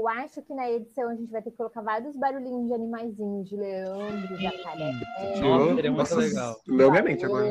Eu 0.00 0.08
acho 0.08 0.40
que 0.40 0.54
na 0.54 0.70
edição 0.70 1.10
a 1.10 1.14
gente 1.14 1.30
vai 1.30 1.42
ter 1.42 1.50
que 1.50 1.58
colocar 1.58 1.82
vários 1.82 2.16
barulhinhos 2.16 2.68
de 2.68 2.72
animaizinhos, 2.74 3.50
de 3.50 3.54
leão, 3.54 3.98
de 4.28 4.42
jacaré. 4.42 4.92
Nossa, 5.42 5.74
seria 5.74 5.92
muito 5.92 6.14
legal. 6.16 6.56
Leu 6.66 6.90
minha 6.90 7.02
mente 7.02 7.24
agora. 7.26 7.46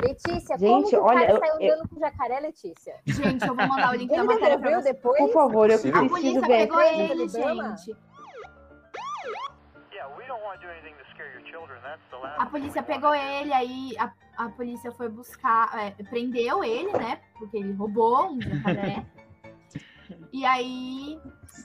Letícia, 0.00 0.56
Gente, 0.56 0.70
como 0.70 0.88
que 0.88 0.96
o 0.96 1.02
olha, 1.02 1.20
cara 1.26 1.32
eu- 1.32 1.38
saiu 1.40 1.60
eu- 1.60 1.74
andando 1.74 1.88
com 1.88 1.98
jacaré, 1.98 2.38
Letícia? 2.38 2.94
Gente, 3.06 3.44
eu 3.44 3.56
vou 3.56 3.66
mandar 3.66 3.90
o 3.90 3.96
link 3.96 4.08
da 4.08 4.18
Ele 4.18 4.24
matéria 4.24 4.56
pra 4.56 4.70
vocês. 4.70 4.84
depois? 4.84 5.18
Por 5.18 5.32
favor, 5.32 5.68
eu 5.68 5.78
Sim. 5.78 5.88
A 5.88 5.92
preciso 5.94 6.14
polícia 6.14 6.40
ver. 6.42 6.46
pegou 6.46 6.80
ele, 6.80 7.28
gente. 7.28 7.96
Yeah, 9.92 10.16
we 10.16 10.24
don't 10.28 10.42
want 10.44 10.60
to 10.60 10.66
do 10.66 10.72
anything 10.72 10.94
to 10.94 11.04
scare 11.12 11.32
your 11.34 11.42
children. 11.50 11.80
That's 11.82 12.00
the 12.10 12.16
last 12.18 12.40
A 12.40 12.46
polícia 12.46 12.82
pegou 12.84 13.12
ele, 13.12 13.52
aí 13.52 13.96
a, 13.98 14.12
a 14.44 14.48
polícia 14.50 14.92
foi 14.92 15.08
buscar, 15.08 15.76
é, 15.76 15.90
prendeu 16.04 16.62
ele, 16.62 16.92
né? 16.92 17.20
Porque 17.36 17.56
ele 17.56 17.72
roubou 17.72 18.30
um 18.30 18.40
jacaré. 18.40 19.04
E 20.34 20.44
aí 20.44 21.20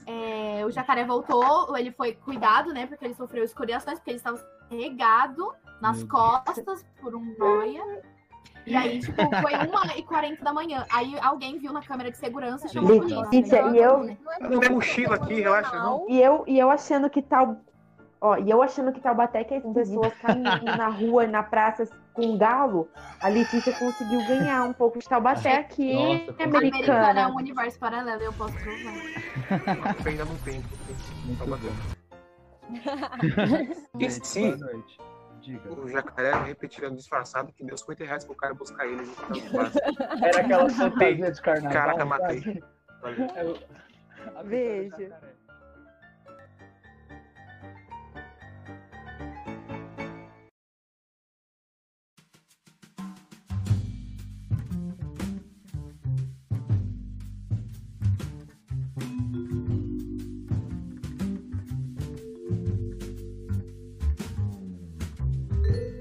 é, 0.06 0.64
o 0.64 0.70
jacaré 0.70 1.04
voltou, 1.04 1.76
ele 1.76 1.90
foi 1.90 2.12
cuidado, 2.12 2.72
né? 2.72 2.86
Porque 2.86 3.04
ele 3.04 3.14
sofreu 3.14 3.42
escoriações, 3.42 3.98
porque 3.98 4.10
ele 4.10 4.18
estava 4.18 4.40
regado 4.70 5.52
nas 5.82 6.04
costas 6.04 6.86
por 7.02 7.16
um 7.16 7.34
noia. 7.36 7.82
E 8.64 8.76
aí, 8.76 9.00
tipo, 9.00 9.16
foi 9.42 9.52
1h40 9.54 10.40
da 10.44 10.52
manhã. 10.52 10.86
Aí 10.92 11.18
alguém 11.20 11.58
viu 11.58 11.72
na 11.72 11.82
câmera 11.82 12.12
de 12.12 12.18
segurança 12.18 12.66
e 12.66 12.70
chamou 12.70 12.92
a 12.94 12.98
polícia. 13.00 13.20
Letícia, 13.22 13.62
né? 13.66 13.76
e 13.76 13.78
eu- 13.82 14.16
Não 14.48 14.60
tem 14.60 14.70
mochila 14.70 15.16
aqui, 15.16 15.40
relaxa, 15.40 15.74
não. 15.76 16.06
E 16.08 16.22
eu, 16.22 16.44
e 16.46 16.56
eu 16.56 16.70
achando 16.70 17.10
que 17.10 17.22
tal. 17.22 17.56
Ó, 18.20 18.36
e 18.36 18.48
eu 18.50 18.62
achando 18.62 18.92
que 18.92 19.00
Taubaté 19.00 19.42
que 19.42 19.54
as 19.54 19.64
pessoas 19.72 20.14
caminhando 20.18 20.64
na 20.76 20.88
rua, 20.88 21.26
na 21.26 21.42
praça 21.42 21.88
com 22.20 22.36
galo, 22.36 22.88
a 23.20 23.28
Letícia 23.28 23.72
conseguiu 23.72 24.20
ganhar 24.26 24.64
um 24.64 24.72
pouco 24.74 24.98
de 24.98 25.08
Taubaté 25.08 25.56
aqui, 25.56 25.94
Nossa, 25.94 26.34
foi 26.34 26.44
Americana 26.44 26.52
é 26.52 26.68
americana. 26.68 27.28
um 27.30 27.36
universo 27.36 27.78
paralelo, 27.78 28.22
eu 28.22 28.32
posso 28.34 28.54
provar. 28.54 29.96
Ainda 30.06 30.24
não 30.26 30.36
tem. 30.38 30.62
Sim, 34.22 34.56
boa 34.56 34.72
noite. 34.72 34.98
Diga. 35.40 35.72
o 35.72 35.88
jacaré 35.88 36.34
repetindo 36.44 36.94
disfarçado 36.94 37.50
que 37.54 37.64
deu 37.64 37.74
50 37.74 38.04
reais 38.04 38.26
pro 38.26 38.34
cara 38.34 38.52
buscar 38.52 38.86
ele. 38.86 39.10
Era 40.22 40.40
aquela 40.42 40.68
fantasia 40.68 41.32
de 41.32 41.40
carnaval. 41.40 41.72
Caraca, 41.72 42.04
matei. 42.04 42.62
Valeu. 43.00 43.56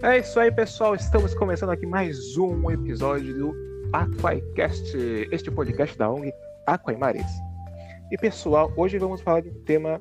É 0.01 0.19
isso 0.19 0.39
aí, 0.39 0.49
pessoal. 0.49 0.95
Estamos 0.95 1.33
começando 1.33 1.71
aqui 1.71 1.85
mais 1.85 2.37
um 2.37 2.71
episódio 2.71 3.37
do 3.37 3.53
Aquacast, 3.91 4.95
este 5.29 5.51
podcast 5.51 5.97
da 5.97 6.09
ONG 6.09 6.31
Aquaimares. 6.65 7.29
E 8.09 8.17
pessoal, 8.17 8.71
hoje 8.77 8.97
vamos 8.97 9.19
falar 9.19 9.41
de 9.41 9.49
um 9.49 9.63
tema 9.65 9.99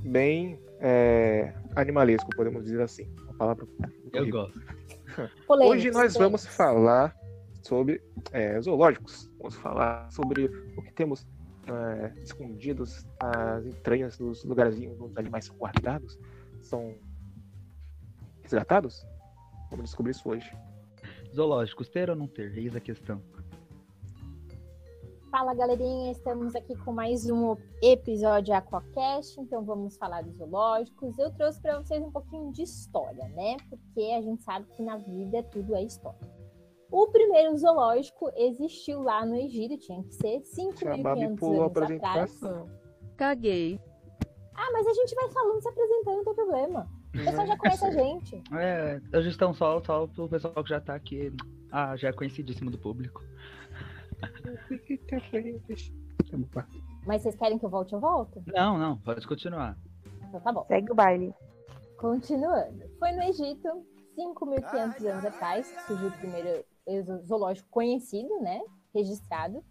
bem 0.00 0.60
é, 0.80 1.54
animalesco, 1.74 2.28
podemos 2.36 2.64
dizer 2.64 2.82
assim. 2.82 3.08
Uma 3.24 3.34
palavra 3.38 3.66
Eu 4.12 4.20
horrível. 4.20 4.42
gosto. 4.42 4.60
Hoje 5.48 5.90
nós 5.90 6.12
vamos 6.12 6.46
falar 6.46 7.16
sobre 7.62 8.02
é, 8.32 8.60
zoológicos. 8.60 9.30
Vamos 9.38 9.54
falar 9.56 10.10
sobre 10.10 10.44
o 10.76 10.82
que 10.82 10.92
temos 10.92 11.26
é, 11.66 12.20
escondidos 12.20 13.06
nas 13.22 13.64
entranhas 13.64 14.18
dos 14.18 14.44
lugarzinhos 14.44 15.00
onde 15.00 15.12
os 15.12 15.16
animais 15.16 15.46
são 15.46 15.56
guardados, 15.56 16.18
são 16.60 16.94
resgatados. 18.52 19.06
Vamos 19.70 19.86
descobrir 19.86 20.12
isso 20.12 20.28
hoje. 20.28 20.54
Zoológicos, 21.34 21.88
ter 21.88 22.10
ou 22.10 22.16
não 22.16 22.26
ter? 22.26 22.56
Eis 22.56 22.76
a 22.76 22.80
questão. 22.80 23.20
Fala 25.30 25.54
galerinha, 25.54 26.12
estamos 26.12 26.54
aqui 26.54 26.76
com 26.76 26.92
mais 26.92 27.28
um 27.30 27.56
episódio 27.82 28.54
Aquacast, 28.54 29.40
então 29.40 29.64
vamos 29.64 29.96
falar 29.96 30.22
dos 30.22 30.36
zoológicos. 30.36 31.18
Eu 31.18 31.32
trouxe 31.32 31.58
para 31.58 31.78
vocês 31.78 32.02
um 32.02 32.10
pouquinho 32.10 32.52
de 32.52 32.62
história, 32.62 33.26
né? 33.28 33.56
Porque 33.70 34.12
a 34.12 34.20
gente 34.20 34.42
sabe 34.42 34.66
que 34.76 34.82
na 34.82 34.98
vida 34.98 35.42
tudo 35.44 35.74
é 35.74 35.82
história. 35.82 36.20
O 36.90 37.06
primeiro 37.06 37.56
zoológico 37.56 38.30
existiu 38.36 39.00
lá 39.00 39.24
no 39.24 39.34
Egito, 39.34 39.78
tinha 39.78 40.02
que 40.04 40.12
ser 40.12 40.42
A 40.84 40.96
Babi 40.98 41.22
5.500 41.22 41.38
pulou 41.38 41.62
a 41.62 41.66
anos 41.66 41.90
atrás. 41.92 42.40
Caguei. 43.16 43.80
Ah, 44.54 44.70
mas 44.70 44.86
a 44.86 44.92
gente 44.92 45.14
vai 45.14 45.30
falando, 45.30 45.62
se 45.62 45.68
apresentando, 45.68 46.16
não 46.16 46.24
tem 46.24 46.34
problema. 46.34 47.01
O 47.14 47.24
pessoal 47.24 47.46
já 47.46 47.56
conhece 47.58 47.84
a 47.84 47.90
gente. 47.90 48.42
É, 48.52 49.00
hoje 49.16 49.28
estão 49.28 49.52
só, 49.52 49.82
só 49.82 50.06
pro 50.06 50.28
pessoal 50.28 50.62
que 50.64 50.70
já 50.70 50.80
tá 50.80 50.94
aqui. 50.94 51.32
Ah, 51.70 51.96
já 51.96 52.08
é 52.08 52.12
conhecidíssimo 52.12 52.70
do 52.70 52.78
público. 52.78 53.22
Mas 57.06 57.22
vocês 57.22 57.34
querem 57.36 57.58
que 57.58 57.64
eu 57.66 57.70
volte, 57.70 57.92
eu 57.92 58.00
volto? 58.00 58.42
Não, 58.46 58.78
não, 58.78 58.96
pode 58.98 59.26
continuar. 59.26 59.76
Então 60.28 60.40
tá 60.40 60.52
bom. 60.52 60.64
Segue 60.66 60.90
o 60.92 60.94
baile. 60.94 61.34
Continuando. 61.98 62.82
Foi 62.98 63.12
no 63.12 63.22
Egito, 63.22 63.68
5.500 64.16 65.06
anos 65.10 65.24
atrás, 65.24 65.70
que 65.70 65.82
surgiu 65.82 66.08
o 66.08 66.12
primeiro 66.12 66.64
exo- 66.86 67.22
zoológico 67.26 67.68
conhecido, 67.70 68.40
né? 68.40 68.60
Registrado. 68.94 69.62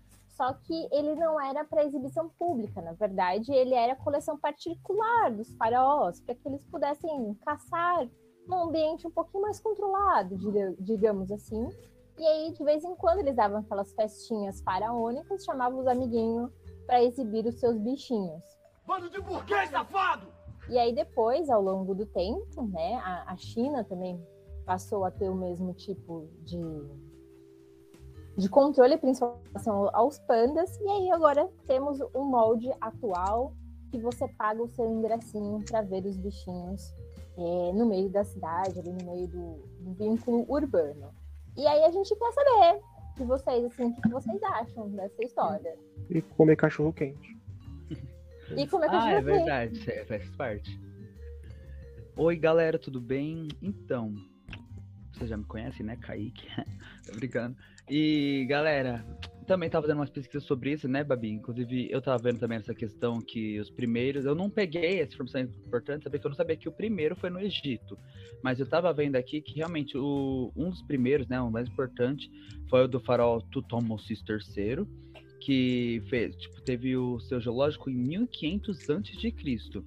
Só 0.42 0.54
que 0.54 0.88
ele 0.92 1.14
não 1.14 1.40
era 1.40 1.64
para 1.64 1.86
exibição 1.86 2.28
pública, 2.30 2.82
na 2.82 2.94
verdade, 2.94 3.54
ele 3.54 3.76
era 3.76 3.96
coleção 3.96 4.40
particular 4.40 5.30
dos 5.30 5.54
faraós, 5.56 6.20
para 6.20 6.34
que 6.34 6.48
eles 6.50 6.66
pudessem 6.66 7.36
caçar 7.46 8.10
num 8.48 8.64
ambiente 8.64 9.06
um 9.06 9.12
pouquinho 9.12 9.44
mais 9.44 9.60
controlado, 9.60 10.36
diga- 10.36 10.74
digamos 10.80 11.32
assim. 11.32 11.70
E 12.18 12.26
aí, 12.26 12.54
de 12.54 12.64
vez 12.64 12.84
em 12.84 12.96
quando, 12.96 13.20
eles 13.20 13.36
davam 13.36 13.60
aquelas 13.60 13.94
festinhas 13.94 14.62
faraônicas, 14.62 15.46
chamavam 15.46 15.78
os 15.78 15.86
amiguinhos 15.86 16.50
para 16.88 17.04
exibir 17.04 17.46
os 17.46 17.60
seus 17.60 17.78
bichinhos. 17.78 18.42
Bando 18.84 19.12
de 19.12 19.22
burguês, 19.22 19.70
safado! 19.70 20.26
E 20.68 20.80
aí 20.80 20.92
depois, 20.92 21.52
ao 21.52 21.62
longo 21.62 21.94
do 21.94 22.08
tempo, 22.08 22.64
né, 22.64 22.96
a, 22.96 23.32
a 23.32 23.38
China 23.38 23.84
também 23.84 24.20
passou 24.66 25.06
a 25.06 25.12
ter 25.12 25.30
o 25.30 25.36
mesmo 25.36 25.72
tipo 25.76 26.28
de, 26.40 26.58
de 28.38 28.50
controle, 28.50 28.98
principalmente 28.98 29.42
em 29.46 29.48
relação 29.50 29.90
aos 29.94 30.20
pandas. 30.20 30.78
E 30.80 30.90
aí 30.90 31.12
agora 31.12 31.50
temos 31.68 32.00
o 32.14 32.24
molde 32.24 32.72
atual 32.80 33.54
que 33.92 34.00
você 34.00 34.28
paga 34.38 34.64
o 34.64 34.70
seu 34.70 34.90
ingressinho 34.90 35.64
para 35.66 35.82
ver 35.82 36.06
os 36.06 36.16
bichinhos 36.18 36.94
é, 37.38 37.74
no 37.74 37.86
meio 37.86 38.10
da 38.10 38.24
cidade, 38.24 38.80
ali 38.80 38.92
no 38.92 39.12
meio 39.12 39.28
do, 39.28 39.54
do 39.80 39.94
vínculo 39.94 40.46
urbano. 40.50 41.14
E 41.58 41.68
aí 41.68 41.84
a 41.84 41.92
gente 41.92 42.16
quer 42.16 42.32
saber 42.32 42.82
de 43.18 43.24
vocês, 43.26 43.66
assim, 43.66 43.88
o 43.88 44.02
que 44.02 44.10
vocês 44.10 44.42
acham 44.44 44.90
dessa 44.90 45.24
história. 45.24 45.78
E 46.10 46.22
comer 46.22 46.56
cachorro 46.56 46.94
quente. 46.94 47.38
E 48.54 48.64
é 48.64 48.86
a 48.86 48.92
Ah, 48.92 49.02
gente 49.02 49.14
é 49.16 49.22
ver? 49.22 49.36
verdade, 49.38 49.92
é, 49.92 50.04
faz 50.06 50.30
parte. 50.32 50.78
Oi, 52.18 52.36
galera, 52.36 52.78
tudo 52.78 53.00
bem? 53.00 53.48
Então, 53.62 54.14
você 55.22 55.28
já 55.28 55.38
me 55.38 55.46
conhece, 55.46 55.84
né, 55.84 55.96
Kaique? 55.96 56.48
Tô 57.06 57.16
brincando. 57.16 57.56
E, 57.90 58.46
galera, 58.50 59.06
também 59.46 59.70
tava 59.70 59.84
fazendo 59.84 60.00
umas 60.00 60.10
pesquisas 60.10 60.44
sobre 60.44 60.72
isso, 60.72 60.88
né, 60.88 61.04
Babi? 61.04 61.30
Inclusive, 61.30 61.90
eu 61.92 62.02
tava 62.02 62.24
vendo 62.24 62.40
também 62.40 62.58
essa 62.58 62.74
questão 62.74 63.22
que 63.22 63.60
os 63.60 63.70
primeiros. 63.70 64.26
Eu 64.26 64.34
não 64.34 64.50
peguei 64.50 65.00
essa 65.00 65.14
informação 65.14 65.42
importante, 65.42 66.04
saber 66.04 66.20
que 66.20 66.26
eu 66.26 66.30
não 66.30 66.36
sabia 66.36 66.58
que 66.58 66.68
o 66.68 66.72
primeiro 66.72 67.16
foi 67.16 67.30
no 67.30 67.40
Egito. 67.40 67.98
Mas 68.44 68.60
eu 68.60 68.66
tava 68.66 68.92
vendo 68.94 69.16
aqui 69.16 69.42
que 69.42 69.56
realmente 69.56 69.98
o, 69.98 70.52
um 70.56 70.70
dos 70.70 70.82
primeiros, 70.84 71.28
né, 71.28 71.40
o 71.40 71.52
mais 71.52 71.68
importante, 71.68 72.32
foi 72.70 72.86
o 72.86 72.88
do 72.88 73.00
faraó 73.00 73.40
Tutmosis 73.52 74.24
III, 74.28 74.88
que 75.40 76.02
fez, 76.10 76.36
tipo, 76.36 76.62
teve 76.62 76.96
o 76.98 77.20
seu 77.20 77.40
zoológico 77.40 77.90
em 77.90 77.96
1500 77.96 78.90
antes 78.90 79.20
de 79.20 79.32
Cristo. 79.32 79.86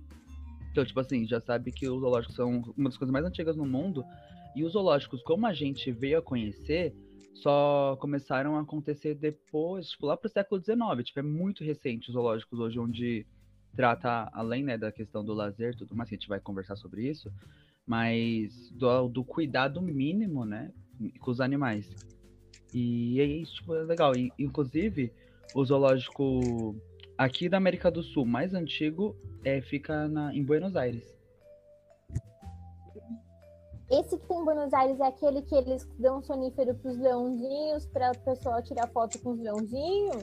Então, 0.71 0.85
tipo 0.85 0.99
assim, 0.99 1.25
já 1.25 1.41
sabe 1.41 1.71
que 1.71 1.89
os 1.89 2.01
zoológicos 2.01 2.35
são 2.35 2.61
uma 2.77 2.89
das 2.89 2.99
coisas 2.99 3.13
mais 3.13 3.25
antigas 3.25 3.57
no 3.57 3.65
mundo. 3.65 4.05
E 4.55 4.65
os 4.65 4.73
zoológicos, 4.73 5.23
como 5.23 5.47
a 5.47 5.53
gente 5.53 5.91
veio 5.91 6.19
a 6.19 6.23
conhecer, 6.23 6.95
só 7.35 7.97
começaram 8.01 8.57
a 8.57 8.61
acontecer 8.61 9.15
depois, 9.15 9.91
tipo, 9.91 10.07
lá 10.07 10.17
pro 10.17 10.29
século 10.29 10.63
XIX. 10.63 11.05
Tipo, 11.05 11.19
é 11.19 11.23
muito 11.23 11.65
recente 11.65 12.09
os 12.09 12.15
zoológicos 12.15 12.59
hoje, 12.59 12.79
onde 12.79 13.27
trata, 13.75 14.31
além, 14.33 14.63
né, 14.63 14.79
da 14.79 14.93
questão 14.93 15.25
do 15.25 15.35
lazer 15.35 15.77
tudo 15.77 15.97
mais, 15.97 16.09
que 16.09 16.15
a 16.15 16.19
gente 16.19 16.29
vai 16.29 16.39
conversar 16.39 16.77
sobre 16.77 17.09
isso, 17.09 17.33
mas 17.85 18.71
do, 18.71 19.09
do 19.09 19.25
cuidado 19.25 19.83
mínimo, 19.83 20.45
né, 20.45 20.73
com 21.21 21.31
os 21.31 21.41
animais. 21.41 21.91
E 22.73 23.21
é 23.21 23.25
isso, 23.25 23.57
tipo, 23.57 23.75
é 23.75 23.83
legal. 23.83 24.17
E, 24.17 24.33
inclusive, 24.39 25.13
o 25.55 25.65
zoológico 25.65 26.77
aqui 27.19 27.49
da 27.49 27.57
América 27.57 27.91
do 27.91 28.03
Sul 28.03 28.25
mais 28.25 28.55
antigo 28.55 29.17
é, 29.45 29.61
fica 29.61 30.09
na, 30.09 30.35
em 30.35 30.43
Buenos 30.43 30.77
Aires. 30.77 31.14
Esse 33.91 34.17
que 34.19 34.27
tem 34.27 34.39
em 34.39 34.45
Buenos 34.45 34.73
Aires 34.73 34.99
é 34.99 35.07
aquele 35.07 35.43
que 35.43 35.55
eles 35.55 35.87
dão 35.99 36.23
sonífero 36.23 36.75
pros 36.75 36.99
leãozinhos, 36.99 37.87
para 37.87 38.13
o 38.13 38.19
pessoal 38.21 38.63
tirar 38.63 38.89
foto 38.89 39.19
com 39.21 39.31
os 39.33 39.41
leãozinhos. 39.41 40.23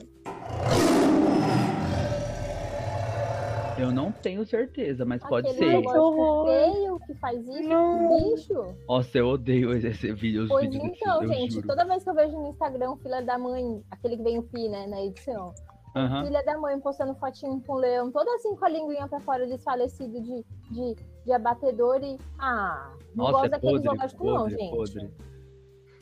Eu 3.80 3.92
não 3.92 4.12
tenho 4.12 4.46
certeza, 4.46 5.06
mas 5.06 5.24
pode 5.24 5.48
Aquele 5.50 5.72
ser. 5.72 5.84
zoológico 5.84 6.46
feio 6.46 7.00
que 7.00 7.14
faz 7.16 7.40
isso 7.48 7.70
com 7.70 8.36
bicho. 8.36 8.76
Nossa, 8.88 9.18
eu 9.18 9.28
odeio 9.28 9.74
esse 9.76 10.14
vídeo, 10.14 10.44
os 10.44 10.50
Pois 10.50 10.70
vídeos 10.70 10.84
então, 10.96 11.28
gente, 11.28 11.54
juro. 11.54 11.68
toda 11.68 11.86
vez 11.86 12.04
que 12.04 12.10
eu 12.10 12.14
vejo 12.14 12.38
no 12.38 12.50
Instagram, 12.50 12.96
filha 12.98 13.22
da 13.22 13.38
mãe, 13.40 13.82
aquele 13.90 14.18
que 14.18 14.24
vem 14.24 14.38
o 14.40 14.44
Pi, 14.44 14.70
né, 14.70 14.86
na 14.88 15.02
edição. 15.02 15.54
Aham. 15.96 16.26
Filha 16.26 16.44
da 16.44 16.58
mãe 16.58 16.80
postando 16.80 17.16
fotinho 17.16 17.62
com 17.66 17.74
o 17.74 17.78
leão, 17.78 18.12
toda 18.12 18.32
assim 18.36 18.56
com 18.56 18.66
a 18.66 18.70
linguinha 18.70 19.08
pra 19.08 19.20
fora, 19.20 19.48
desfalecido 19.48 20.22
de, 20.22 20.46
de, 20.70 20.96
de 21.26 21.32
abatedor 21.32 22.04
e. 22.04 22.18
Ah, 22.40 22.94
não 23.16 23.26
Nossa, 23.26 23.32
gosto 23.32 23.46
é 23.46 23.50
daquele 23.50 23.72
podre, 23.74 23.88
zoológico, 23.88 24.26
não, 24.26 24.50
gente. 24.50 24.72
podre. 24.72 25.14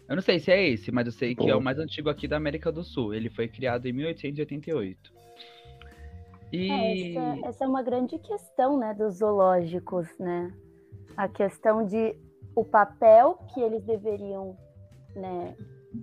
Eu 0.08 0.16
não 0.16 0.24
sei 0.24 0.40
se 0.40 0.52
é 0.52 0.68
esse, 0.70 0.92
mas 0.92 1.06
eu 1.06 1.12
sei 1.12 1.36
que 1.36 1.50
é 1.50 1.54
Pô. 1.54 1.60
o 1.60 1.64
mais 1.64 1.78
antigo 1.78 2.10
aqui 2.10 2.28
da 2.28 2.38
América 2.38 2.72
do 2.72 2.84
Sul. 2.84 3.14
Ele 3.14 3.30
foi 3.30 3.48
criado 3.48 3.86
em 3.86 3.94
1888. 3.94 5.14
E. 6.52 6.72
É, 6.72 7.12
essa, 7.12 7.48
essa 7.48 7.66
é 7.66 7.68
uma 7.68 7.84
grande 7.84 8.18
questão, 8.18 8.78
né, 8.78 8.94
dos 8.94 9.18
zoológicos, 9.18 10.08
né? 10.18 10.52
A 11.16 11.28
questão 11.28 11.86
de 11.86 12.16
o 12.56 12.66
papel 12.66 13.38
que 13.54 13.62
eles 13.62 13.84
deveriam, 13.84 14.58
né, 15.16 15.56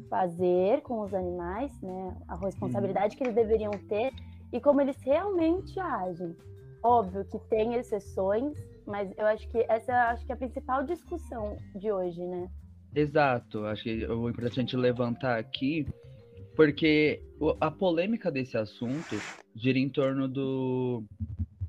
fazer 0.09 0.81
com 0.83 1.01
os 1.01 1.13
animais, 1.13 1.73
né? 1.83 2.17
A 2.29 2.37
responsabilidade 2.37 3.17
que 3.17 3.25
eles 3.25 3.35
deveriam 3.35 3.73
ter 3.89 4.13
e 4.53 4.61
como 4.61 4.81
eles 4.81 4.97
realmente 5.03 5.79
agem. 5.81 6.37
Óbvio 6.83 7.25
que 7.25 7.39
tem 7.49 7.75
exceções, 7.75 8.57
mas 8.87 9.13
eu 9.17 9.27
acho 9.27 9.49
que 9.49 9.59
essa 9.69 10.11
acho 10.11 10.25
que 10.25 10.33
é 10.33 10.35
a 10.35 10.39
principal 10.39 10.85
discussão 10.85 11.59
de 11.75 11.91
hoje, 11.91 12.25
né? 12.25 12.49
Exato, 12.95 13.65
acho 13.67 13.83
que 13.83 14.07
o 14.07 14.29
importante 14.31 14.59
é 14.59 14.61
a 14.61 14.63
gente 14.63 14.77
levantar 14.77 15.39
aqui, 15.39 15.87
porque 16.55 17.21
a 17.61 17.71
polêmica 17.71 18.31
desse 18.31 18.57
assunto 18.57 19.21
gira 19.55 19.79
em 19.79 19.89
torno 19.89 20.29
do 20.29 21.05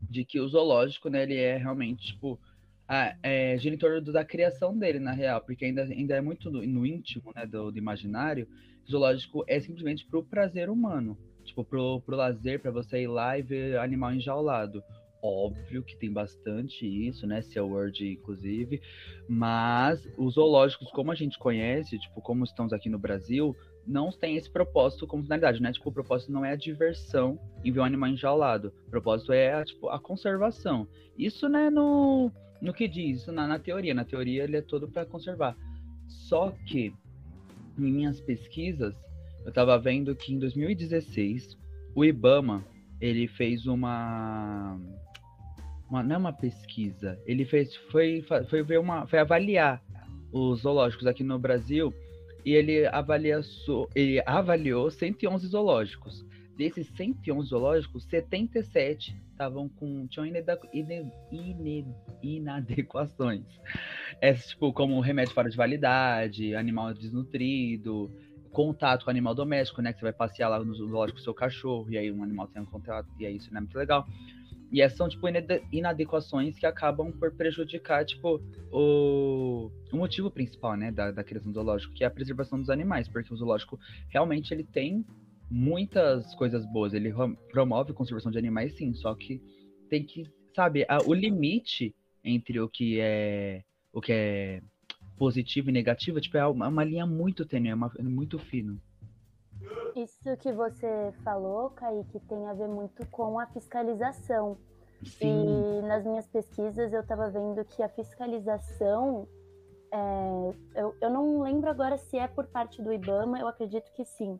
de 0.09 0.23
que 0.23 0.39
o 0.39 0.47
zoológico, 0.47 1.09
né, 1.09 1.23
ele 1.23 1.35
é 1.35 1.57
realmente, 1.57 2.07
tipo, 2.07 2.39
a, 2.87 3.13
é, 3.21 3.57
gira 3.57 3.75
em 3.75 3.77
torno 3.77 4.01
da 4.01 4.23
criação 4.23 4.77
dele, 4.77 4.99
na 4.99 5.11
real, 5.11 5.41
porque 5.41 5.65
ainda, 5.65 5.83
ainda 5.83 6.15
é 6.15 6.21
muito 6.21 6.49
no, 6.49 6.65
no 6.65 6.85
íntimo, 6.85 7.33
né, 7.35 7.45
do, 7.45 7.71
do 7.71 7.77
imaginário, 7.77 8.47
zoológico 8.89 9.43
é 9.47 9.59
simplesmente 9.59 10.05
pro 10.05 10.23
prazer 10.23 10.69
humano, 10.69 11.17
tipo, 11.43 11.63
pro, 11.63 11.99
pro 12.01 12.15
lazer, 12.15 12.61
para 12.61 12.71
você 12.71 13.01
ir 13.01 13.07
lá 13.07 13.37
e 13.37 13.41
ver 13.41 13.77
animal 13.79 14.13
enjaulado. 14.13 14.81
Óbvio 15.27 15.83
que 15.83 15.97
tem 15.97 16.11
bastante 16.11 16.85
isso, 16.85 17.27
né, 17.27 17.41
Seu 17.41 17.67
Word, 17.67 18.07
inclusive, 18.07 18.81
mas 19.27 20.07
os 20.17 20.35
zoológicos, 20.35 20.89
como 20.91 21.11
a 21.11 21.15
gente 21.15 21.37
conhece, 21.37 21.99
tipo, 21.99 22.21
como 22.21 22.45
estamos 22.45 22.71
aqui 22.71 22.87
no 22.87 22.97
Brasil, 22.97 23.53
não 23.85 24.09
tem 24.09 24.37
esse 24.37 24.49
propósito 24.49 25.05
como 25.05 25.23
finalidade, 25.23 25.61
né? 25.61 25.71
Tipo, 25.71 25.89
o 25.89 25.93
propósito 25.93 26.31
não 26.31 26.45
é 26.45 26.51
a 26.51 26.55
diversão 26.55 27.39
em 27.63 27.71
ver 27.71 27.79
um 27.81 27.85
animal 27.85 28.09
enjaulado. 28.09 28.73
O 28.87 28.89
propósito 28.89 29.33
é, 29.33 29.63
tipo, 29.63 29.89
a 29.89 29.99
conservação. 29.99 30.87
Isso, 31.17 31.47
né, 31.47 31.69
no, 31.69 32.31
no 32.61 32.73
que 32.73 32.87
diz, 32.87 33.21
isso 33.21 33.31
na, 33.31 33.47
na 33.47 33.59
teoria. 33.59 33.93
Na 33.93 34.03
teoria, 34.03 34.43
ele 34.43 34.57
é 34.57 34.61
todo 34.61 34.87
para 34.87 35.05
conservar. 35.05 35.57
Só 36.07 36.51
que, 36.67 36.93
em 37.77 37.91
minhas 37.91 38.19
pesquisas, 38.21 38.95
eu 39.45 39.51
tava 39.51 39.77
vendo 39.77 40.15
que 40.15 40.33
em 40.33 40.39
2016, 40.39 41.57
o 41.95 42.03
IBAMA, 42.03 42.65
ele 42.99 43.27
fez 43.27 43.65
uma... 43.67 44.79
uma 45.89 46.03
não 46.03 46.15
é 46.15 46.17
uma 46.17 46.33
pesquisa, 46.33 47.19
ele 47.25 47.45
fez, 47.45 47.75
foi, 47.91 48.23
foi 48.49 48.63
ver 48.63 48.79
uma, 48.79 49.07
foi 49.07 49.19
avaliar 49.19 49.81
os 50.31 50.61
zoológicos 50.61 51.07
aqui 51.07 51.23
no 51.23 51.39
Brasil 51.39 51.93
e 52.45 52.53
ele 52.53 52.85
avalia, 52.87 53.41
ele 53.95 54.21
avaliou 54.25 54.89
111 54.89 55.47
zoológicos. 55.47 56.25
Desses 56.55 56.87
111 56.95 57.49
zoológicos, 57.49 58.03
77 58.05 59.15
estavam 59.29 59.69
com 59.69 60.07
tinham 60.07 60.25
inadequações. 62.23 63.45
É, 64.19 64.33
tipo, 64.33 64.73
como 64.73 64.99
remédio 64.99 65.33
fora 65.33 65.49
de 65.49 65.55
validade, 65.55 66.55
animal 66.55 66.93
desnutrido, 66.93 68.11
contato 68.51 69.05
com 69.05 69.11
animal 69.11 69.35
doméstico, 69.35 69.81
né? 69.81 69.93
Que 69.93 69.99
você 69.99 70.05
vai 70.05 70.13
passear 70.13 70.49
lá 70.49 70.59
no 70.63 70.73
zoológico 70.73 71.19
com 71.19 71.23
seu 71.23 71.33
cachorro, 71.33 71.91
e 71.91 71.97
aí 71.97 72.11
um 72.11 72.23
animal 72.23 72.47
tem 72.47 72.61
um 72.61 72.65
contato, 72.65 73.07
e 73.19 73.25
aí 73.25 73.35
isso 73.35 73.51
não 73.51 73.59
é 73.59 73.61
muito 73.61 73.77
legal. 73.77 74.07
E 74.71 74.81
essas 74.81 74.97
são, 74.97 75.07
tipo, 75.07 75.27
inade- 75.29 75.63
inadequações 75.71 76.57
que 76.59 76.65
acabam 76.65 77.11
por 77.11 77.31
prejudicar, 77.31 78.05
tipo, 78.05 78.41
o, 78.71 79.71
o 79.91 79.97
motivo 79.97 80.29
principal, 80.29 80.75
né, 80.75 80.91
da, 80.91 81.11
da 81.11 81.23
criação 81.23 81.51
do 81.51 81.55
zoológico, 81.55 81.93
que 81.93 82.03
é 82.03 82.07
a 82.07 82.11
preservação 82.11 82.59
dos 82.59 82.69
animais, 82.69 83.07
porque 83.07 83.33
o 83.33 83.37
zoológico 83.37 83.79
realmente 84.09 84.53
ele 84.53 84.63
tem 84.65 85.05
muitas 85.49 86.35
coisas 86.35 86.65
boas, 86.65 86.93
ele 86.93 87.09
ro- 87.09 87.35
promove 87.49 87.91
a 87.91 87.95
conservação 87.95 88.31
de 88.31 88.37
animais, 88.37 88.75
sim, 88.75 88.93
só 88.93 89.15
que 89.15 89.41
tem 89.89 90.03
que, 90.03 90.25
sabe, 90.53 90.85
a- 90.89 91.01
o 91.01 91.13
limite 91.13 91.95
entre 92.23 92.59
o 92.59 92.67
que 92.67 92.99
é 92.99 93.63
o 93.93 94.01
que 94.01 94.11
é 94.11 94.61
positivo 95.17 95.69
e 95.69 95.73
negativo, 95.73 96.19
tipo, 96.21 96.37
é 96.37 96.45
uma, 96.45 96.67
uma 96.67 96.83
linha 96.83 97.05
muito 97.05 97.45
tênue, 97.45 97.69
é 97.69 97.73
uma- 97.75 97.91
é 97.97 98.03
muito 98.03 98.37
fino. 98.37 98.79
Isso 99.97 100.37
que 100.37 100.51
você 100.51 101.11
falou, 101.23 101.71
Kaique, 101.71 102.19
tem 102.21 102.45
a 102.47 102.53
ver 102.53 102.67
muito 102.67 103.03
com 103.07 103.39
a 103.39 103.47
fiscalização. 103.47 104.57
Sim, 105.03 105.79
E 105.79 105.81
nas 105.87 106.05
minhas 106.05 106.27
pesquisas 106.27 106.93
eu 106.93 107.01
estava 107.01 107.29
vendo 107.29 107.63
que 107.65 107.81
a 107.81 107.89
fiscalização, 107.89 109.27
é, 109.91 110.53
eu, 110.75 110.95
eu 111.01 111.09
não 111.09 111.41
lembro 111.41 111.69
agora 111.69 111.97
se 111.97 112.17
é 112.17 112.27
por 112.27 112.45
parte 112.47 112.81
do 112.81 112.93
IBAMA, 112.93 113.39
eu 113.39 113.47
acredito 113.47 113.91
que 113.93 114.05
sim, 114.05 114.37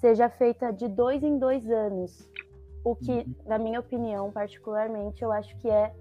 seja 0.00 0.28
feita 0.30 0.72
de 0.72 0.88
dois 0.88 1.22
em 1.22 1.38
dois 1.38 1.70
anos. 1.70 2.30
O 2.84 2.94
que, 2.94 3.10
Uhum. 3.12 3.34
na 3.46 3.58
minha 3.58 3.80
opinião, 3.80 4.30
particularmente, 4.30 5.22
eu 5.22 5.32
acho 5.32 5.56
que 5.58 5.68
é 5.68 5.92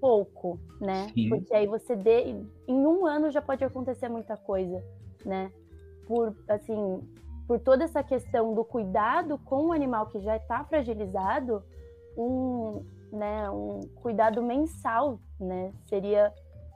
pouco, 0.00 0.58
né? 0.80 1.08
Sim. 1.14 1.28
Porque 1.28 1.54
aí 1.54 1.66
você 1.66 1.94
dê, 1.94 2.34
em 2.66 2.86
um 2.86 3.06
ano 3.06 3.30
já 3.30 3.42
pode 3.42 3.62
acontecer 3.62 4.08
muita 4.08 4.36
coisa, 4.36 4.82
né? 5.24 5.52
Por 6.06 6.34
assim, 6.48 7.00
por 7.50 7.58
toda 7.58 7.82
essa 7.82 8.00
questão 8.00 8.54
do 8.54 8.64
cuidado 8.64 9.36
com 9.38 9.66
o 9.66 9.72
animal 9.72 10.06
que 10.06 10.20
já 10.20 10.36
está 10.36 10.62
fragilizado, 10.62 11.64
um, 12.16 12.86
né, 13.12 13.50
um 13.50 13.80
cuidado 13.96 14.40
mensal, 14.40 15.18
né, 15.40 15.72
seria 15.88 16.32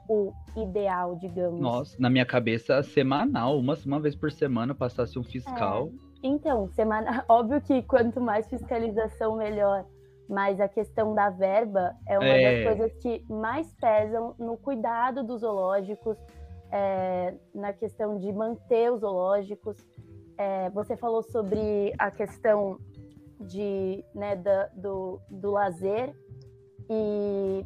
o 0.09 0.32
ideal, 0.56 1.15
digamos. 1.15 1.61
nossa, 1.61 1.97
na 1.97 2.11
minha 2.11 2.26
cabeça, 2.26 2.82
semanal, 2.82 3.56
uma, 3.56 3.75
uma 3.87 4.00
vez 4.00 4.17
por 4.17 4.32
semana 4.32 4.75
passasse 4.75 5.17
um 5.17 5.23
fiscal. 5.23 5.93
Então, 6.25 6.69
semana, 6.71 7.25
óbvio 7.31 7.61
que 7.61 7.81
quanto 7.85 8.20
mais 8.20 8.44
fiscalização, 8.49 9.37
melhor. 9.37 9.87
Mas 10.29 10.61
a 10.61 10.67
questão 10.67 11.15
da 11.15 11.31
verba 11.31 11.94
é 12.08 12.19
uma 12.19 12.27
É. 12.27 12.65
das 12.65 12.77
coisas 12.77 13.01
que 13.01 13.25
mais 13.32 13.72
pesam 13.75 14.34
no 14.41 14.56
cuidado 14.56 15.22
dos 15.22 15.43
zoológicos, 15.43 16.17
é, 16.72 17.32
na 17.55 17.72
questão 17.72 18.19
de 18.19 18.32
manter 18.32 18.91
os 18.91 19.03
zoológicos. 19.03 19.77
É, 20.36 20.70
você 20.70 20.96
falou 20.96 21.22
sobre 21.22 21.93
a 21.98 22.10
questão 22.10 22.79
de, 23.41 24.05
né, 24.14 24.36
da- 24.36 24.69
do, 24.74 25.20
do 25.31 25.50
lazer. 25.53 26.14
E 26.91 27.64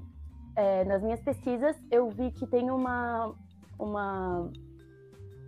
é, 0.57 0.85
nas 0.85 1.03
minhas 1.03 1.21
pesquisas 1.21 1.77
eu 1.91 2.09
vi 2.11 2.31
que 2.31 2.47
tem 2.47 2.71
uma, 2.71 3.35
uma 3.79 4.51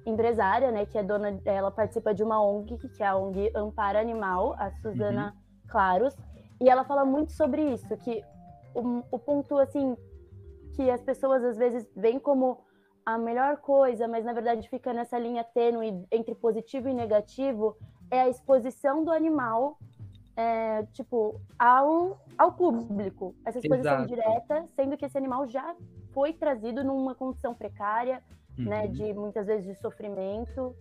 empresária, 0.06 0.70
né, 0.72 0.86
que 0.86 0.96
é 0.98 1.02
dona, 1.02 1.40
ela 1.44 1.70
participa 1.70 2.14
de 2.14 2.22
uma 2.22 2.42
ONG, 2.42 2.76
que 2.78 3.02
é 3.02 3.06
a 3.06 3.16
ONG 3.16 3.50
Ampara 3.54 4.00
Animal, 4.00 4.54
a 4.58 4.70
Suzana 4.82 5.36
Claros, 5.68 6.16
e 6.60 6.68
ela 6.68 6.84
fala 6.84 7.04
muito 7.04 7.32
sobre 7.32 7.62
isso, 7.62 7.96
que 7.98 8.22
o, 8.74 9.02
o 9.10 9.18
ponto, 9.18 9.58
assim, 9.58 9.96
que 10.74 10.90
as 10.90 11.02
pessoas 11.02 11.42
às 11.44 11.56
vezes 11.56 11.88
veem 11.96 12.18
como 12.18 12.58
a 13.04 13.18
melhor 13.18 13.56
coisa, 13.58 14.06
mas 14.06 14.24
na 14.24 14.32
verdade 14.32 14.68
fica 14.68 14.92
nessa 14.92 15.18
linha 15.18 15.44
tênue 15.44 16.06
entre 16.10 16.34
positivo 16.34 16.88
e 16.88 16.94
negativo, 16.94 17.76
é 18.10 18.20
a 18.22 18.28
exposição 18.28 19.04
do 19.04 19.10
animal, 19.10 19.78
é, 20.36 20.84
tipo, 20.92 21.40
ao, 21.58 22.20
ao 22.38 22.52
público. 22.52 23.34
Essa 23.44 23.58
exposição 23.58 23.94
Exato. 23.94 24.08
direta, 24.08 24.68
sendo 24.74 24.96
que 24.96 25.04
esse 25.04 25.18
animal 25.18 25.46
já 25.46 25.74
foi 26.12 26.32
trazido 26.32 26.82
numa 26.84 27.14
condição 27.14 27.54
precária, 27.54 28.22
né, 28.58 28.84
Uhum. 28.84 28.92
de 28.92 29.14
muitas 29.14 29.46
vezes 29.46 29.64
de 29.64 29.74
sofrimento. 29.76 30.74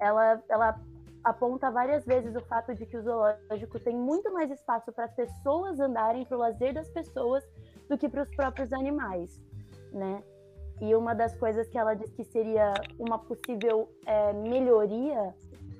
Ela, 0.00 0.42
ela 0.48 0.80
aponta 1.24 1.70
várias 1.70 2.04
vezes 2.04 2.34
o 2.36 2.40
fato 2.42 2.74
de 2.74 2.86
que 2.86 2.96
o 2.96 3.02
zoológico 3.02 3.78
tem 3.80 3.96
muito 3.96 4.32
mais 4.32 4.50
espaço 4.50 4.92
para 4.92 5.04
as 5.04 5.14
pessoas 5.14 5.80
andarem, 5.80 6.24
para 6.24 6.36
o 6.36 6.40
lazer 6.40 6.72
das 6.72 6.88
pessoas, 6.90 7.44
do 7.88 7.98
que 7.98 8.08
para 8.08 8.22
os 8.22 8.34
próprios 8.34 8.72
animais, 8.72 9.42
né? 9.92 10.22
E 10.80 10.94
uma 10.94 11.14
das 11.14 11.34
coisas 11.36 11.68
que 11.68 11.78
ela 11.78 11.94
diz 11.94 12.12
que 12.12 12.24
seria 12.24 12.72
uma 12.98 13.18
possível 13.18 13.88
é, 14.04 14.32
melhoria 14.32 15.34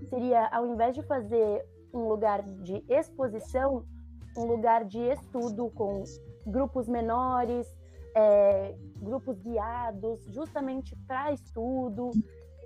seria, 0.08 0.46
ao 0.48 0.66
invés 0.66 0.94
de 0.94 1.02
fazer 1.02 1.64
um 1.92 2.08
lugar 2.08 2.42
de 2.42 2.82
exposição, 2.88 3.84
um 4.36 4.44
lugar 4.44 4.84
de 4.84 5.00
estudo 5.00 5.70
com 5.70 6.04
grupos 6.46 6.88
menores, 6.88 7.66
é, 8.14 8.74
grupos 9.00 9.38
guiados, 9.40 10.24
justamente 10.30 10.96
para 11.06 11.32
estudo, 11.32 12.12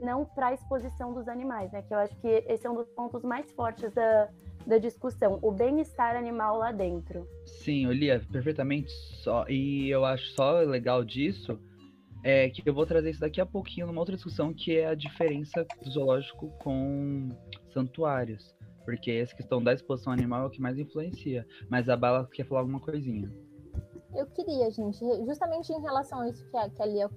não 0.00 0.24
para 0.24 0.54
exposição 0.54 1.12
dos 1.12 1.28
animais, 1.28 1.70
né? 1.72 1.82
Que 1.82 1.94
eu 1.94 1.98
acho 1.98 2.16
que 2.16 2.28
esse 2.48 2.66
é 2.66 2.70
um 2.70 2.74
dos 2.74 2.88
pontos 2.90 3.22
mais 3.22 3.50
fortes 3.52 3.92
da, 3.92 4.28
da 4.66 4.78
discussão, 4.78 5.38
o 5.42 5.50
bem-estar 5.50 6.16
animal 6.16 6.58
lá 6.58 6.72
dentro. 6.72 7.26
Sim, 7.46 7.86
Olia, 7.86 8.22
perfeitamente 8.30 8.90
só. 9.22 9.44
E 9.48 9.90
eu 9.90 10.04
acho 10.04 10.30
só 10.32 10.60
legal 10.60 11.04
disso 11.04 11.58
é 12.22 12.48
que 12.50 12.62
eu 12.64 12.74
vou 12.74 12.86
trazer 12.86 13.10
isso 13.10 13.20
daqui 13.20 13.40
a 13.40 13.46
pouquinho 13.46 13.86
numa 13.86 14.00
outra 14.00 14.14
discussão 14.14 14.52
que 14.52 14.76
é 14.76 14.86
a 14.86 14.94
diferença 14.94 15.66
do 15.82 15.90
zoológico 15.90 16.48
com 16.58 17.28
santuários. 17.72 18.54
Porque 18.84 19.10
essa 19.10 19.34
questão 19.34 19.62
da 19.62 19.72
exposição 19.72 20.12
animal 20.12 20.44
é 20.44 20.46
o 20.46 20.50
que 20.50 20.60
mais 20.60 20.78
influencia. 20.78 21.46
Mas 21.68 21.88
a 21.88 21.96
Bala 21.96 22.28
quer 22.32 22.44
falar 22.44 22.60
alguma 22.60 22.80
coisinha. 22.80 23.30
Eu 24.14 24.26
queria, 24.26 24.70
gente, 24.70 24.98
justamente 25.24 25.72
em 25.72 25.80
relação 25.80 26.20
a 26.20 26.28
isso 26.28 26.44
que 26.50 26.56
a, 26.56 26.68
que 26.68 26.82
a 26.82 26.86
Lia 26.86 27.10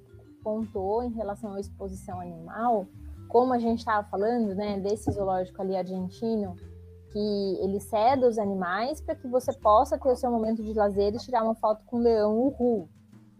pontuou, 0.43 1.03
em 1.03 1.13
relação 1.13 1.53
à 1.53 1.59
exposição 1.59 2.19
animal, 2.19 2.87
como 3.27 3.53
a 3.53 3.57
gente 3.57 3.79
estava 3.79 4.07
falando, 4.09 4.53
né, 4.53 4.79
desse 4.79 5.11
zoológico 5.11 5.61
ali 5.61 5.75
argentino, 5.75 6.55
que 7.11 7.57
ele 7.61 7.79
cede 7.79 8.25
os 8.25 8.37
animais 8.37 9.01
para 9.01 9.15
que 9.15 9.27
você 9.27 9.51
possa 9.53 9.97
ter 9.97 10.09
o 10.09 10.15
seu 10.15 10.29
momento 10.29 10.63
de 10.63 10.73
lazer 10.73 11.15
e 11.15 11.17
tirar 11.17 11.43
uma 11.43 11.55
foto 11.55 11.83
com 11.85 11.97
o 11.97 12.01
leão 12.01 12.37
uhu. 12.37 12.89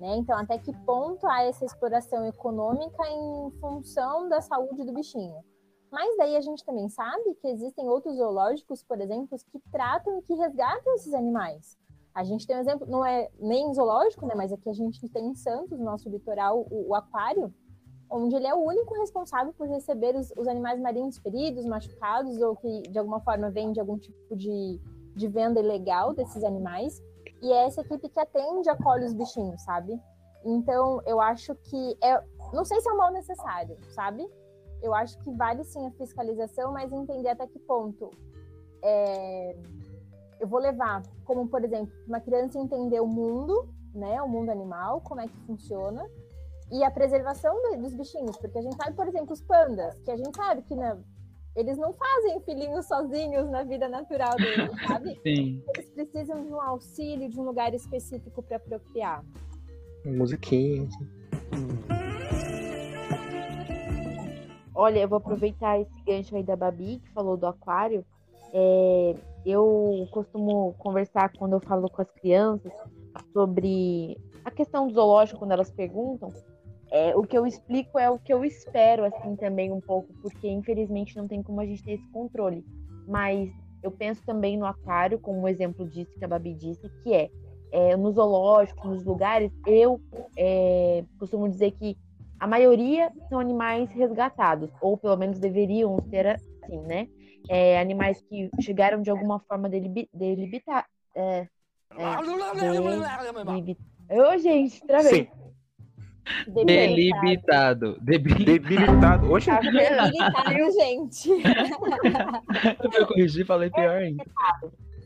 Né? 0.04 0.18
Então, 0.18 0.38
até 0.38 0.58
que 0.58 0.74
ponto 0.86 1.26
há 1.26 1.44
essa 1.44 1.64
exploração 1.64 2.26
econômica 2.26 3.08
em 3.08 3.52
função 3.62 4.28
da 4.28 4.42
saúde 4.42 4.84
do 4.84 4.92
bichinho? 4.92 5.42
Mas 5.90 6.18
daí 6.18 6.36
a 6.36 6.42
gente 6.42 6.66
também 6.66 6.90
sabe 6.90 7.34
que 7.36 7.48
existem 7.48 7.88
outros 7.88 8.18
zoológicos, 8.18 8.84
por 8.84 9.00
exemplo, 9.00 9.38
que 9.50 9.62
tratam 9.72 10.20
e 10.20 10.22
que 10.24 10.34
resgatam 10.34 10.94
esses 10.96 11.14
animais. 11.14 11.78
A 12.14 12.22
gente 12.26 12.46
tem 12.46 12.58
um 12.58 12.60
exemplo, 12.60 12.86
não 12.86 13.06
é 13.06 13.30
nem 13.40 13.74
zoológico, 13.74 14.26
né? 14.26 14.34
Mas 14.36 14.52
aqui 14.52 14.70
a 14.70 14.74
gente 14.74 15.08
tem 15.08 15.26
em 15.26 15.36
Santos, 15.36 15.80
no 15.80 15.86
nosso 15.86 16.10
litoral, 16.10 16.68
o, 16.70 16.90
o 16.90 16.96
aquário, 16.96 17.54
onde 18.12 18.36
ele 18.36 18.46
é 18.46 18.54
o 18.54 18.62
único 18.62 18.94
responsável 18.96 19.54
por 19.54 19.70
receber 19.70 20.18
os, 20.18 20.34
os, 20.36 20.50
animais 20.50 20.82
marinhos 20.82 21.18
feridos, 21.18 21.64
machucados, 21.64 22.42
ou 22.42 22.58
que 22.58 22.82
de 22.82 23.00
alguma 23.00 23.22
forma 23.22 23.50
vende 23.50 23.80
algum 23.80 23.98
tipo 23.98 24.36
de, 24.36 24.82
de 25.16 25.28
venda 25.30 25.62
ilegal 25.62 26.14
desses 26.14 26.44
animais. 26.44 27.02
E 27.44 27.52
é 27.52 27.66
essa 27.66 27.82
equipe 27.82 28.08
que 28.08 28.20
atende, 28.20 28.70
acolhe 28.70 29.06
os 29.06 29.14
bichinhos, 29.14 29.62
sabe? 29.64 30.00
Então, 30.46 31.02
eu 31.06 31.20
acho 31.20 31.54
que 31.56 31.98
é. 32.02 32.24
Não 32.54 32.64
sei 32.64 32.80
se 32.80 32.90
é 32.90 32.94
um 32.94 32.98
mal 32.98 33.12
necessário, 33.12 33.78
sabe? 33.90 34.26
Eu 34.82 34.94
acho 34.94 35.18
que 35.20 35.32
vale 35.32 35.64
sim 35.66 35.86
a 35.86 35.92
fiscalização, 35.92 36.72
mas 36.72 36.92
entender 36.92 37.30
até 37.30 37.46
que 37.46 37.60
ponto. 37.60 38.10
É, 38.82 39.58
eu 40.40 40.48
vou 40.48 40.60
levar, 40.60 41.04
como 41.26 41.48
por 41.48 41.64
exemplo, 41.64 41.94
uma 42.08 42.20
criança 42.20 42.60
entender 42.60 43.00
o 43.00 43.08
mundo, 43.08 43.70
né, 43.94 44.22
o 44.22 44.28
mundo 44.28 44.50
animal, 44.50 45.02
como 45.02 45.22
é 45.22 45.28
que 45.28 45.38
funciona, 45.46 46.06
e 46.72 46.84
a 46.84 46.92
preservação 46.92 47.56
dos 47.78 47.94
bichinhos, 47.94 48.38
porque 48.38 48.58
a 48.58 48.62
gente 48.62 48.76
sabe, 48.76 48.96
por 48.96 49.08
exemplo, 49.08 49.34
os 49.34 49.42
pandas, 49.42 49.98
que 50.00 50.12
a 50.12 50.18
gente 50.18 50.36
sabe 50.36 50.62
que 50.64 50.76
né, 50.76 50.98
eles 51.56 51.78
não 51.78 51.94
fazem 51.94 52.40
filhinhos 52.42 52.86
sozinhos 52.88 53.50
na 53.50 53.64
vida 53.64 53.88
natural 53.88 54.36
deles, 54.38 54.72
sabe? 54.88 55.20
Sim. 55.22 55.64
Eles 55.76 55.90
precisam 55.92 56.44
de 56.44 56.52
um 56.52 56.60
auxílio, 56.60 57.30
de 57.30 57.40
um 57.40 57.44
lugar 57.44 57.74
específico 57.74 58.42
para 58.42 58.60
procriar. 58.60 59.24
Musiquinha. 60.06 60.88
Olha, 64.76 65.00
eu 65.00 65.08
vou 65.08 65.18
aproveitar 65.18 65.80
esse 65.80 66.02
gancho 66.04 66.36
aí 66.36 66.44
da 66.44 66.56
Babi, 66.56 67.00
que 67.00 67.14
falou 67.14 67.38
do 67.38 67.46
aquário. 67.46 68.04
É, 68.52 69.16
eu 69.46 70.08
costumo 70.12 70.74
conversar 70.80 71.32
quando 71.38 71.54
eu 71.54 71.60
falo 71.60 71.90
com 71.90 72.02
as 72.02 72.12
crianças 72.12 72.72
sobre 73.32 74.18
a 74.44 74.50
questão 74.50 74.88
do 74.88 74.94
zoológico, 74.94 75.40
quando 75.40 75.52
elas 75.52 75.72
perguntam. 75.72 76.34
É, 76.94 77.16
o 77.16 77.24
que 77.24 77.38
eu 77.38 77.46
explico 77.46 77.98
é 77.98 78.10
o 78.10 78.20
que 78.20 78.32
eu 78.32 78.46
espero, 78.46 79.04
assim, 79.04 79.36
também 79.36 79.72
um 79.72 79.82
pouco, 79.82 80.14
porque 80.22 80.48
infelizmente 80.48 81.18
não 81.18 81.28
tem 81.28 81.42
como 81.42 81.60
a 81.60 81.66
gente 81.66 81.84
ter 81.84 81.94
esse 81.94 82.08
controle. 82.12 82.64
Mas 83.08 83.50
eu 83.82 83.92
penso 83.92 84.24
também 84.26 84.58
no 84.58 84.66
aquário, 84.66 85.20
como 85.20 85.42
o 85.42 85.48
exemplo 85.48 85.88
disso 85.90 86.14
que 86.18 86.24
a 86.24 86.28
Babi 86.28 86.54
disse, 86.54 86.88
que 87.04 87.14
é, 87.14 87.30
é 87.72 87.98
no 87.98 88.12
zoológico, 88.12 88.88
nos 88.88 89.04
lugares, 89.04 89.52
eu 89.66 90.00
é, 90.38 91.04
costumo 91.18 91.50
dizer 91.50 91.72
que 91.72 91.98
a 92.40 92.46
maioria 92.46 93.12
são 93.28 93.40
animais 93.40 93.90
resgatados, 93.92 94.70
ou 94.80 94.96
pelo 94.96 95.18
menos 95.18 95.40
deveriam 95.40 95.98
ser 96.10 96.28
assim, 96.28 96.80
né? 96.82 97.08
é, 97.50 97.80
animais 97.80 98.22
que 98.22 98.50
chegaram 98.62 99.02
de 99.02 99.10
alguma 99.10 99.40
forma 99.40 99.70
delimitar. 99.70 100.88
É, 101.16 101.48
é, 101.92 102.06
Ô, 104.10 104.38
gente, 104.38 104.82
travei. 104.86 105.30
Delimitado. 106.48 107.98
Debilitado. 108.02 109.32
Oxe. 109.32 109.48
Tá 109.48 109.60
debilitado, 109.60 110.72
gente. 110.72 111.30
Eu 112.94 113.08
corrigi 113.08 113.42
e 113.42 113.46
falei 113.46 113.70
pior 113.70 113.98
ainda. 113.98 114.24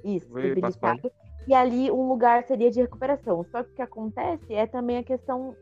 Isso, 0.04 0.32
debilitado. 0.34 1.12
E 1.48 1.54
ali 1.54 1.90
um 1.90 2.08
lugar 2.08 2.44
seria 2.44 2.70
de 2.70 2.82
recuperação. 2.82 3.44
Só 3.52 3.64
que 3.64 3.72
o 3.72 3.76
que 3.76 3.82
acontece 3.82 4.54
é 4.54 4.68
também 4.68 4.98
a 4.98 5.04
questão 5.04 5.56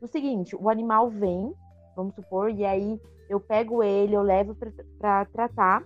do 0.00 0.08
seguinte: 0.08 0.56
o 0.56 0.68
animal 0.70 1.10
vem, 1.10 1.52
vamos 1.96 2.14
supor, 2.14 2.50
e 2.50 2.64
aí 2.64 3.00
eu 3.28 3.38
pego 3.38 3.82
ele, 3.82 4.14
eu 4.14 4.22
levo 4.22 4.56
para 4.98 5.24
tratar. 5.26 5.84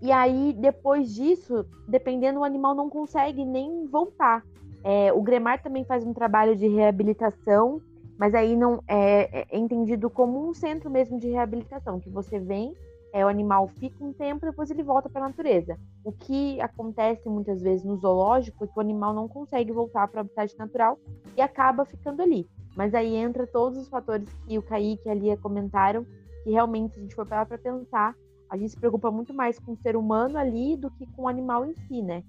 E 0.00 0.10
aí, 0.10 0.52
depois 0.58 1.14
disso, 1.14 1.64
dependendo, 1.86 2.40
o 2.40 2.44
animal 2.44 2.74
não 2.74 2.90
consegue 2.90 3.44
nem 3.44 3.86
voltar. 3.86 4.42
É, 4.82 5.12
o 5.12 5.22
Gremar 5.22 5.62
também 5.62 5.84
faz 5.84 6.04
um 6.04 6.12
trabalho 6.12 6.56
de 6.56 6.66
reabilitação, 6.66 7.80
mas 8.22 8.36
aí 8.36 8.54
não 8.54 8.80
é, 8.86 9.40
é, 9.40 9.58
entendido 9.58 10.08
como 10.08 10.48
um 10.48 10.54
centro 10.54 10.88
mesmo 10.88 11.18
de 11.18 11.28
reabilitação, 11.28 11.98
que 11.98 12.08
você 12.08 12.38
vem, 12.38 12.72
é, 13.12 13.24
o 13.24 13.28
animal 13.28 13.66
fica 13.66 13.96
um 14.04 14.12
tempo, 14.12 14.46
depois 14.46 14.70
ele 14.70 14.84
volta 14.84 15.10
para 15.10 15.24
a 15.24 15.28
natureza. 15.28 15.76
O 16.04 16.12
que 16.12 16.60
acontece 16.60 17.28
muitas 17.28 17.60
vezes 17.60 17.84
no 17.84 17.96
zoológico 17.96 18.62
é 18.62 18.68
que 18.68 18.74
o 18.76 18.80
animal 18.80 19.12
não 19.12 19.26
consegue 19.26 19.72
voltar 19.72 20.06
para 20.06 20.18
o 20.18 20.20
habitat 20.20 20.56
natural 20.56 21.00
e 21.36 21.40
acaba 21.40 21.84
ficando 21.84 22.22
ali. 22.22 22.48
Mas 22.76 22.94
aí 22.94 23.16
entra 23.16 23.44
todos 23.44 23.76
os 23.76 23.88
fatores 23.88 24.32
que 24.46 24.56
o 24.56 24.62
Kaique 24.62 25.02
e 25.08 25.10
a 25.10 25.14
Lia 25.14 25.36
comentaram, 25.36 26.06
que 26.44 26.50
realmente, 26.50 26.94
se 26.94 27.00
a 27.00 27.02
gente 27.02 27.16
for 27.16 27.26
parar 27.26 27.46
para 27.46 27.58
pensar, 27.58 28.14
a 28.48 28.56
gente 28.56 28.70
se 28.70 28.78
preocupa 28.78 29.10
muito 29.10 29.34
mais 29.34 29.58
com 29.58 29.72
o 29.72 29.76
ser 29.78 29.96
humano 29.96 30.38
ali 30.38 30.76
do 30.76 30.92
que 30.92 31.08
com 31.08 31.22
o 31.22 31.28
animal 31.28 31.66
em 31.66 31.74
si, 31.74 32.00
né? 32.00 32.22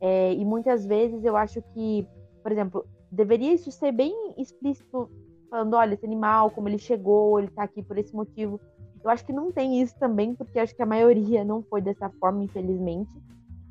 É, 0.00 0.32
e 0.32 0.42
muitas 0.42 0.86
vezes 0.86 1.22
eu 1.22 1.36
acho 1.36 1.60
que, 1.74 2.08
por 2.42 2.50
exemplo, 2.50 2.86
deveria 3.14 3.52
isso 3.52 3.70
ser 3.70 3.92
bem 3.92 4.34
explícito, 4.36 5.08
falando, 5.54 5.74
olha, 5.74 5.94
esse 5.94 6.04
animal, 6.04 6.50
como 6.50 6.68
ele 6.68 6.78
chegou, 6.78 7.38
ele 7.38 7.48
tá 7.48 7.62
aqui 7.62 7.80
por 7.80 7.96
esse 7.96 8.12
motivo. 8.12 8.60
Eu 9.04 9.08
acho 9.08 9.24
que 9.24 9.32
não 9.32 9.52
tem 9.52 9.80
isso 9.80 9.96
também, 10.00 10.34
porque 10.34 10.58
acho 10.58 10.74
que 10.74 10.82
a 10.82 10.86
maioria 10.86 11.44
não 11.44 11.62
foi 11.62 11.80
dessa 11.80 12.10
forma, 12.18 12.42
infelizmente. 12.42 13.14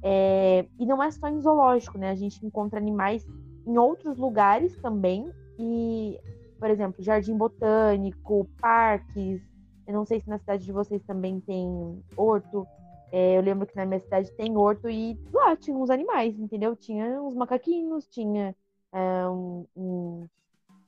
É, 0.01 0.65
e 0.79 0.85
não 0.85 1.03
é 1.03 1.11
só 1.11 1.27
em 1.27 1.41
zoológico, 1.41 1.97
né? 1.97 2.09
A 2.09 2.15
gente 2.15 2.45
encontra 2.45 2.79
animais 2.79 3.27
em 3.67 3.77
outros 3.77 4.17
lugares 4.17 4.73
também. 4.77 5.29
E, 5.59 6.17
por 6.57 6.69
exemplo, 6.69 7.03
jardim 7.03 7.35
botânico, 7.35 8.47
parques, 8.61 9.41
eu 9.85 9.93
não 9.93 10.05
sei 10.05 10.21
se 10.21 10.29
na 10.29 10.37
cidade 10.37 10.63
de 10.63 10.71
vocês 10.71 11.03
também 11.03 11.41
tem 11.41 12.01
horto. 12.15 12.65
É, 13.11 13.37
eu 13.37 13.41
lembro 13.41 13.67
que 13.67 13.75
na 13.75 13.85
minha 13.85 13.99
cidade 13.99 14.31
tem 14.37 14.55
horto 14.55 14.89
e 14.89 15.19
lá 15.33 15.57
tinha 15.57 15.75
uns 15.75 15.89
animais, 15.89 16.39
entendeu? 16.39 16.77
Tinha 16.77 17.21
uns 17.21 17.35
macaquinhos, 17.35 18.07
tinha 18.07 18.55
é, 18.93 19.27
um, 19.27 19.65
um, 19.75 20.27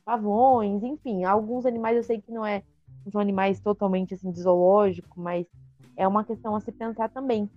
pavões, 0.05 0.83
enfim, 0.83 1.23
alguns 1.23 1.65
animais 1.65 1.97
eu 1.97 2.03
sei 2.03 2.21
que 2.21 2.31
não 2.31 2.45
é 2.45 2.63
são 3.11 3.21
animais 3.21 3.59
totalmente 3.59 4.13
assim 4.13 4.31
de 4.31 4.41
zoológico, 4.41 5.19
mas 5.19 5.45
é 5.95 6.07
uma 6.07 6.23
questão 6.23 6.55
a 6.55 6.59
se 6.59 6.71
pensar 6.71 7.09
também. 7.09 7.49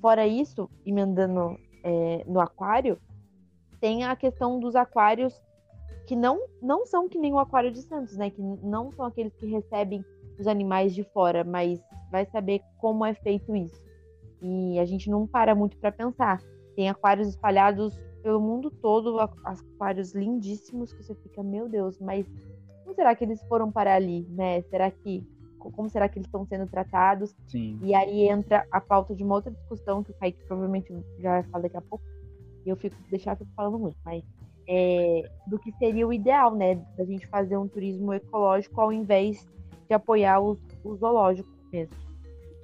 Fora 0.00 0.26
isso, 0.26 0.68
emendando 0.84 1.58
é, 1.82 2.24
no 2.26 2.40
aquário, 2.40 2.98
tem 3.80 4.04
a 4.04 4.14
questão 4.14 4.60
dos 4.60 4.76
aquários 4.76 5.42
que 6.06 6.14
não, 6.14 6.40
não 6.62 6.86
são 6.86 7.08
que 7.08 7.18
nem 7.18 7.32
o 7.32 7.38
aquário 7.38 7.72
de 7.72 7.82
Santos, 7.82 8.16
né? 8.16 8.30
Que 8.30 8.40
não 8.40 8.92
são 8.92 9.04
aqueles 9.04 9.34
que 9.36 9.46
recebem 9.46 10.04
os 10.38 10.46
animais 10.46 10.94
de 10.94 11.02
fora, 11.02 11.44
mas 11.44 11.80
vai 12.10 12.26
saber 12.26 12.60
como 12.78 13.04
é 13.04 13.14
feito 13.14 13.54
isso. 13.56 13.82
E 14.40 14.78
a 14.78 14.84
gente 14.84 15.08
não 15.08 15.26
para 15.26 15.54
muito 15.54 15.76
para 15.78 15.90
pensar. 15.90 16.40
Tem 16.76 16.88
aquários 16.88 17.28
espalhados 17.28 17.98
pelo 18.24 18.40
mundo 18.40 18.70
todo, 18.70 19.20
aquários 19.20 20.14
lindíssimos 20.14 20.94
que 20.94 21.02
você 21.02 21.14
fica, 21.14 21.42
meu 21.42 21.68
Deus, 21.68 22.00
mas 22.00 22.26
como 22.82 22.94
será 22.94 23.14
que 23.14 23.22
eles 23.22 23.42
foram 23.42 23.70
para 23.70 23.94
ali, 23.94 24.26
né? 24.30 24.62
Será 24.62 24.90
que 24.90 25.22
como 25.58 25.88
será 25.88 26.08
que 26.08 26.18
eles 26.18 26.26
estão 26.26 26.44
sendo 26.46 26.66
tratados? 26.66 27.34
Sim. 27.48 27.78
E 27.82 27.94
aí 27.94 28.28
entra 28.28 28.66
a 28.70 28.80
pauta 28.80 29.14
de 29.14 29.22
uma 29.22 29.34
outra 29.34 29.50
discussão 29.50 30.02
que 30.02 30.10
o 30.10 30.14
Kaique 30.14 30.44
provavelmente 30.46 30.92
já 31.18 31.30
vai 31.32 31.42
falar 31.44 31.62
daqui 31.62 31.76
a 31.76 31.82
pouco. 31.82 32.04
E 32.64 32.68
eu 32.68 32.76
fico 32.76 32.96
deixar 33.10 33.32
eu 33.32 33.36
fico 33.36 33.50
falando 33.54 33.78
muito, 33.78 33.96
mas 34.04 34.22
é, 34.66 35.22
do 35.46 35.58
que 35.58 35.72
seria 35.72 36.06
o 36.06 36.12
ideal, 36.12 36.54
né? 36.54 36.76
Da 36.96 37.04
gente 37.04 37.26
fazer 37.26 37.58
um 37.58 37.68
turismo 37.68 38.12
ecológico 38.12 38.80
ao 38.80 38.92
invés 38.92 39.46
de 39.86 39.94
apoiar 39.94 40.40
os, 40.40 40.58
os 40.82 40.98
zoológicos 40.98 41.52
mesmo. 41.70 41.94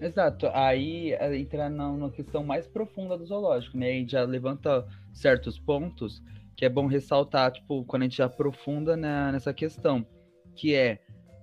Exato, 0.01 0.49
aí 0.55 1.13
é, 1.13 1.37
entra 1.37 1.69
na, 1.69 2.11
questão 2.11 2.43
mais 2.43 2.67
profunda 2.67 3.19
do 3.19 3.27
zoológico, 3.27 3.77
né? 3.77 3.99
E 3.99 4.09
já 4.09 4.25
levanta 4.25 4.87
certos 5.13 5.59
pontos 5.59 6.23
que 6.57 6.65
é 6.65 6.69
bom 6.69 6.87
ressaltar, 6.87 7.53
tipo, 7.53 7.85
quando 7.85 8.03
a 8.03 8.05
gente 8.07 8.23
aprofunda 8.23 8.97
na, 8.97 9.33
nessa 9.33 9.53
questão, 9.53 10.07
que 10.55 10.75
é 10.75 11.01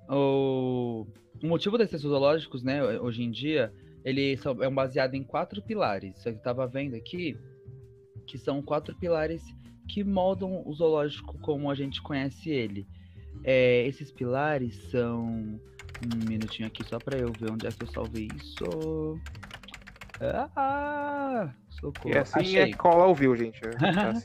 o, 0.10 1.06
o 1.42 1.48
motivo 1.48 1.78
desses 1.78 2.02
zoológicos, 2.02 2.64
né, 2.64 2.84
hoje 3.00 3.24
em 3.24 3.32
dia, 3.32 3.74
ele 4.04 4.38
é 4.62 4.70
baseado 4.70 5.16
em 5.16 5.24
quatro 5.24 5.62
pilares. 5.62 6.26
Eu 6.26 6.34
estava 6.34 6.68
vendo 6.68 6.96
aqui 6.96 7.38
que 8.26 8.38
são 8.38 8.62
quatro 8.62 8.96
pilares 8.96 9.44
que 9.88 10.04
moldam 10.04 10.62
o 10.66 10.74
zoológico 10.74 11.38
como 11.40 11.72
a 11.72 11.76
gente 11.76 12.02
conhece 12.02 12.50
ele. 12.50 12.88
É, 13.44 13.86
esses 13.88 14.12
pilares 14.12 14.76
são. 14.92 15.60
Um 16.04 16.30
minutinho 16.30 16.68
aqui 16.68 16.84
só 16.84 17.00
para 17.00 17.18
eu 17.18 17.32
ver 17.34 17.52
onde 17.52 17.68
é 17.68 17.72
que 17.72 17.84
eu 17.84 17.88
salvei 17.88 18.28
isso. 18.36 19.20
Ah! 20.20 21.54
Socorro. 21.70 22.10
E 22.10 22.18
assim 22.18 22.40
Achei. 22.40 22.60
é 22.72 22.74
cola 22.74 23.06
ouviu, 23.06 23.36
gente. 23.36 23.60
É 23.64 23.90
assim. 24.10 24.24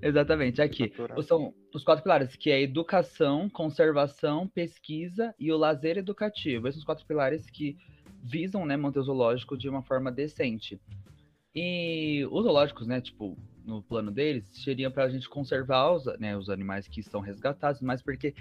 Exatamente, 0.00 0.62
aqui. 0.62 0.92
São 1.26 1.52
os 1.74 1.82
quatro 1.84 2.02
pilares, 2.02 2.36
que 2.36 2.50
é 2.50 2.62
educação, 2.62 3.48
conservação, 3.50 4.46
pesquisa 4.46 5.34
e 5.38 5.52
o 5.52 5.56
lazer 5.56 5.98
educativo. 5.98 6.68
Esses 6.68 6.76
são 6.76 6.80
os 6.80 6.86
quatro 6.86 7.06
pilares 7.06 7.50
que 7.50 7.76
visam, 8.22 8.64
né, 8.64 8.76
manter 8.76 9.00
o 9.00 9.02
zoológico 9.02 9.56
de 9.56 9.68
uma 9.68 9.82
forma 9.82 10.10
decente. 10.10 10.80
E 11.54 12.26
os 12.30 12.44
zoológicos, 12.44 12.86
né, 12.86 13.00
tipo, 13.00 13.36
no 13.64 13.82
plano 13.82 14.10
deles, 14.10 14.44
seriam 14.62 14.90
para 14.90 15.04
a 15.04 15.08
gente 15.08 15.28
conservar 15.28 15.92
os, 15.92 16.04
né, 16.18 16.36
os 16.36 16.50
animais 16.50 16.86
que 16.86 17.00
estão 17.00 17.20
resgatados, 17.20 17.80
mas 17.80 18.02
porque 18.02 18.34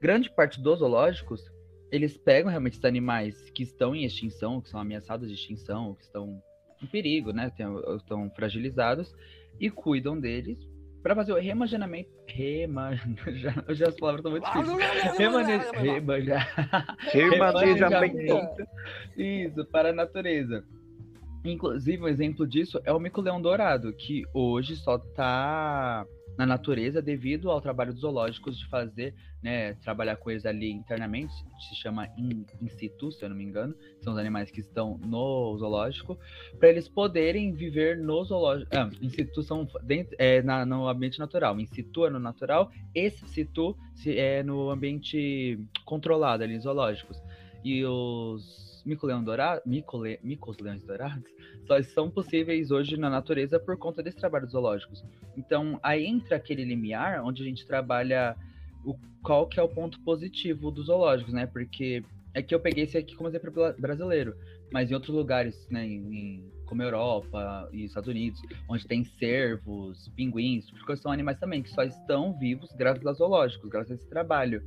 grande 0.00 0.30
parte 0.30 0.60
dos 0.60 0.78
zoológicos, 0.78 1.42
eles 1.92 2.16
pegam 2.16 2.50
realmente 2.50 2.72
esses 2.72 2.84
animais 2.84 3.50
que 3.50 3.62
estão 3.62 3.94
em 3.94 4.04
extinção, 4.04 4.60
que 4.62 4.70
são 4.70 4.80
ameaçados 4.80 5.28
de 5.28 5.34
extinção, 5.34 5.94
que 5.94 6.02
estão 6.02 6.42
em 6.82 6.86
perigo, 6.86 7.32
né, 7.32 7.52
tem- 7.54 7.66
estão 7.96 8.30
fragilizados, 8.30 9.14
e 9.60 9.70
cuidam 9.70 10.18
deles 10.18 10.58
para 11.02 11.14
fazer 11.14 11.32
o 11.32 11.38
remagenamento. 11.38 12.10
Rema... 12.26 12.92
Já, 13.34 13.52
já 13.74 13.88
as 13.88 13.96
palavras 13.96 14.24
estão 14.24 14.32
muito 14.32 14.46
difíceis. 14.46 15.18
Remane... 15.18 15.52
Remanejamento. 17.12 18.66
Isso, 19.16 19.64
para 19.66 19.90
a 19.90 19.92
natureza. 19.92 20.64
Inclusive, 21.44 22.02
um 22.04 22.08
exemplo 22.08 22.46
disso 22.46 22.80
é 22.84 22.92
o 22.92 23.00
mico-leão 23.00 23.42
dourado, 23.42 23.92
que 23.92 24.22
hoje 24.32 24.76
só 24.76 24.96
está 24.96 26.06
na 26.36 26.46
natureza 26.46 27.02
devido 27.02 27.50
ao 27.50 27.60
trabalho 27.60 27.92
dos 27.92 28.02
zoológicos 28.02 28.58
de 28.58 28.66
fazer, 28.68 29.14
né, 29.42 29.74
trabalhar 29.74 30.16
com 30.16 30.30
eles 30.30 30.46
ali 30.46 30.70
internamente, 30.70 31.32
se 31.68 31.74
chama 31.74 32.08
in, 32.16 32.44
in 32.60 32.68
situ, 32.68 33.10
se 33.12 33.24
eu 33.24 33.28
não 33.28 33.36
me 33.36 33.44
engano, 33.44 33.74
são 34.00 34.12
os 34.12 34.18
animais 34.18 34.50
que 34.50 34.60
estão 34.60 34.98
no 34.98 35.56
zoológico, 35.58 36.18
para 36.58 36.68
eles 36.68 36.88
poderem 36.88 37.52
viver 37.52 37.98
no 37.98 38.24
zoológico. 38.24 38.70
Ah, 38.74 38.88
in 39.00 39.10
situ 39.10 39.42
são 39.42 39.68
dentro, 39.82 40.14
é, 40.18 40.42
na, 40.42 40.64
no 40.64 40.88
ambiente 40.88 41.18
natural, 41.18 41.58
in 41.58 41.66
situ 41.66 42.06
é 42.06 42.10
no 42.10 42.18
natural, 42.18 42.70
esse 42.94 43.26
situ 43.28 43.76
é 44.06 44.42
no 44.42 44.70
ambiente 44.70 45.58
controlado 45.84 46.42
ali, 46.42 46.58
zoológicos. 46.58 47.16
E 47.64 47.84
os 47.84 48.71
mico-leão 48.84 49.22
dourado, 49.22 49.62
micole, 49.66 50.18
micos-leões 50.22 50.82
dourados 50.82 51.30
só 51.66 51.80
são 51.82 52.10
possíveis 52.10 52.70
hoje 52.70 52.96
na 52.96 53.08
natureza 53.08 53.58
por 53.58 53.76
conta 53.76 54.02
desse 54.02 54.16
trabalho 54.16 54.44
dos 54.44 54.52
zoológicos. 54.52 55.04
Então, 55.36 55.78
aí 55.82 56.04
entra 56.04 56.36
aquele 56.36 56.64
limiar 56.64 57.24
onde 57.24 57.42
a 57.42 57.46
gente 57.46 57.66
trabalha 57.66 58.36
o, 58.84 58.94
qual 59.22 59.46
que 59.46 59.60
é 59.60 59.62
o 59.62 59.68
ponto 59.68 60.00
positivo 60.00 60.70
dos 60.70 60.86
zoológicos, 60.86 61.32
né? 61.32 61.46
Porque 61.46 62.04
é 62.34 62.42
que 62.42 62.54
eu 62.54 62.60
peguei 62.60 62.84
esse 62.84 62.98
aqui 62.98 63.14
como 63.14 63.28
exemplo 63.28 63.50
bra- 63.50 63.74
brasileiro, 63.78 64.34
mas 64.72 64.90
em 64.90 64.94
outros 64.94 65.14
lugares, 65.14 65.68
né, 65.70 65.86
em, 65.86 66.50
como 66.66 66.82
Europa 66.82 67.68
e 67.72 67.84
Estados 67.84 68.08
Unidos, 68.08 68.40
onde 68.68 68.86
tem 68.86 69.04
cervos, 69.04 70.08
pinguins, 70.16 70.70
porque 70.70 70.96
são 70.96 71.12
animais 71.12 71.38
também 71.38 71.62
que 71.62 71.70
só 71.70 71.82
estão 71.82 72.36
vivos 72.38 72.72
graças 72.72 73.04
aos 73.06 73.18
zoológicos, 73.18 73.68
graças 73.68 73.92
a 73.92 73.94
esse 73.94 74.08
trabalho. 74.08 74.62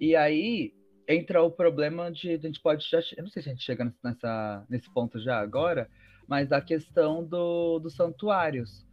E 0.00 0.14
aí 0.14 0.72
entra 1.14 1.42
o 1.42 1.50
problema 1.50 2.10
de 2.10 2.32
a 2.32 2.38
gente 2.38 2.60
pode 2.60 2.88
já, 2.88 3.00
eu 3.16 3.24
não 3.24 3.30
sei 3.30 3.42
se 3.42 3.48
a 3.48 3.52
gente 3.52 3.64
chega 3.64 3.92
nessa 4.02 4.64
nesse 4.68 4.90
ponto 4.92 5.20
já 5.20 5.38
agora, 5.38 5.88
mas 6.26 6.48
da 6.48 6.60
questão 6.60 7.24
do, 7.24 7.78
dos 7.78 7.94
santuários. 7.94 8.86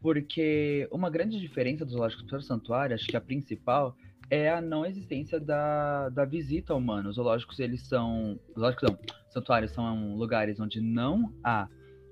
Porque 0.00 0.86
uma 0.92 1.08
grande 1.08 1.40
diferença 1.40 1.84
dos 1.84 1.94
zoológicos 1.94 2.26
para 2.26 2.38
o 2.38 2.42
santuário, 2.42 2.94
acho 2.94 3.06
que 3.06 3.16
a 3.16 3.20
principal, 3.20 3.96
é 4.30 4.50
a 4.50 4.60
não 4.60 4.84
existência 4.84 5.40
da, 5.40 6.10
da 6.10 6.24
visita 6.24 6.74
humana. 6.74 7.08
Os 7.08 7.16
zoológicos, 7.16 7.58
eles 7.58 7.82
são. 7.86 8.38
Zoológicos 8.52 8.90
não, 8.90 8.98
santuários 9.30 9.72
são 9.72 10.14
lugares 10.14 10.60
onde 10.60 10.80
não 10.80 11.32
há 11.42 11.68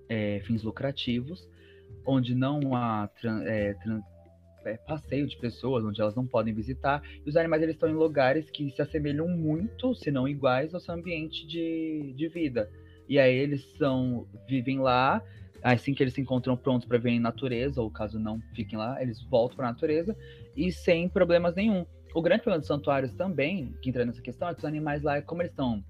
é, 0.08 0.40
fins 0.46 0.62
lucrativos, 0.62 1.46
onde 2.06 2.34
não 2.34 2.74
há 2.74 3.08
tran- 3.20 3.42
é, 3.44 3.74
tran- 3.74 4.02
é, 4.64 4.76
passeio 4.76 5.26
de 5.26 5.36
pessoas, 5.36 5.84
onde 5.84 6.00
elas 6.00 6.14
não 6.14 6.26
podem 6.26 6.54
visitar. 6.54 7.02
E 7.24 7.28
os 7.28 7.36
animais 7.36 7.62
eles 7.62 7.74
estão 7.74 7.88
em 7.88 7.94
lugares 7.94 8.50
que 8.50 8.70
se 8.70 8.82
assemelham 8.82 9.28
muito, 9.28 9.94
se 9.94 10.10
não 10.10 10.28
iguais, 10.28 10.74
ao 10.74 10.80
seu 10.80 10.94
ambiente 10.94 11.46
de, 11.46 12.12
de 12.16 12.28
vida. 12.28 12.70
E 13.08 13.18
aí 13.18 13.34
eles 13.34 13.62
são 13.76 14.26
vivem 14.48 14.78
lá, 14.78 15.22
assim 15.62 15.94
que 15.94 16.02
eles 16.02 16.14
se 16.14 16.20
encontram 16.20 16.56
prontos 16.56 16.86
para 16.86 16.98
viver 16.98 17.10
em 17.10 17.20
natureza, 17.20 17.80
ou 17.80 17.90
caso 17.90 18.18
não 18.18 18.40
fiquem 18.54 18.78
lá, 18.78 19.00
eles 19.02 19.22
voltam 19.22 19.56
para 19.56 19.68
a 19.68 19.72
natureza 19.72 20.16
e 20.56 20.72
sem 20.72 21.08
problemas 21.08 21.54
nenhum. 21.54 21.86
O 22.14 22.20
grande 22.20 22.42
problema 22.42 22.60
dos 22.60 22.68
santuários 22.68 23.12
também, 23.14 23.74
que 23.80 23.88
entra 23.88 24.04
nessa 24.04 24.20
questão, 24.20 24.48
é 24.48 24.52
que 24.52 24.58
os 24.58 24.64
animais 24.64 25.02
lá, 25.02 25.20
como 25.22 25.42
eles 25.42 25.52
estão 25.52 25.82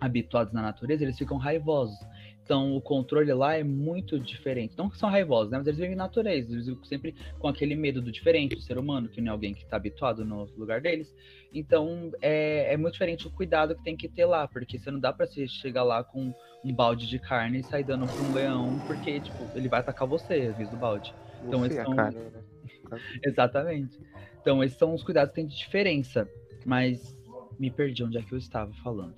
habituados 0.00 0.52
na 0.52 0.62
natureza, 0.62 1.02
eles 1.02 1.18
ficam 1.18 1.36
raivosos. 1.36 1.98
Então 2.44 2.76
o 2.76 2.80
controle 2.80 3.32
lá 3.32 3.54
é 3.54 3.64
muito 3.64 4.20
diferente. 4.20 4.74
Não 4.76 4.90
que 4.90 4.98
são 4.98 5.08
raivosos, 5.08 5.50
né? 5.50 5.58
Mas 5.58 5.66
eles 5.66 5.78
vivem 5.80 5.96
na 5.96 6.04
natureza, 6.04 6.52
eles 6.52 6.66
vivem 6.66 6.84
sempre 6.84 7.14
com 7.38 7.48
aquele 7.48 7.74
medo 7.74 8.02
do 8.02 8.12
diferente, 8.12 8.54
do 8.54 8.60
ser 8.60 8.76
humano, 8.76 9.08
que 9.08 9.20
não 9.20 9.28
é 9.28 9.32
alguém 9.32 9.54
que 9.54 9.62
está 9.62 9.76
habituado 9.76 10.24
no 10.24 10.44
lugar 10.56 10.80
deles. 10.80 11.14
Então 11.52 12.10
é, 12.20 12.74
é 12.74 12.76
muito 12.76 12.92
diferente 12.92 13.26
o 13.26 13.30
cuidado 13.30 13.74
que 13.74 13.82
tem 13.82 13.96
que 13.96 14.08
ter 14.08 14.26
lá, 14.26 14.46
porque 14.46 14.78
você 14.78 14.90
não 14.90 15.00
dá 15.00 15.12
para 15.12 15.26
você 15.26 15.48
chegar 15.48 15.82
lá 15.84 16.04
com 16.04 16.34
um 16.62 16.72
balde 16.72 17.06
de 17.06 17.18
carne 17.18 17.60
e 17.60 17.62
sair 17.64 17.84
dando 17.84 18.06
para 18.06 18.22
um 18.22 18.32
leão, 18.32 18.78
porque 18.86 19.20
tipo, 19.20 19.50
ele 19.54 19.68
vai 19.68 19.80
atacar 19.80 20.06
você, 20.06 20.34
às 20.34 20.56
vezes, 20.56 20.70
do 20.70 20.76
balde. 20.76 21.14
Então, 21.42 21.60
Você 21.60 21.66
eles 21.66 21.78
a 21.78 21.84
são- 21.84 21.96
carne, 21.96 22.18
né? 22.30 22.42
Exatamente. 23.24 23.98
Então, 24.40 24.62
esses 24.62 24.76
são 24.76 24.94
os 24.94 25.02
cuidados 25.02 25.30
que 25.30 25.36
tem 25.36 25.46
de 25.46 25.56
diferença. 25.56 26.28
Mas 26.66 27.14
me 27.58 27.70
perdi 27.70 28.02
onde 28.02 28.16
é 28.18 28.22
que 28.22 28.32
eu 28.32 28.38
estava 28.38 28.72
falando. 28.82 29.14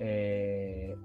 É, 0.00 0.96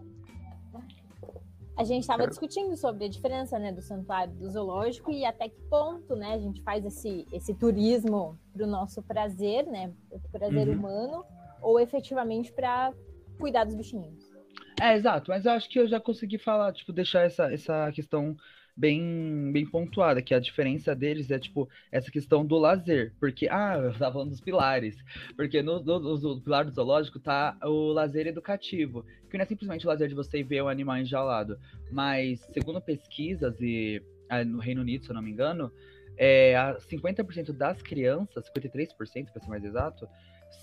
A 1.75 1.83
gente 1.83 2.01
estava 2.01 2.27
discutindo 2.27 2.77
sobre 2.77 3.05
a 3.05 3.09
diferença 3.09 3.57
né, 3.57 3.71
do 3.71 3.81
santuário 3.81 4.33
do 4.35 4.49
zoológico 4.49 5.11
e 5.11 5.25
até 5.25 5.49
que 5.49 5.59
ponto 5.69 6.15
né, 6.15 6.33
a 6.33 6.37
gente 6.37 6.61
faz 6.61 6.85
esse, 6.85 7.27
esse 7.31 7.53
turismo 7.55 8.37
para 8.53 8.63
o 8.63 8.69
nosso 8.69 9.01
prazer, 9.01 9.65
né? 9.65 9.91
O 10.11 10.19
prazer 10.29 10.67
Uhum. 10.67 10.75
humano, 10.75 11.25
ou 11.61 11.79
efetivamente 11.79 12.51
para 12.53 12.93
cuidar 13.39 13.63
dos 13.63 13.75
bichinhos. 13.75 14.31
É, 14.79 14.95
exato, 14.95 15.29
mas 15.31 15.45
eu 15.45 15.51
acho 15.53 15.69
que 15.69 15.79
eu 15.79 15.87
já 15.87 15.99
consegui 15.99 16.37
falar, 16.37 16.73
tipo, 16.73 16.91
deixar 16.93 17.21
essa, 17.25 17.51
essa 17.51 17.91
questão 17.91 18.35
bem, 18.75 19.51
bem 19.51 19.65
pontuada, 19.65 20.21
que 20.21 20.33
a 20.33 20.39
diferença 20.39 20.95
deles 20.95 21.29
é, 21.31 21.39
tipo, 21.39 21.69
essa 21.91 22.11
questão 22.11 22.45
do 22.45 22.57
lazer, 22.57 23.13
porque, 23.19 23.47
ah, 23.49 23.75
eu 23.83 23.93
tava 23.97 24.13
falando 24.13 24.29
dos 24.29 24.41
pilares, 24.41 24.95
porque 25.35 25.61
no, 25.61 25.81
no, 25.83 25.99
no- 26.17 26.41
pilar 26.41 26.65
do 26.65 26.71
zoológico 26.71 27.19
tá 27.19 27.57
o 27.63 27.91
lazer 27.91 28.27
educativo, 28.27 29.05
que 29.29 29.37
não 29.37 29.43
é 29.43 29.45
simplesmente 29.45 29.85
o 29.85 29.89
lazer 29.89 30.07
de 30.09 30.15
você 30.15 30.43
ver 30.43 30.61
o 30.61 30.67
animal 30.67 30.97
enjaulado, 30.97 31.57
mas, 31.91 32.39
segundo 32.53 32.81
pesquisas, 32.81 33.59
e 33.61 34.01
ah, 34.29 34.43
no 34.43 34.59
Reino 34.59 34.81
Unido, 34.81 35.03
se 35.05 35.11
eu 35.11 35.15
não 35.15 35.21
me 35.21 35.31
engano, 35.31 35.71
é, 36.17 36.55
a 36.55 36.79
50% 36.79 37.51
das 37.53 37.81
crianças, 37.81 38.45
53% 38.45 39.31
para 39.31 39.41
ser 39.41 39.49
mais 39.49 39.63
exato, 39.63 40.07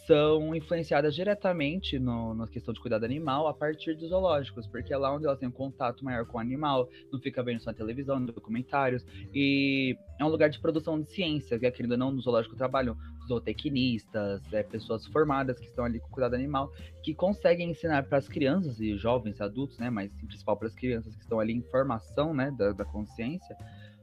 são 0.07 0.55
influenciadas 0.55 1.15
diretamente 1.15 1.99
no, 1.99 2.35
na 2.35 2.47
questão 2.47 2.75
de 2.75 2.81
cuidado 2.81 3.05
animal 3.05 3.47
a 3.47 3.55
partir 3.55 3.95
dos 3.95 4.09
zoológicos, 4.09 4.67
porque 4.67 4.93
é 4.93 4.97
lá 4.97 5.15
onde 5.15 5.27
elas 5.27 5.39
têm 5.39 5.49
um 5.49 5.53
contato 5.53 6.05
maior 6.05 6.27
com 6.27 6.39
o 6.39 6.41
animal, 6.41 6.89
não 7.13 7.21
fica 7.21 7.43
vendo 7.43 7.61
só 7.61 7.71
na 7.71 7.77
televisão, 7.77 8.19
nos 8.19 8.35
documentários, 8.35 9.05
e 9.35 9.97
é 10.19 10.25
um 10.25 10.29
lugar 10.29 10.51
de 10.51 10.59
produção 10.59 11.01
de 11.01 11.11
ciência, 11.11 11.59
que 11.59 11.71
querendo 11.71 11.93
ou 11.93 11.99
não, 11.99 12.11
no 12.11 12.21
zoológico 12.21 12.57
trabalham 12.57 12.97
zootecnistas, 13.29 14.41
é, 14.53 14.63
pessoas 14.63 15.07
formadas 15.07 15.59
que 15.59 15.67
estão 15.67 15.85
ali 15.85 16.01
com 16.01 16.09
cuidado 16.09 16.35
animal, 16.35 16.73
que 17.03 17.15
conseguem 17.15 17.71
ensinar 17.71 18.05
para 18.05 18.19
as 18.19 18.29
crianças 18.29 18.81
e 18.81 18.97
jovens, 18.97 19.41
adultos, 19.41 19.79
né, 19.79 19.91
mas 19.91 20.11
em 20.23 20.27
principal 20.27 20.57
para 20.57 20.67
as 20.67 20.75
crianças 20.75 21.15
que 21.15 21.23
estão 21.23 21.39
ali 21.39 21.53
em 21.53 21.63
formação, 21.63 22.35
né, 22.35 22.53
da, 22.57 22.73
da 22.73 22.85
consciência, 22.85 23.57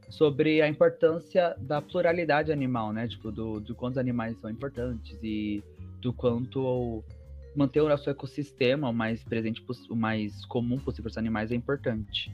sobre 0.08 0.62
a 0.62 0.68
importância 0.68 1.54
da 1.58 1.82
pluralidade 1.82 2.50
animal, 2.50 2.92
né, 2.92 3.06
tipo, 3.06 3.30
do, 3.30 3.60
do 3.60 3.74
quantos 3.74 3.98
animais 3.98 4.38
são 4.40 4.50
importantes 4.50 5.18
e 5.22 5.62
do 6.00 6.12
quanto 6.12 7.02
manter 7.54 7.80
o 7.80 7.88
nosso 7.88 8.08
ecossistema 8.08 8.88
o 8.88 8.92
mais 8.92 9.22
presente, 9.24 9.64
o 9.90 9.96
mais 9.96 10.44
comum 10.46 10.78
possível 10.78 11.04
para 11.04 11.10
os 11.10 11.18
animais 11.18 11.50
é 11.50 11.54
importante. 11.54 12.32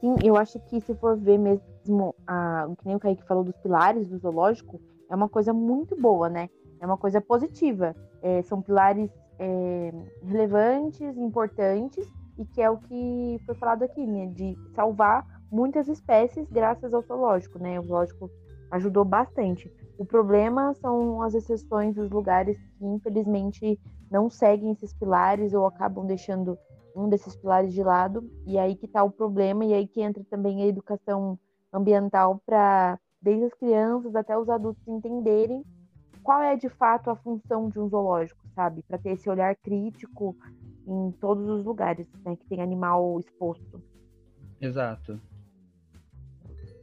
Sim, 0.00 0.16
eu 0.24 0.36
acho 0.36 0.58
que 0.66 0.80
se 0.80 0.94
for 0.96 1.16
ver 1.16 1.38
mesmo, 1.38 2.14
a, 2.26 2.68
que 2.78 2.86
nem 2.86 2.96
o 2.96 3.00
Kaique 3.00 3.24
falou 3.24 3.44
dos 3.44 3.56
pilares 3.56 4.08
do 4.08 4.18
zoológico, 4.18 4.80
é 5.08 5.14
uma 5.14 5.28
coisa 5.28 5.52
muito 5.52 5.94
boa, 5.94 6.28
né? 6.28 6.48
É 6.80 6.86
uma 6.86 6.96
coisa 6.96 7.20
positiva. 7.20 7.94
É, 8.20 8.42
são 8.42 8.60
pilares 8.60 9.10
é, 9.38 9.92
relevantes, 10.24 11.16
importantes, 11.16 12.04
e 12.38 12.44
que 12.44 12.60
é 12.60 12.68
o 12.68 12.78
que 12.78 13.40
foi 13.46 13.54
falado 13.54 13.84
aqui, 13.84 14.04
né? 14.04 14.26
De 14.26 14.56
salvar 14.74 15.24
muitas 15.50 15.86
espécies 15.88 16.50
graças 16.50 16.92
ao 16.94 17.02
zoológico, 17.02 17.58
né? 17.58 17.78
O 17.78 17.84
zoológico 17.84 18.30
ajudou 18.72 19.04
bastante. 19.04 19.72
O 19.98 20.04
problema 20.04 20.74
são 20.74 21.22
as 21.22 21.34
exceções 21.34 21.94
dos 21.94 22.10
lugares 22.10 22.58
que, 22.78 22.84
infelizmente, 22.84 23.78
não 24.10 24.28
seguem 24.28 24.72
esses 24.72 24.92
pilares 24.94 25.52
ou 25.52 25.66
acabam 25.66 26.06
deixando 26.06 26.58
um 26.96 27.08
desses 27.08 27.36
pilares 27.36 27.72
de 27.72 27.82
lado, 27.82 28.28
e 28.46 28.58
aí 28.58 28.74
que 28.74 28.86
está 28.86 29.02
o 29.02 29.10
problema, 29.10 29.64
e 29.64 29.72
aí 29.72 29.86
que 29.86 30.00
entra 30.02 30.22
também 30.24 30.62
a 30.62 30.66
educação 30.66 31.38
ambiental 31.72 32.42
para, 32.44 32.98
desde 33.20 33.44
as 33.44 33.54
crianças 33.54 34.14
até 34.14 34.36
os 34.36 34.48
adultos 34.48 34.86
entenderem 34.86 35.64
qual 36.22 36.40
é 36.42 36.56
de 36.56 36.68
fato 36.68 37.10
a 37.10 37.16
função 37.16 37.68
de 37.68 37.78
um 37.78 37.88
zoológico, 37.88 38.46
sabe? 38.54 38.82
Para 38.82 38.98
ter 38.98 39.10
esse 39.10 39.28
olhar 39.28 39.56
crítico 39.56 40.36
em 40.86 41.10
todos 41.12 41.48
os 41.48 41.64
lugares 41.64 42.06
né, 42.24 42.36
que 42.36 42.46
tem 42.46 42.60
animal 42.60 43.18
exposto. 43.20 43.82
Exato. 44.60 45.20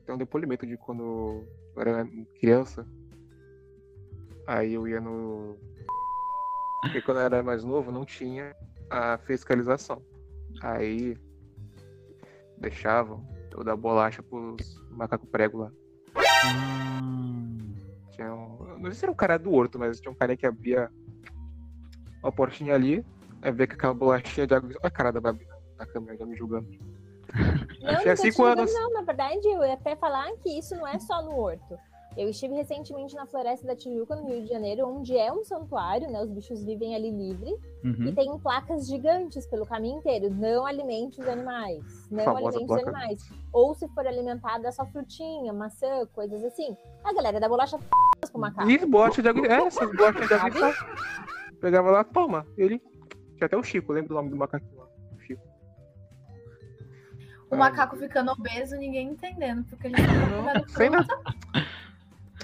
Tem 0.05 0.15
um 0.15 0.17
depoimento 0.17 0.65
de 0.65 0.75
quando 0.75 1.43
eu 1.79 1.97
era 1.97 2.09
criança. 2.39 2.85
Aí 4.47 4.73
eu 4.73 4.87
ia 4.87 4.99
no. 4.99 5.55
Porque 6.81 7.01
quando 7.01 7.17
eu 7.17 7.23
era 7.23 7.43
mais 7.43 7.63
novo 7.63 7.91
não 7.91 8.05
tinha 8.05 8.55
a 8.89 9.17
fiscalização. 9.19 10.01
Aí 10.61 11.15
deixavam 12.57 13.25
eu 13.51 13.63
dar 13.63 13.75
bolacha 13.75 14.23
pros 14.23 14.81
macaco 14.89 15.27
prego 15.27 15.59
lá. 15.59 15.71
Hum, 17.03 17.57
Tinha 18.11 18.33
um... 18.33 18.77
Não 18.79 18.85
sei 18.85 18.93
se 18.93 19.05
era 19.05 19.11
um 19.11 19.15
cara 19.15 19.37
do 19.37 19.51
horto, 19.51 19.77
mas 19.77 19.99
tinha 19.99 20.11
um 20.11 20.15
cara 20.15 20.35
que 20.35 20.45
abria 20.45 20.89
uma 22.23 22.31
portinha 22.31 22.73
ali, 22.73 23.05
aí 23.41 23.51
via 23.51 23.67
com 23.67 23.73
aquela 23.73 23.93
bolachinha 23.93 24.47
de 24.47 24.53
água. 24.53 24.69
Olha 24.69 24.79
a 24.83 24.91
cara 24.91 25.11
da 25.11 25.21
Babi 25.21 25.45
na 25.77 25.85
câmera, 25.85 26.17
já 26.17 26.25
me 26.25 26.35
julgando. 26.35 26.67
Não, 27.81 27.99
tinha 28.01 28.15
cinco 28.15 28.43
anos. 28.43 28.73
não. 28.73 28.93
Na 28.93 29.01
verdade, 29.01 29.47
eu 29.47 29.63
ia 29.63 29.73
até 29.73 29.95
falar 29.95 30.31
que 30.43 30.57
isso 30.57 30.75
não 30.75 30.87
é 30.87 30.99
só 30.99 31.21
no 31.21 31.39
Horto. 31.39 31.77
Eu 32.17 32.27
estive 32.27 32.53
recentemente 32.53 33.15
na 33.15 33.25
Floresta 33.25 33.65
da 33.65 33.75
Tijuca, 33.75 34.15
no 34.15 34.27
Rio 34.27 34.41
de 34.41 34.49
Janeiro, 34.49 34.85
onde 34.87 35.15
é 35.15 35.31
um 35.31 35.43
santuário, 35.43 36.11
né? 36.11 36.21
Os 36.21 36.29
bichos 36.29 36.63
vivem 36.63 36.95
ali 36.95 37.11
livre. 37.11 37.55
E 37.83 37.87
uhum. 37.87 38.13
tem 38.13 38.39
placas 38.39 38.87
gigantes 38.87 39.45
pelo 39.47 39.65
caminho 39.65 39.99
inteiro. 39.99 40.29
Não 40.29 40.65
alimente 40.65 41.21
os 41.21 41.27
animais. 41.27 41.81
Não 42.11 42.25
Famosa 42.25 42.57
alimente 42.57 42.61
os 42.61 42.67
placa. 42.67 42.89
animais. 42.89 43.21
Ou 43.53 43.73
se 43.73 43.87
for 43.89 44.05
alimentada, 44.05 44.67
é 44.67 44.71
só 44.71 44.85
frutinha, 44.87 45.53
maçã, 45.53 46.05
coisas 46.13 46.43
assim. 46.43 46.75
A 47.03 47.13
galera 47.13 47.39
da 47.39 47.47
bolacha 47.47 47.77
pro 47.77 48.41
macaco. 48.41 48.69
E 48.69 48.85
bote 48.85 49.21
de. 49.21 49.29
É, 49.47 49.65
essas 49.65 49.89
bolachas 49.95 50.27
de 50.27 50.59
sal. 50.59 50.73
Pegava 51.61 51.91
lá, 51.91 52.03
toma. 52.03 52.45
Ele. 52.57 52.81
Tinha 53.35 53.45
até 53.45 53.55
o 53.55 53.63
Chico, 53.63 53.93
lembra 53.93 54.09
do 54.09 54.15
nome 54.15 54.29
do 54.29 54.35
macaquinho 54.35 54.77
lá? 54.77 54.88
O 57.51 57.55
macaco 57.55 57.95
ficando 57.97 58.31
obeso, 58.31 58.75
ninguém 58.77 59.09
entendendo, 59.09 59.63
porque 59.69 59.87
ele 59.87 59.95
comendo 59.95 60.69
Sem 60.69 60.89
nada. 60.89 61.03
fruta. 61.05 61.39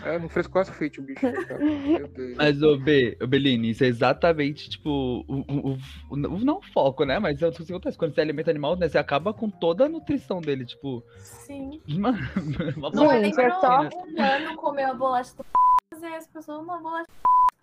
É, 0.03 0.19
não 0.19 0.27
fez 0.27 0.45
quase 0.45 0.71
feito 0.71 0.99
o 0.99 1.03
bicho. 1.03 1.21
cara. 1.21 1.57
Meu 1.63 2.07
Deus. 2.07 2.35
Mas, 2.37 2.61
ô, 2.61 2.77
B, 2.77 3.17
ô 3.21 3.25
Beline, 3.27 3.69
isso 3.71 3.83
é 3.83 3.87
exatamente, 3.87 4.69
tipo, 4.69 4.89
o, 4.89 5.35
o, 5.47 5.71
o- 5.73 5.77
o- 6.11 6.17
não 6.17 6.57
o 6.57 6.61
foco, 6.61 7.05
né? 7.05 7.17
Mas 7.17 7.41
é 7.41 7.47
o 7.47 7.51
que 7.51 7.63
acontece. 7.63 7.97
Quando 7.97 8.13
você 8.13 8.21
alimenta 8.21 8.51
animal, 8.51 8.75
né? 8.75 8.89
Você 8.89 8.97
acaba 8.97 9.33
com 9.33 9.49
toda 9.49 9.85
a 9.85 9.89
nutrição 9.89 10.41
dele, 10.41 10.65
tipo. 10.65 11.01
Sim. 11.17 11.81
Uma, 11.87 12.11
uma 12.75 12.89
Não 12.91 13.09
é 13.11 13.15
Gente, 13.23 13.35
nem 13.37 13.47
pra 13.47 13.59
só- 13.61 13.81
um 13.83 13.87
humano 14.03 14.57
comer 14.57 14.83
a 14.83 14.93
bolacha 14.93 15.33
do 15.37 15.45
e 16.03 16.05
as 16.15 16.27
pessoas 16.27 16.61
uma 16.61 16.77
bolacha 16.77 17.07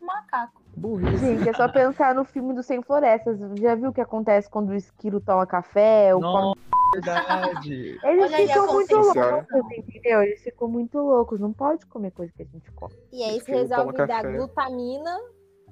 do 0.02 0.06
macaco. 0.06 0.60
Burrice. 0.76 1.18
Gente, 1.18 1.48
é 1.48 1.52
só 1.52 1.68
pensar 1.68 2.14
no 2.14 2.24
filme 2.24 2.52
do 2.52 2.62
Sem 2.62 2.82
Florestas. 2.82 3.38
Já 3.58 3.74
viu 3.74 3.90
o 3.90 3.92
que 3.92 4.00
acontece 4.00 4.50
quando 4.50 4.70
o 4.70 4.74
esquilo 4.74 5.20
toma 5.20 5.46
café? 5.46 6.12
Nossa, 6.14 6.60
verdade. 6.94 7.98
Eles 8.02 8.32
Olha 8.32 8.36
ficam 8.36 8.72
muito 8.72 8.96
loucos, 8.96 9.78
entendeu? 9.78 10.22
Eles 10.22 10.42
ficam 10.42 10.68
muito 10.68 10.98
loucos. 10.98 11.40
Não 11.40 11.52
pode 11.52 11.86
comer 11.86 12.10
coisa 12.10 12.32
que 12.34 12.42
a 12.42 12.46
gente 12.46 12.70
come. 12.72 12.94
E 13.12 13.22
aí 13.22 13.38
eu 13.38 13.44
resolve 13.54 13.96
dar 13.96 14.08
café. 14.08 14.36
glutamina, 14.36 15.18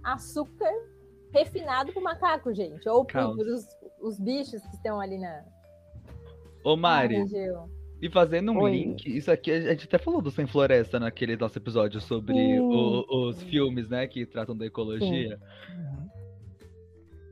açúcar 0.04 0.72
refinado 1.32 1.92
pro 1.92 2.02
macaco, 2.02 2.52
gente. 2.54 2.88
Ou 2.88 3.04
pros 3.04 3.66
os 4.00 4.18
bichos 4.18 4.62
que 4.62 4.76
estão 4.76 5.00
ali 5.00 5.18
na, 5.18 5.44
Ô, 6.64 6.76
na 6.76 6.82
Mari, 6.82 7.16
região. 7.18 7.68
E 8.00 8.08
fazendo 8.08 8.52
um 8.52 8.60
Oi. 8.62 8.70
link, 8.70 9.06
isso 9.06 9.30
aqui 9.30 9.50
a 9.50 9.60
gente 9.72 9.84
até 9.84 9.98
falou 9.98 10.22
do 10.22 10.30
Sem 10.30 10.46
Floresta 10.46 10.98
naquele 10.98 11.36
nosso 11.36 11.58
episódio 11.58 12.00
sobre 12.00 12.34
Sim. 12.34 12.60
o- 12.60 13.04
os 13.28 13.42
filmes, 13.42 13.88
né, 13.88 14.06
que 14.06 14.24
tratam 14.26 14.56
da 14.56 14.66
ecologia. 14.66 15.38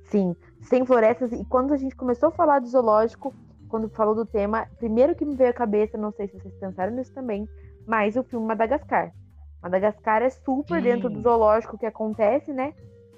Sim, 0.04 0.34
Sem 0.62 0.84
Florestas. 0.86 1.32
E 1.32 1.44
quando 1.44 1.72
a 1.72 1.76
gente 1.76 1.94
começou 1.94 2.30
a 2.30 2.32
falar 2.32 2.58
do 2.60 2.66
zoológico, 2.66 3.34
quando 3.68 3.88
falou 3.90 4.14
do 4.14 4.24
tema, 4.24 4.66
primeiro 4.78 5.14
que 5.14 5.24
me 5.24 5.36
veio 5.36 5.50
à 5.50 5.52
cabeça, 5.52 5.98
não 5.98 6.10
sei 6.12 6.28
se 6.28 6.38
vocês 6.38 6.54
pensaram 6.54 6.94
nisso 6.94 7.12
também, 7.12 7.46
mas 7.86 8.16
o 8.16 8.22
filme 8.22 8.46
Madagascar. 8.46 9.12
Madagascar 9.62 10.22
é 10.22 10.30
super 10.30 10.76
Sim. 10.78 10.82
dentro 10.82 11.10
do 11.10 11.20
zoológico 11.20 11.76
que 11.76 11.84
acontece, 11.86 12.52
né? 12.52 12.72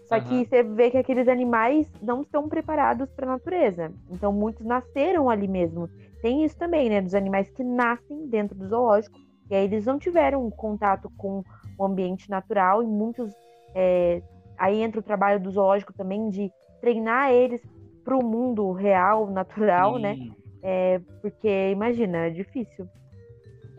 Só 0.06 0.16
Aham. 0.16 0.24
que 0.24 0.44
você 0.48 0.62
vê 0.64 0.90
que 0.90 0.98
aqueles 0.98 1.28
animais 1.28 1.86
não 2.02 2.22
estão 2.22 2.48
preparados 2.48 3.08
para 3.12 3.26
a 3.26 3.32
natureza. 3.34 3.92
Então, 4.10 4.32
muitos 4.32 4.66
nasceram 4.66 5.30
ali 5.30 5.46
mesmo. 5.46 5.88
Tem 6.22 6.44
isso 6.44 6.56
também, 6.56 6.88
né? 6.88 7.00
Dos 7.00 7.14
animais 7.14 7.48
que 7.50 7.64
nascem 7.64 8.26
dentro 8.28 8.56
do 8.56 8.68
zoológico. 8.68 9.18
E 9.50 9.54
aí 9.54 9.64
eles 9.64 9.86
não 9.86 9.98
tiveram 9.98 10.48
contato 10.50 11.10
com 11.16 11.42
o 11.78 11.84
ambiente 11.84 12.28
natural. 12.30 12.82
E 12.82 12.86
muitos. 12.86 13.32
é, 13.74 14.22
Aí 14.58 14.82
entra 14.82 15.00
o 15.00 15.02
trabalho 15.02 15.40
do 15.40 15.50
zoológico 15.50 15.92
também 15.94 16.28
de 16.28 16.52
treinar 16.82 17.30
eles 17.30 17.62
para 18.04 18.14
o 18.14 18.24
mundo 18.24 18.72
real, 18.72 19.26
natural, 19.30 19.98
né? 19.98 20.14
Sim. 20.14 20.32
É, 20.62 21.00
porque, 21.22 21.70
imagina, 21.70 22.26
é 22.26 22.30
difícil. 22.30 22.86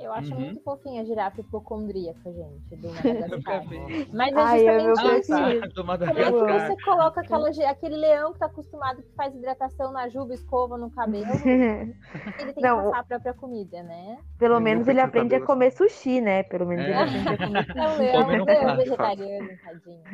Eu 0.02 0.14
acho 0.14 0.36
Uhum. 0.36 0.36
muito 0.36 0.62
fofinha 0.62 1.02
a 1.02 1.06
girafa 1.06 1.42
hipocondríaca, 1.42 2.32
gente, 2.34 2.76
do 2.76 2.94
Madagascar. 2.94 3.68
Mas 4.12 4.36
é 4.38 4.48
Ai, 4.48 4.68
eu- 4.70 4.80
eu 4.82 4.98
justamente 4.98 5.18
isso. 5.18 5.34
Ah, 5.34 5.68
do 5.74 5.84
Como 6.04 6.24
é 6.24 6.34
que 6.34 6.46
você 6.46 6.76
coloca 6.78 7.22
aquela, 7.22 7.50
aquele 7.70 7.96
leão 7.98 8.34
que 8.34 8.40
tá 8.40 8.48
acostumado, 8.48 9.04
que 9.04 9.14
faz 9.16 9.36
hidratação 9.36 9.92
na 9.92 10.10
juba, 10.10 10.34
escova 10.34 10.78
no 10.78 10.92
cabelo, 10.92 11.64
ele 12.38 12.54
tem 12.54 12.66
Não, 12.66 12.68
que 12.68 12.74
passar 12.74 13.00
a 13.00 13.06
própria 13.06 13.34
comida, 13.34 13.84
né? 13.84 14.18
Pelo 14.38 14.60
Ele 14.60 14.60
menos 14.60 14.88
ele 14.90 15.00
aprende 15.00 15.36
a 15.36 15.40
cabelo 15.40 15.50
comer 15.50 15.72
sushi, 15.72 16.20
né? 16.20 16.44
Pelo 16.44 16.66
menos 16.66 16.88
ele 16.88 17.00
É. 17.00 17.02
aprende 17.02 17.34
a 17.34 17.38
comer 17.38 17.66
É 17.76 17.88
um 17.90 17.96
leão, 17.96 18.30
um 18.42 18.46
leão 18.46 18.76
vegetariano, 18.76 19.58
tadinho. 19.60 20.14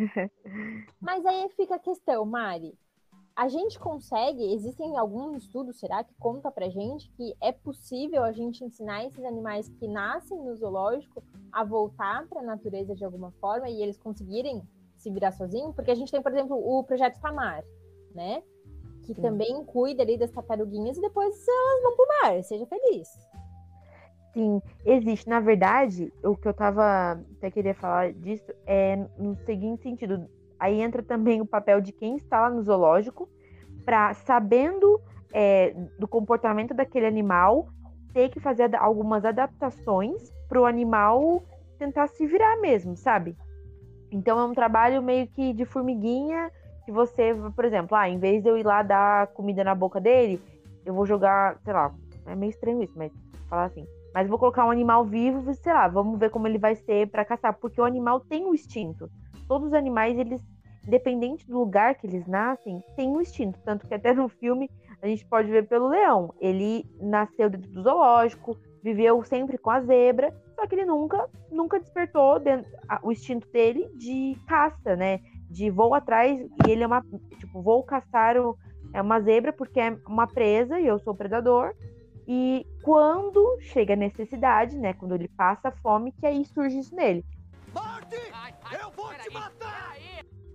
Mas 1.01 1.25
aí 1.25 1.49
fica 1.55 1.75
a 1.75 1.79
questão, 1.79 2.23
Mari. 2.25 2.77
A 3.37 3.49
gente 3.49 3.77
consegue, 3.77 4.51
existem 4.51 4.97
alguns 4.97 5.43
estudos, 5.43 5.77
será, 5.77 6.03
que 6.03 6.13
conta 6.15 6.49
pra 6.49 6.69
gente 6.69 7.07
que 7.11 7.35
é 7.39 7.51
possível 7.51 8.23
a 8.23 8.31
gente 8.31 8.63
ensinar 8.63 9.05
esses 9.05 9.23
animais 9.23 9.69
que 9.69 9.87
nascem 9.87 10.43
no 10.43 10.55
zoológico 10.55 11.23
a 11.51 11.63
voltar 11.63 12.27
para 12.27 12.39
a 12.39 12.43
natureza 12.43 12.95
de 12.95 13.05
alguma 13.05 13.29
forma 13.33 13.69
e 13.69 13.79
eles 13.79 13.95
conseguirem 13.95 14.63
se 14.95 15.11
virar 15.11 15.33
sozinhos? 15.33 15.75
Porque 15.75 15.91
a 15.91 15.95
gente 15.95 16.11
tem, 16.11 16.19
por 16.19 16.31
exemplo, 16.31 16.57
o 16.57 16.83
projeto 16.83 17.21
Tamar, 17.21 17.63
né? 18.15 18.41
Que 19.03 19.13
Sim. 19.13 19.21
também 19.21 19.63
cuida 19.65 20.01
ali 20.01 20.17
das 20.17 20.31
tartaruguinhas 20.31 20.97
e 20.97 21.01
depois 21.01 21.47
elas 21.47 21.83
vão 21.83 21.95
pro 21.95 22.07
mar, 22.07 22.43
seja 22.43 22.65
feliz. 22.65 23.07
Sim, 24.33 24.59
existe. 24.83 25.29
Na 25.29 25.39
verdade, 25.39 26.11
o 26.23 26.35
que 26.35 26.47
eu 26.47 26.55
tava 26.55 27.11
até 27.37 27.51
queria 27.51 27.75
falar 27.75 28.13
disso 28.13 28.51
é 28.65 28.95
no 28.95 29.35
seguinte 29.45 29.83
sentido. 29.83 30.27
Aí 30.59 30.81
entra 30.81 31.03
também 31.03 31.41
o 31.41 31.45
papel 31.45 31.79
de 31.81 31.91
quem 31.91 32.17
está 32.17 32.41
lá 32.41 32.49
no 32.49 32.61
zoológico, 32.61 33.29
para 33.85 34.13
sabendo 34.13 34.99
é, 35.33 35.73
do 35.99 36.07
comportamento 36.07 36.73
daquele 36.73 37.05
animal, 37.05 37.67
ter 38.13 38.29
que 38.29 38.39
fazer 38.39 38.75
algumas 38.75 39.23
adaptações 39.23 40.31
para 40.47 40.59
o 40.59 40.65
animal 40.65 41.43
tentar 41.77 42.07
se 42.07 42.25
virar 42.25 42.59
mesmo, 42.59 42.95
sabe? 42.95 43.37
Então 44.11 44.39
é 44.39 44.45
um 44.45 44.53
trabalho 44.53 45.01
meio 45.01 45.27
que 45.27 45.53
de 45.53 45.65
formiguinha, 45.65 46.49
que 46.85 46.91
você, 46.91 47.35
por 47.55 47.65
exemplo, 47.65 47.95
ah, 47.95 48.09
em 48.09 48.17
vez 48.17 48.41
de 48.41 48.49
eu 48.49 48.57
ir 48.57 48.65
lá 48.65 48.81
dar 48.81 49.27
comida 49.27 49.63
na 49.63 49.75
boca 49.75 49.99
dele, 49.99 50.41
eu 50.85 50.93
vou 50.93 51.05
jogar, 51.05 51.57
sei 51.63 51.73
lá, 51.73 51.93
é 52.25 52.35
meio 52.35 52.49
estranho 52.49 52.81
isso, 52.81 52.93
mas 52.95 53.11
falar 53.49 53.65
assim. 53.65 53.85
Mas 54.13 54.27
vou 54.27 54.39
colocar 54.39 54.65
um 54.65 54.71
animal 54.71 55.05
vivo, 55.05 55.53
sei 55.53 55.73
lá, 55.73 55.87
vamos 55.87 56.17
ver 56.17 56.29
como 56.29 56.47
ele 56.47 56.57
vai 56.57 56.75
ser 56.75 57.07
para 57.09 57.25
caçar, 57.25 57.53
porque 57.59 57.79
o 57.79 57.83
animal 57.83 58.19
tem 58.21 58.45
o 58.45 58.55
instinto. 58.55 59.09
Todos 59.47 59.67
os 59.67 59.73
animais, 59.73 60.17
eles, 60.17 60.41
independente 60.85 61.47
do 61.47 61.57
lugar 61.57 61.95
que 61.95 62.07
eles 62.07 62.25
nascem, 62.27 62.81
têm 62.95 63.09
um 63.09 63.21
instinto. 63.21 63.59
Tanto 63.63 63.87
que 63.87 63.93
até 63.93 64.13
no 64.13 64.27
filme 64.29 64.69
a 65.01 65.07
gente 65.07 65.25
pode 65.25 65.49
ver 65.49 65.67
pelo 65.67 65.87
leão. 65.87 66.33
Ele 66.39 66.85
nasceu 66.99 67.49
dentro 67.49 67.69
do 67.71 67.81
zoológico, 67.83 68.57
viveu 68.83 69.23
sempre 69.23 69.57
com 69.57 69.69
a 69.69 69.81
zebra, 69.81 70.33
só 70.55 70.65
que 70.65 70.75
ele 70.75 70.85
nunca, 70.85 71.29
nunca 71.51 71.79
despertou 71.79 72.39
dentro- 72.39 72.71
a- 72.87 72.99
o 73.03 73.11
instinto 73.11 73.47
dele 73.51 73.87
de 73.95 74.35
caça, 74.47 74.95
né? 74.95 75.19
De 75.49 75.69
vou 75.69 75.93
atrás 75.93 76.39
e 76.39 76.71
ele 76.71 76.83
é 76.83 76.87
uma, 76.87 77.03
tipo, 77.37 77.61
vou 77.61 77.83
caçar 77.83 78.37
o, 78.37 78.57
é 78.93 79.01
uma 79.01 79.19
zebra 79.21 79.53
porque 79.53 79.79
é 79.79 79.97
uma 80.07 80.27
presa 80.27 80.79
e 80.79 80.87
eu 80.87 80.99
sou 80.99 81.13
predador. 81.15 81.73
E 82.27 82.65
quando 82.83 83.57
chega 83.61 83.93
a 83.93 83.97
necessidade, 83.97 84.77
né? 84.77 84.93
Quando 84.93 85.15
ele 85.15 85.29
passa 85.29 85.71
fome, 85.71 86.11
que 86.11 86.25
aí 86.25 86.43
surge 86.45 86.79
isso 86.79 86.95
nele. 86.95 87.23
Eu 88.71 88.91
vou 88.91 89.13
te 89.13 89.29
matar! 89.31 89.97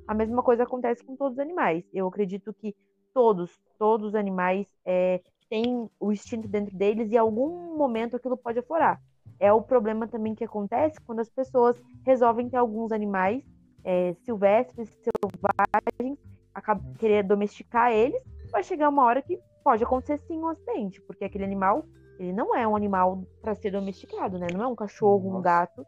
A 0.07 0.15
mesma 0.15 0.43
coisa 0.43 0.63
acontece 0.63 1.05
com 1.05 1.17
todos 1.17 1.35
os 1.35 1.39
animais. 1.39 1.85
Eu 1.93 2.07
acredito 2.07 2.53
que 2.53 2.75
todos, 3.15 3.51
todos 3.79 4.09
os 4.09 4.15
animais 4.15 4.67
é, 4.85 5.21
têm 5.49 5.89
o 5.99 6.13
instinto 6.13 6.49
dentro 6.49 6.77
deles 6.77 7.11
e 7.11 7.15
em 7.15 7.19
algum 7.19 7.77
momento 7.77 8.17
aquilo 8.17 8.37
pode 8.37 8.59
aflorar. 8.59 9.01
É 9.39 9.53
o 9.53 9.63
problema 9.63 10.07
também 10.07 10.35
que 10.35 10.45
acontece 10.45 11.01
quando 11.07 11.21
as 11.21 11.31
pessoas 11.31 11.77
resolvem 12.05 12.49
ter 12.49 12.57
alguns 12.57 12.93
animais 12.93 13.43
é, 13.85 14.15
silvestres, 14.25 14.89
selvagens, 15.03 16.19
acabam 16.55 16.95
querer 16.95 17.25
domesticar 17.25 17.91
eles 17.93 18.23
vai 18.53 18.63
chegar 18.63 18.91
uma 18.91 19.03
hora 19.03 19.23
que 19.23 19.41
pode 19.65 19.83
acontecer 19.83 20.19
sim 20.27 20.39
um 20.39 20.49
acidente, 20.49 21.01
porque 21.01 21.25
aquele 21.25 21.45
animal, 21.45 21.85
ele 22.19 22.33
não 22.33 22.55
é 22.55 22.69
um 22.69 22.77
animal 22.77 23.25
para 23.41 23.55
ser 23.55 23.71
domesticado, 23.71 24.39
né? 24.39 24.47
Não 24.53 24.63
é 24.63 24.67
um 24.67 24.77
cachorro, 24.77 25.29
um 25.29 25.33
Nossa. 25.33 25.43
gato, 25.43 25.87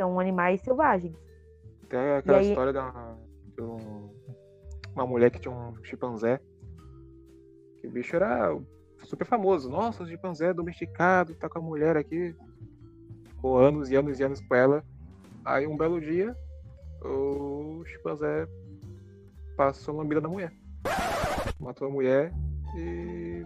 são 0.00 0.18
animais 0.18 0.62
selvagens. 0.62 1.14
Tem 1.90 2.00
aquela 2.14 2.38
aí- 2.38 2.48
história 2.48 2.72
da, 2.72 3.14
de 3.54 3.62
um- 3.62 4.08
uma 4.94 5.06
mulher 5.06 5.30
que 5.30 5.38
tinha 5.38 5.52
um 5.54 5.74
chimpanzé. 5.84 6.40
Que 7.78 7.86
o 7.86 7.90
bicho 7.90 8.16
era 8.16 8.58
super 9.04 9.26
famoso. 9.26 9.68
Nossa, 9.68 10.02
o 10.02 10.06
chimpanzé 10.06 10.54
domesticado, 10.54 11.34
tá 11.34 11.50
com 11.50 11.58
a 11.58 11.62
mulher 11.62 11.98
aqui. 11.98 12.34
Ficou 13.28 13.58
anos 13.58 13.90
e 13.90 13.96
anos 13.96 14.18
e 14.18 14.24
anos 14.24 14.40
com 14.40 14.54
ela. 14.54 14.82
Aí 15.44 15.66
um 15.66 15.76
belo 15.76 16.00
dia, 16.00 16.34
o 17.02 17.82
chimpanzé 17.84 18.48
passou 19.54 19.92
uma 19.94 20.02
lambida 20.02 20.22
na 20.22 20.28
mulher. 20.30 20.52
Matou 21.58 21.88
a 21.88 21.90
mulher 21.90 22.32
e 22.74 23.44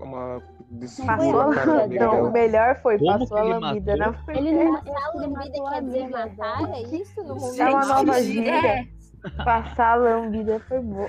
uma 0.00 0.42
Passou 1.06 1.54
cara 1.54 1.84
amiga 1.84 2.06
Não, 2.06 2.24
o 2.24 2.32
melhor 2.32 2.76
foi, 2.82 2.98
Como 2.98 3.18
passou 3.18 3.36
que 3.36 3.52
a 3.52 3.58
lambida 3.58 3.96
na 3.96 4.14
Ele 4.28 4.52
não 4.52 4.82
Passar 4.82 5.04
a 5.04 5.14
lambida 5.14 5.70
quer 5.70 5.82
dizer 5.82 6.08
matar? 6.08 6.70
É 6.74 6.82
isso 6.82 7.22
no 7.22 7.34
mundo? 7.36 7.60
É 7.60 7.68
uma 7.68 7.86
nova 7.86 8.18
é. 8.18 8.22
gíria. 8.22 8.88
Passar 9.44 9.92
a 9.92 9.94
lambida 9.96 10.60
foi 10.60 10.80
boa. 10.80 11.08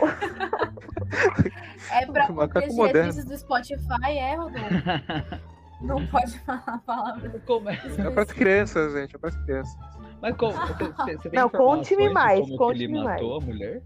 É 1.92 2.06
pra 2.06 2.28
cumprir 2.28 2.64
as 2.64 2.76
diretrizes 2.76 3.26
do 3.26 3.38
Spotify, 3.38 4.18
é, 4.18 4.36
Rodolfo? 4.36 5.50
Não 5.82 6.06
pode 6.08 6.38
falar 6.40 6.64
a 6.68 6.78
palavra. 6.80 7.42
Como 7.46 7.70
é? 7.70 7.74
É 7.76 8.10
para 8.10 8.24
as 8.24 8.32
crianças, 8.32 8.94
gente. 8.94 9.16
É 9.16 9.20
para 9.20 9.30
as 9.30 9.36
crianças. 9.44 9.78
Mas 10.22 10.36
como, 10.36 10.54
você, 10.54 11.30
Não, 11.32 11.50
conte-me 11.50 12.10
mais, 12.10 12.42
como 12.42 12.52
que 12.52 12.58
conte-me 12.58 12.84
ele 12.84 13.04
mais. 13.04 13.22
matou 13.22 13.38
a 13.38 13.42
mulher? 13.42 13.82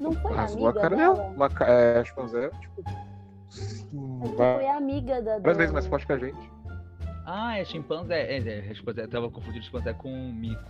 Não 0.00 0.12
foi 0.12 0.36
a 0.36 0.44
amiga 0.44 0.72
cara 0.72 0.96
dela? 0.96 1.14
dela. 1.14 1.28
Uma, 1.28 1.50
é, 1.66 2.04
chimpanzé, 2.04 2.50
tipo, 2.60 2.82
É 4.24 4.36
vai- 4.36 4.54
foi 4.56 4.68
amiga 4.68 5.20
da 5.22 5.38
várias 5.38 5.56
vezes 5.58 5.72
mais 5.72 5.86
forte 5.86 6.06
que 6.06 6.12
a 6.12 6.18
gente. 6.18 6.50
Ah, 7.24 7.58
é 7.58 7.64
chimpanzé. 7.64 8.20
É, 8.22 8.38
é, 8.38 8.58
é. 8.58 8.72
Eu 8.96 9.08
tava 9.08 9.30
confundindo 9.30 9.64
chimpanzé 9.64 9.92
com 9.94 10.10
mico. 10.32 10.62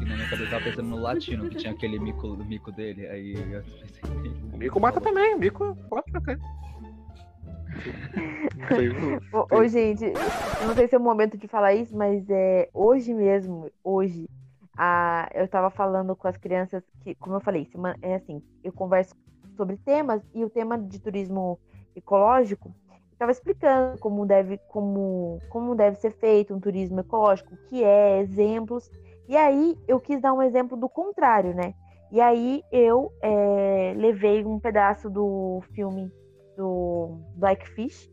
E 0.00 0.04
na 0.04 0.14
minha 0.14 0.28
cabeça 0.28 0.44
eu 0.44 0.50
tava 0.50 0.64
pensando 0.64 0.88
no 0.88 1.00
latino, 1.00 1.48
que 1.48 1.56
tinha 1.56 1.72
aquele 1.72 1.98
mico, 1.98 2.28
mico 2.36 2.70
dele. 2.70 3.06
Aí 3.08 3.34
eu 3.52 3.62
pensei. 3.62 4.02
O 4.52 4.56
Mico 4.56 4.80
mata 4.80 5.00
também, 5.00 5.34
o 5.34 5.38
Mico 5.38 5.64
é 5.64 6.36
sei, 8.74 8.92
não 8.92 9.20
Ô, 9.32 9.56
ô, 9.56 9.66
gente, 9.68 10.04
eu 10.04 10.66
não 10.66 10.74
sei 10.74 10.88
se 10.88 10.94
é 10.94 10.98
o 10.98 11.02
momento 11.02 11.36
de 11.36 11.48
falar 11.48 11.74
isso, 11.74 11.96
mas 11.96 12.28
é 12.28 12.68
hoje 12.72 13.14
mesmo, 13.14 13.70
hoje, 13.82 14.28
a, 14.76 15.28
eu 15.34 15.48
tava 15.48 15.70
falando 15.70 16.14
com 16.16 16.28
as 16.28 16.36
crianças 16.36 16.82
que, 17.02 17.14
como 17.16 17.36
eu 17.36 17.40
falei, 17.40 17.64
sema- 17.66 17.96
é 18.02 18.16
assim, 18.16 18.42
eu 18.62 18.72
converso 18.72 19.14
sobre 19.56 19.76
temas 19.76 20.22
e 20.34 20.44
o 20.44 20.50
tema 20.50 20.78
de 20.78 20.98
turismo 21.00 21.58
ecológico, 21.96 22.74
eu 23.18 23.26
tava 23.26 23.32
explicando 23.32 23.98
como 23.98 24.24
deve, 24.24 24.58
como, 24.68 25.40
como 25.48 25.74
deve 25.74 25.96
ser 25.96 26.12
feito 26.12 26.54
um 26.54 26.60
turismo 26.60 27.00
ecológico, 27.00 27.54
o 27.54 27.58
que 27.68 27.82
é, 27.82 28.20
exemplos, 28.20 28.88
e 29.28 29.36
aí 29.36 29.76
eu 29.88 29.98
quis 29.98 30.20
dar 30.20 30.32
um 30.32 30.40
exemplo 30.40 30.76
do 30.76 30.88
contrário, 30.88 31.52
né? 31.52 31.74
E 32.12 32.20
aí 32.20 32.62
eu 32.70 33.12
é, 33.20 33.92
levei 33.96 34.44
um 34.44 34.60
pedaço 34.60 35.10
do 35.10 35.60
filme 35.74 36.10
do 36.56 37.18
Blackfish, 37.34 38.08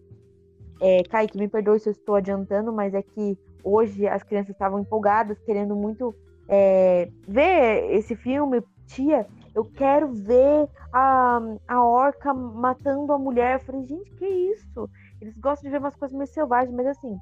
é, 0.82 1.04
Kaique, 1.04 1.38
me 1.38 1.48
perdoe 1.48 1.80
se 1.80 1.90
eu 1.90 1.92
estou 1.92 2.16
adiantando, 2.16 2.74
mas 2.74 2.94
é 2.94 3.02
que 3.02 3.38
hoje 3.64 4.08
as 4.08 4.24
crianças 4.24 4.52
estavam 4.52 4.80
empolgadas, 4.80 5.40
querendo 5.40 5.76
muito 5.76 6.16
é, 6.50 7.10
ver 7.28 7.92
esse 7.92 8.16
filme. 8.16 8.62
Tia, 8.88 9.26
eu 9.56 9.66
quero 9.66 10.12
ver 10.12 10.70
a, 10.92 11.40
a 11.68 11.84
orca 11.84 12.34
matando 12.34 13.14
a 13.14 13.18
mulher. 13.18 13.56
Eu 13.56 13.66
falei, 13.66 13.86
gente, 13.86 14.12
que 14.12 14.28
isso? 14.28 14.90
Eles 15.22 15.38
gostam 15.38 15.64
de 15.64 15.72
ver 15.72 15.80
umas 15.80 15.96
coisas 15.96 16.16
meio 16.16 16.28
selvagens, 16.28 16.76
mas 16.76 16.88
assim, 16.88 17.18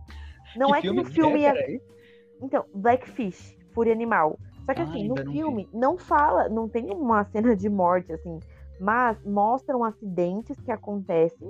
não 0.57 0.73
é 0.73 0.81
que 0.81 0.91
no 0.91 1.05
filme 1.05 1.43
é, 1.43 1.49
é, 1.49 1.79
então, 2.41 2.65
Blackfish, 2.73 3.55
Fúria 3.73 3.93
Animal. 3.93 4.39
Só 4.65 4.73
que 4.73 4.81
Ah, 4.81 4.85
assim, 4.85 5.07
no 5.07 5.15
não 5.15 5.23
vi. 5.25 5.31
filme 5.31 5.69
não 5.71 5.97
fala, 5.97 6.49
não 6.49 6.67
tem 6.67 6.89
uma 6.91 7.23
cena 7.31 7.55
de 7.55 7.69
morte, 7.69 8.11
assim, 8.11 8.39
mas 8.79 9.23
mostram 9.23 9.83
acidentes 9.83 10.59
que 10.59 10.71
acontecem 10.71 11.49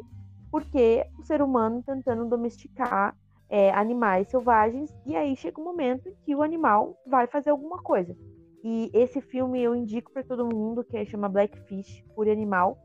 porque 0.51 1.03
o 1.17 1.23
ser 1.23 1.41
humano 1.41 1.81
tentando 1.81 2.25
domesticar 2.25 3.15
é, 3.49 3.71
animais 3.71 4.27
selvagens, 4.29 4.93
e 5.05 5.15
aí 5.15 5.35
chega 5.35 5.59
um 5.59 5.63
momento 5.63 6.09
em 6.09 6.15
que 6.25 6.35
o 6.35 6.43
animal 6.43 6.95
vai 7.07 7.25
fazer 7.27 7.49
alguma 7.51 7.77
coisa. 7.77 8.15
E 8.63 8.89
esse 8.93 9.19
filme 9.19 9.61
eu 9.61 9.75
indico 9.75 10.11
para 10.11 10.23
todo 10.23 10.45
mundo, 10.45 10.83
que 10.83 11.05
chama 11.05 11.27
Blackfish, 11.27 12.03
Fúria 12.15 12.31
Animal, 12.31 12.77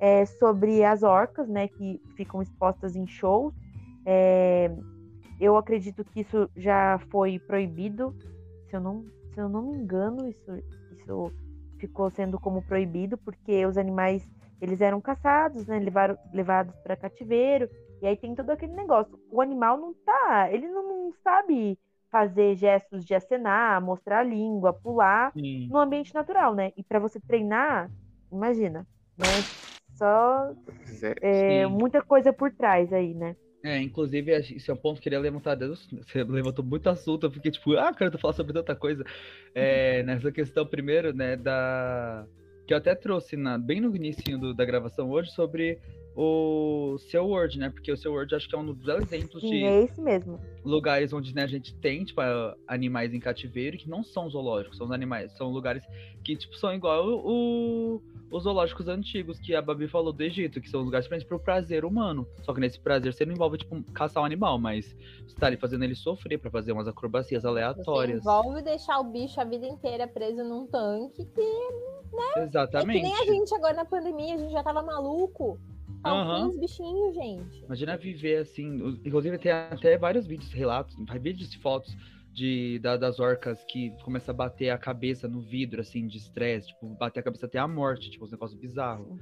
é 0.00 0.26
sobre 0.26 0.82
as 0.82 1.02
orcas, 1.02 1.48
né, 1.48 1.68
que 1.68 2.02
ficam 2.16 2.42
expostas 2.42 2.96
em 2.96 3.06
shows. 3.06 3.54
É, 4.04 4.70
eu 5.40 5.56
acredito 5.56 6.04
que 6.04 6.20
isso 6.20 6.50
já 6.56 6.98
foi 7.10 7.38
proibido, 7.38 8.14
se 8.68 8.74
eu 8.74 8.80
não, 8.80 9.04
se 9.32 9.40
eu 9.40 9.48
não 9.48 9.62
me 9.62 9.76
engano, 9.76 10.26
isso, 10.26 10.56
isso 10.96 11.32
ficou 11.78 12.10
sendo 12.10 12.38
como 12.40 12.62
proibido, 12.62 13.16
porque 13.16 13.64
os 13.64 13.78
animais 13.78 14.28
eles 14.60 14.80
eram 14.80 15.00
caçados, 15.00 15.66
né, 15.66 15.78
levaram, 15.78 16.18
levados 16.32 16.76
para 16.80 16.96
cativeiro, 16.96 17.68
e 18.02 18.06
aí 18.06 18.16
tem 18.16 18.34
todo 18.34 18.50
aquele 18.50 18.74
negócio. 18.74 19.18
O 19.30 19.40
animal 19.40 19.78
não 19.78 19.94
tá, 19.94 20.50
ele 20.52 20.68
não 20.68 21.12
sabe 21.22 21.78
fazer 22.10 22.56
gestos 22.56 23.04
de 23.04 23.14
acenar, 23.14 23.80
mostrar 23.82 24.20
a 24.20 24.24
língua, 24.24 24.72
pular 24.72 25.32
Sim. 25.32 25.68
no 25.70 25.78
ambiente 25.78 26.12
natural, 26.14 26.54
né? 26.54 26.72
E 26.76 26.82
para 26.82 26.98
você 26.98 27.20
treinar, 27.20 27.90
imagina, 28.30 28.86
né? 29.16 29.44
Só 29.94 30.52
é, 31.22 31.66
Sim. 31.66 31.72
muita 31.72 32.02
coisa 32.02 32.32
por 32.32 32.52
trás 32.52 32.92
aí, 32.92 33.14
né? 33.14 33.36
É, 33.62 33.76
inclusive, 33.78 34.32
esse 34.32 34.70
é 34.70 34.74
um 34.74 34.76
ponto 34.76 34.94
que 34.94 35.00
eu 35.00 35.02
queria 35.04 35.20
levantar. 35.20 35.54
Deus, 35.54 35.86
você 35.90 36.24
levantou 36.24 36.64
muito 36.64 36.88
assunto, 36.88 37.26
eu 37.26 37.30
fiquei 37.30 37.50
tipo, 37.50 37.76
ah, 37.76 37.92
cara, 37.92 38.10
tu 38.10 38.18
falar 38.18 38.32
sobre 38.32 38.52
tanta 38.52 38.74
coisa. 38.74 39.04
É, 39.54 40.02
nessa 40.02 40.32
questão, 40.32 40.66
primeiro, 40.66 41.14
né, 41.14 41.36
da. 41.36 42.26
Que 42.66 42.72
eu 42.72 42.78
até 42.78 42.94
trouxe 42.94 43.36
na, 43.36 43.58
bem 43.58 43.80
no 43.80 43.94
início 43.94 44.38
do- 44.38 44.54
da 44.54 44.64
gravação 44.64 45.10
hoje 45.10 45.30
sobre 45.32 45.78
o 46.22 46.98
seu 46.98 47.26
Word, 47.26 47.58
né? 47.58 47.70
Porque 47.70 47.90
o 47.90 47.96
seu 47.96 48.12
Word 48.12 48.34
acho 48.34 48.46
que 48.46 48.54
é 48.54 48.58
um 48.58 48.74
dos 48.74 48.86
exemplos 48.86 49.40
Sim, 49.40 49.48
de 49.48 49.64
é 49.64 49.84
esse 49.84 49.98
mesmo. 50.02 50.38
lugares 50.62 51.14
onde 51.14 51.34
né, 51.34 51.44
a 51.44 51.46
gente 51.46 51.74
tem, 51.76 52.04
tipo, 52.04 52.20
animais 52.68 53.14
em 53.14 53.18
cativeiro 53.18 53.78
que 53.78 53.88
não 53.88 54.04
são 54.04 54.28
zoológicos, 54.28 54.76
são 54.76 54.84
os 54.84 54.92
animais, 54.92 55.32
são 55.32 55.48
lugares 55.48 55.82
que, 56.22 56.36
tipo, 56.36 56.54
são 56.56 56.74
igual 56.74 57.08
o, 57.08 58.02
os 58.30 58.42
zoológicos 58.42 58.86
antigos 58.86 59.38
que 59.38 59.54
a 59.54 59.62
Babi 59.62 59.88
falou 59.88 60.12
do 60.12 60.22
Egito, 60.22 60.60
que 60.60 60.68
são 60.68 60.82
lugares 60.82 61.08
para 61.08 61.18
pro 61.24 61.40
prazer 61.40 61.86
humano. 61.86 62.26
Só 62.42 62.52
que 62.52 62.60
nesse 62.60 62.78
prazer 62.78 63.14
você 63.14 63.24
não 63.24 63.32
envolve, 63.32 63.56
tipo, 63.56 63.82
caçar 63.94 64.22
um 64.22 64.26
animal, 64.26 64.58
mas 64.58 64.94
você 65.26 65.34
tá 65.36 65.46
ali 65.46 65.56
fazendo 65.56 65.84
ele 65.84 65.94
sofrer 65.94 66.36
pra 66.38 66.50
fazer 66.50 66.72
umas 66.72 66.86
acrobacias 66.86 67.42
Você 67.44 67.48
aleatórias. 67.48 68.18
envolve 68.20 68.60
deixar 68.60 68.98
o 68.98 69.04
bicho 69.04 69.40
a 69.40 69.44
vida 69.44 69.66
inteira 69.66 70.06
preso 70.06 70.44
num 70.44 70.66
tanque, 70.66 71.24
que 71.24 71.40
é 71.40 72.34
que 72.34 72.40
Exatamente. 72.40 73.02
nem 73.02 73.14
a 73.14 73.24
gente 73.24 73.54
agora 73.54 73.74
na 73.74 73.84
pandemia, 73.86 74.34
a 74.34 74.38
gente 74.38 74.52
já 74.52 74.62
tava 74.62 74.82
maluco. 74.82 75.58
Aham. 76.04 76.26
Faltam 76.26 76.48
os 76.48 76.58
bichinhos, 76.58 77.14
gente. 77.14 77.64
Imagina 77.64 77.96
viver 77.96 78.38
assim. 78.38 78.98
Inclusive, 79.04 79.38
tem 79.38 79.52
até 79.52 79.96
vários 79.98 80.26
vídeos, 80.26 80.52
relatos, 80.52 80.96
vídeos 81.20 81.52
e 81.54 81.58
fotos 81.58 81.96
de, 82.32 82.78
da- 82.78 82.96
das 82.96 83.18
orcas 83.18 83.62
que 83.64 83.90
começa 84.04 84.30
a 84.30 84.34
bater 84.34 84.70
a 84.70 84.78
cabeça 84.78 85.28
no 85.28 85.40
vidro, 85.40 85.80
assim, 85.80 86.06
de 86.06 86.16
estresse, 86.18 86.68
tipo, 86.68 86.86
bater 86.96 87.20
a 87.20 87.22
cabeça 87.22 87.46
até 87.46 87.58
a 87.58 87.66
morte, 87.68 88.10
tipo, 88.10 88.24
uns 88.24 88.30
negócios 88.30 88.58
bizarros. 88.58 89.18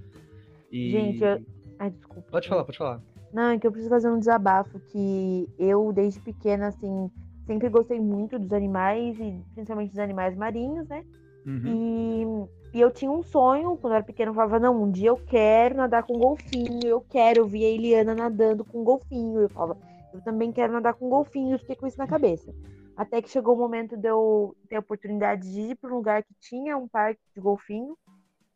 E... 0.70 0.90
Gente, 0.92 1.24
eu- 1.24 1.40
Ai, 1.78 1.90
desculpa. 1.90 2.30
Pode 2.30 2.48
falar, 2.48 2.64
pode 2.64 2.78
falar. 2.78 3.02
Não, 3.32 3.50
é 3.50 3.58
que 3.58 3.66
eu 3.66 3.70
preciso 3.70 3.90
fazer 3.90 4.10
um 4.10 4.18
desabafo 4.18 4.80
que 4.80 5.48
eu, 5.58 5.92
desde 5.92 6.20
pequena, 6.20 6.68
assim, 6.68 7.10
sempre 7.46 7.68
gostei 7.68 8.00
muito 8.00 8.38
dos 8.38 8.52
animais, 8.52 9.18
e 9.18 9.40
principalmente 9.54 9.90
dos 9.90 9.98
animais 9.98 10.36
marinhos, 10.36 10.88
né? 10.88 11.04
Uhum. 11.46 12.48
E, 12.72 12.80
eu 12.80 12.90
tinha 12.90 13.10
um 13.10 13.22
sonho, 13.22 13.76
quando 13.76 13.92
eu 13.92 13.96
era 13.96 14.04
pequena, 14.04 14.30
eu 14.30 14.34
falava, 14.34 14.58
não, 14.58 14.82
um 14.82 14.90
dia 14.90 15.08
eu 15.08 15.16
quero 15.16 15.76
nadar 15.76 16.02
com 16.02 16.18
golfinho, 16.18 16.86
eu 16.86 17.00
quero, 17.00 17.40
eu 17.40 17.46
via 17.46 17.66
a 17.66 17.70
Eliana 17.70 18.14
nadando 18.14 18.64
com 18.64 18.84
golfinho, 18.84 19.40
eu 19.40 19.48
falava, 19.48 19.78
eu 20.12 20.20
também 20.20 20.52
quero 20.52 20.72
nadar 20.72 20.94
com 20.94 21.08
golfinho, 21.08 21.54
eu 21.54 21.58
fiquei 21.58 21.76
com 21.76 21.86
isso 21.86 21.98
na 21.98 22.06
cabeça. 22.06 22.54
Até 22.96 23.22
que 23.22 23.30
chegou 23.30 23.54
o 23.54 23.58
momento 23.58 23.96
de 23.96 24.08
eu 24.08 24.54
ter 24.68 24.76
a 24.76 24.80
oportunidade 24.80 25.50
de 25.50 25.60
ir 25.60 25.76
para 25.76 25.90
um 25.90 25.96
lugar 25.96 26.22
que 26.22 26.34
tinha 26.40 26.76
um 26.76 26.88
parque 26.88 27.20
de 27.34 27.40
golfinho, 27.40 27.96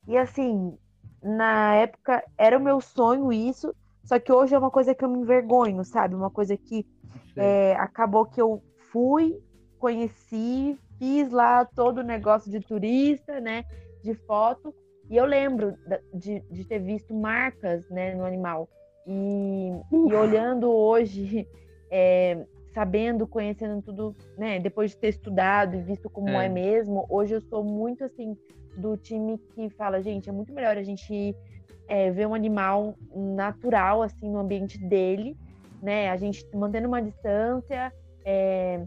e 0.07 0.17
assim, 0.17 0.77
na 1.23 1.77
época 1.77 2.23
era 2.37 2.59
o 2.59 2.63
meu 2.63 2.81
sonho 2.81 3.33
isso, 3.33 3.75
só 4.05 4.19
que 4.19 4.33
hoje 4.33 4.55
é 4.55 4.59
uma 4.59 4.71
coisa 4.71 4.95
que 4.95 5.05
eu 5.05 5.09
me 5.09 5.21
envergonho, 5.21 5.85
sabe? 5.85 6.15
Uma 6.15 6.31
coisa 6.31 6.57
que 6.57 6.85
é, 7.37 7.75
acabou 7.77 8.27
que 8.27 8.41
eu 8.41 8.63
fui, 8.91 9.41
conheci, 9.79 10.77
fiz 10.99 11.31
lá 11.31 11.65
todo 11.65 11.99
o 11.99 12.05
negócio 12.05 12.51
de 12.51 12.61
turista, 12.61 13.41
né? 13.41 13.65
De 14.03 14.15
foto. 14.15 14.75
E 15.11 15.17
eu 15.17 15.25
lembro 15.25 15.77
de, 16.15 16.41
de 16.51 16.65
ter 16.65 16.79
visto 16.79 17.15
marcas 17.15 17.89
né, 17.91 18.15
no 18.15 18.25
animal. 18.25 18.69
E, 19.07 19.71
e 19.93 20.15
olhando 20.15 20.71
hoje, 20.71 21.47
é, 21.91 22.45
sabendo, 22.73 23.27
conhecendo 23.27 23.83
tudo, 23.83 24.17
né? 24.39 24.59
Depois 24.59 24.93
de 24.93 24.97
ter 24.97 25.09
estudado 25.09 25.77
e 25.77 25.83
visto 25.83 26.09
como 26.09 26.31
É. 26.31 26.47
é 26.47 26.49
mesmo, 26.49 27.07
hoje 27.09 27.35
eu 27.35 27.41
sou 27.41 27.63
muito 27.63 28.05
assim 28.05 28.37
do 28.77 28.97
time 28.97 29.39
que 29.55 29.69
fala, 29.71 30.01
gente, 30.01 30.29
é 30.29 30.33
muito 30.33 30.53
melhor 30.53 30.79
a 30.79 30.83
gente 30.83 31.37
é, 31.87 32.11
ver 32.11 32.27
um 32.27 32.35
animal 32.35 32.95
natural, 33.15 34.03
assim, 34.03 34.31
no 34.31 34.39
ambiente 34.39 34.79
dele, 34.79 35.37
né? 35.83 36.11
A 36.11 36.17
gente 36.17 36.47
mantendo 36.55 36.89
uma 36.89 37.03
distância 37.03 37.93
é, 38.25 38.83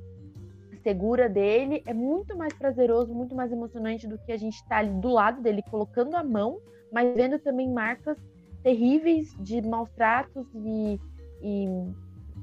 segura 0.86 1.28
dele, 1.28 1.82
é 1.88 1.96
muito 1.96 2.38
mais 2.38 2.54
prazeroso, 2.54 3.12
muito 3.12 3.34
mais 3.34 3.52
emocionante 3.52 4.08
do 4.08 4.20
que 4.20 4.32
a 4.32 4.38
gente 4.38 4.54
estar 4.54 4.68
tá 4.70 4.78
ali 4.78 4.92
do 5.02 5.10
lado 5.10 5.42
dele, 5.42 5.64
colocando 5.64 6.14
a 6.14 6.24
mão, 6.24 6.60
mas 6.94 7.12
vendo 7.16 7.40
também 7.40 7.68
marcas 7.68 8.16
terríveis 8.62 9.36
de 9.40 9.64
maus 9.64 9.90
tratos 9.94 10.46
e, 10.54 11.00
e 11.42 11.68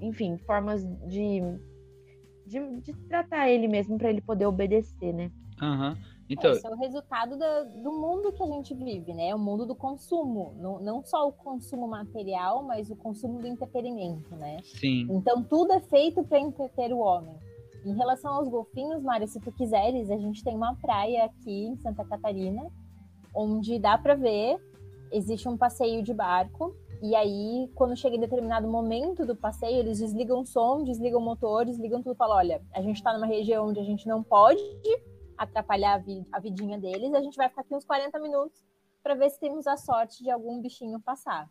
enfim, 0.00 0.36
formas 0.38 0.84
de, 1.06 1.40
de, 2.44 2.80
de, 2.80 2.92
tratar 3.08 3.48
ele 3.48 3.68
mesmo 3.68 3.96
para 3.96 4.10
ele 4.10 4.20
poder 4.20 4.46
obedecer, 4.46 5.12
né? 5.12 5.30
Uhum. 5.62 5.96
Então... 6.28 6.50
Esse 6.50 6.66
é 6.66 6.70
o 6.70 6.76
resultado 6.76 7.38
da, 7.38 7.62
do 7.62 7.92
mundo 7.92 8.32
que 8.32 8.42
a 8.42 8.46
gente 8.46 8.74
vive, 8.74 9.14
né? 9.14 9.32
O 9.32 9.38
mundo 9.38 9.66
do 9.66 9.76
consumo. 9.76 10.52
Não, 10.58 10.80
não 10.80 11.04
só 11.04 11.28
o 11.28 11.32
consumo 11.32 11.86
material, 11.86 12.64
mas 12.64 12.90
o 12.90 12.96
consumo 12.96 13.38
do 13.38 13.46
entretenimento, 13.46 14.34
né? 14.34 14.58
Sim. 14.64 15.06
Então 15.10 15.44
tudo 15.44 15.72
é 15.74 15.80
feito 15.80 16.24
para 16.24 16.40
entreter 16.40 16.92
o 16.92 16.98
homem. 16.98 17.36
Em 17.84 17.94
relação 17.94 18.34
aos 18.34 18.48
golfinhos, 18.48 19.02
Mário, 19.02 19.26
se 19.26 19.40
tu 19.40 19.50
quiseres, 19.50 20.10
a 20.10 20.16
gente 20.16 20.44
tem 20.44 20.54
uma 20.54 20.76
praia 20.76 21.24
aqui 21.24 21.66
em 21.66 21.76
Santa 21.76 22.04
Catarina, 22.04 22.70
onde 23.34 23.78
dá 23.78 23.98
para 23.98 24.14
ver, 24.14 24.56
existe 25.10 25.48
um 25.48 25.56
passeio 25.56 26.02
de 26.02 26.14
barco, 26.14 26.74
e 27.02 27.16
aí, 27.16 27.68
quando 27.74 27.96
chega 27.96 28.14
em 28.14 28.20
determinado 28.20 28.68
momento 28.68 29.26
do 29.26 29.34
passeio, 29.34 29.80
eles 29.80 29.98
desligam 29.98 30.42
o 30.42 30.46
som, 30.46 30.84
desligam 30.84 31.18
o 31.18 31.24
motor, 31.24 31.64
desligam 31.64 32.00
tudo 32.00 32.14
e 32.14 32.16
falam: 32.16 32.36
olha, 32.36 32.62
a 32.72 32.80
gente 32.80 32.94
está 32.96 33.12
numa 33.12 33.26
região 33.26 33.68
onde 33.68 33.80
a 33.80 33.82
gente 33.82 34.06
não 34.06 34.22
pode 34.22 34.62
atrapalhar 35.36 35.94
a, 35.94 35.98
vi 35.98 36.24
a 36.30 36.38
vidinha 36.38 36.78
deles, 36.78 37.12
a 37.12 37.20
gente 37.20 37.36
vai 37.36 37.48
ficar 37.48 37.62
aqui 37.62 37.74
uns 37.74 37.84
40 37.84 38.16
minutos 38.20 38.62
para 39.02 39.16
ver 39.16 39.30
se 39.30 39.40
temos 39.40 39.66
a 39.66 39.76
sorte 39.76 40.22
de 40.22 40.30
algum 40.30 40.60
bichinho 40.60 41.00
passar. 41.00 41.50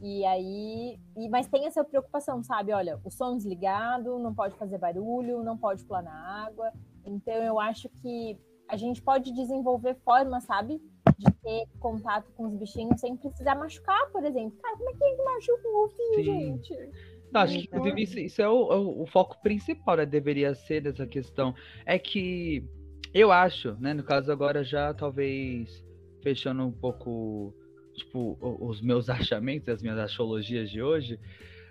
E 0.00 0.24
aí, 0.24 0.98
e, 1.16 1.28
mas 1.28 1.46
tem 1.46 1.66
essa 1.66 1.84
preocupação, 1.84 2.42
sabe? 2.42 2.72
Olha, 2.72 2.98
o 3.04 3.10
som 3.10 3.36
desligado, 3.36 4.18
não 4.18 4.34
pode 4.34 4.56
fazer 4.56 4.78
barulho, 4.78 5.42
não 5.42 5.58
pode 5.58 5.84
pular 5.84 6.02
na 6.02 6.46
água. 6.46 6.72
Então 7.04 7.34
eu 7.34 7.60
acho 7.60 7.88
que 8.00 8.38
a 8.68 8.76
gente 8.76 9.02
pode 9.02 9.32
desenvolver 9.32 9.96
formas, 10.04 10.44
sabe? 10.44 10.80
De 11.18 11.30
ter 11.42 11.66
contato 11.78 12.30
com 12.32 12.46
os 12.46 12.54
bichinhos 12.54 13.00
sem 13.00 13.16
precisar 13.16 13.56
machucar, 13.56 14.10
por 14.10 14.24
exemplo. 14.24 14.58
Cara, 14.62 14.76
como 14.76 14.90
é 14.90 14.92
que 14.94 15.04
gente 15.04 15.24
machuca 15.24 15.68
um 15.68 15.72
golfinho, 15.72 16.24
gente? 16.24 16.74
Não, 17.32 17.42
acho 17.42 17.58
que 17.58 17.64
inclusive 17.64 18.02
isso, 18.02 18.18
isso 18.18 18.42
é 18.42 18.48
o, 18.48 18.72
é 18.72 18.76
o, 18.76 19.02
o, 19.02 19.06
foco 19.06 19.40
principal, 19.42 19.96
né? 19.96 20.06
Deveria 20.06 20.54
ser 20.54 20.80
dessa 20.80 21.06
questão. 21.06 21.54
É 21.84 21.98
que 21.98 22.64
eu 23.12 23.30
acho, 23.30 23.76
né? 23.80 23.94
No 23.94 24.02
caso 24.02 24.32
agora 24.32 24.64
já 24.64 24.94
talvez 24.94 25.84
fechando 26.22 26.64
um 26.64 26.72
pouco, 26.72 27.54
tipo, 28.00 28.38
os 28.40 28.80
meus 28.80 29.08
achamentos, 29.10 29.68
as 29.68 29.82
minhas 29.82 29.98
astrologias 29.98 30.70
de 30.70 30.82
hoje, 30.82 31.18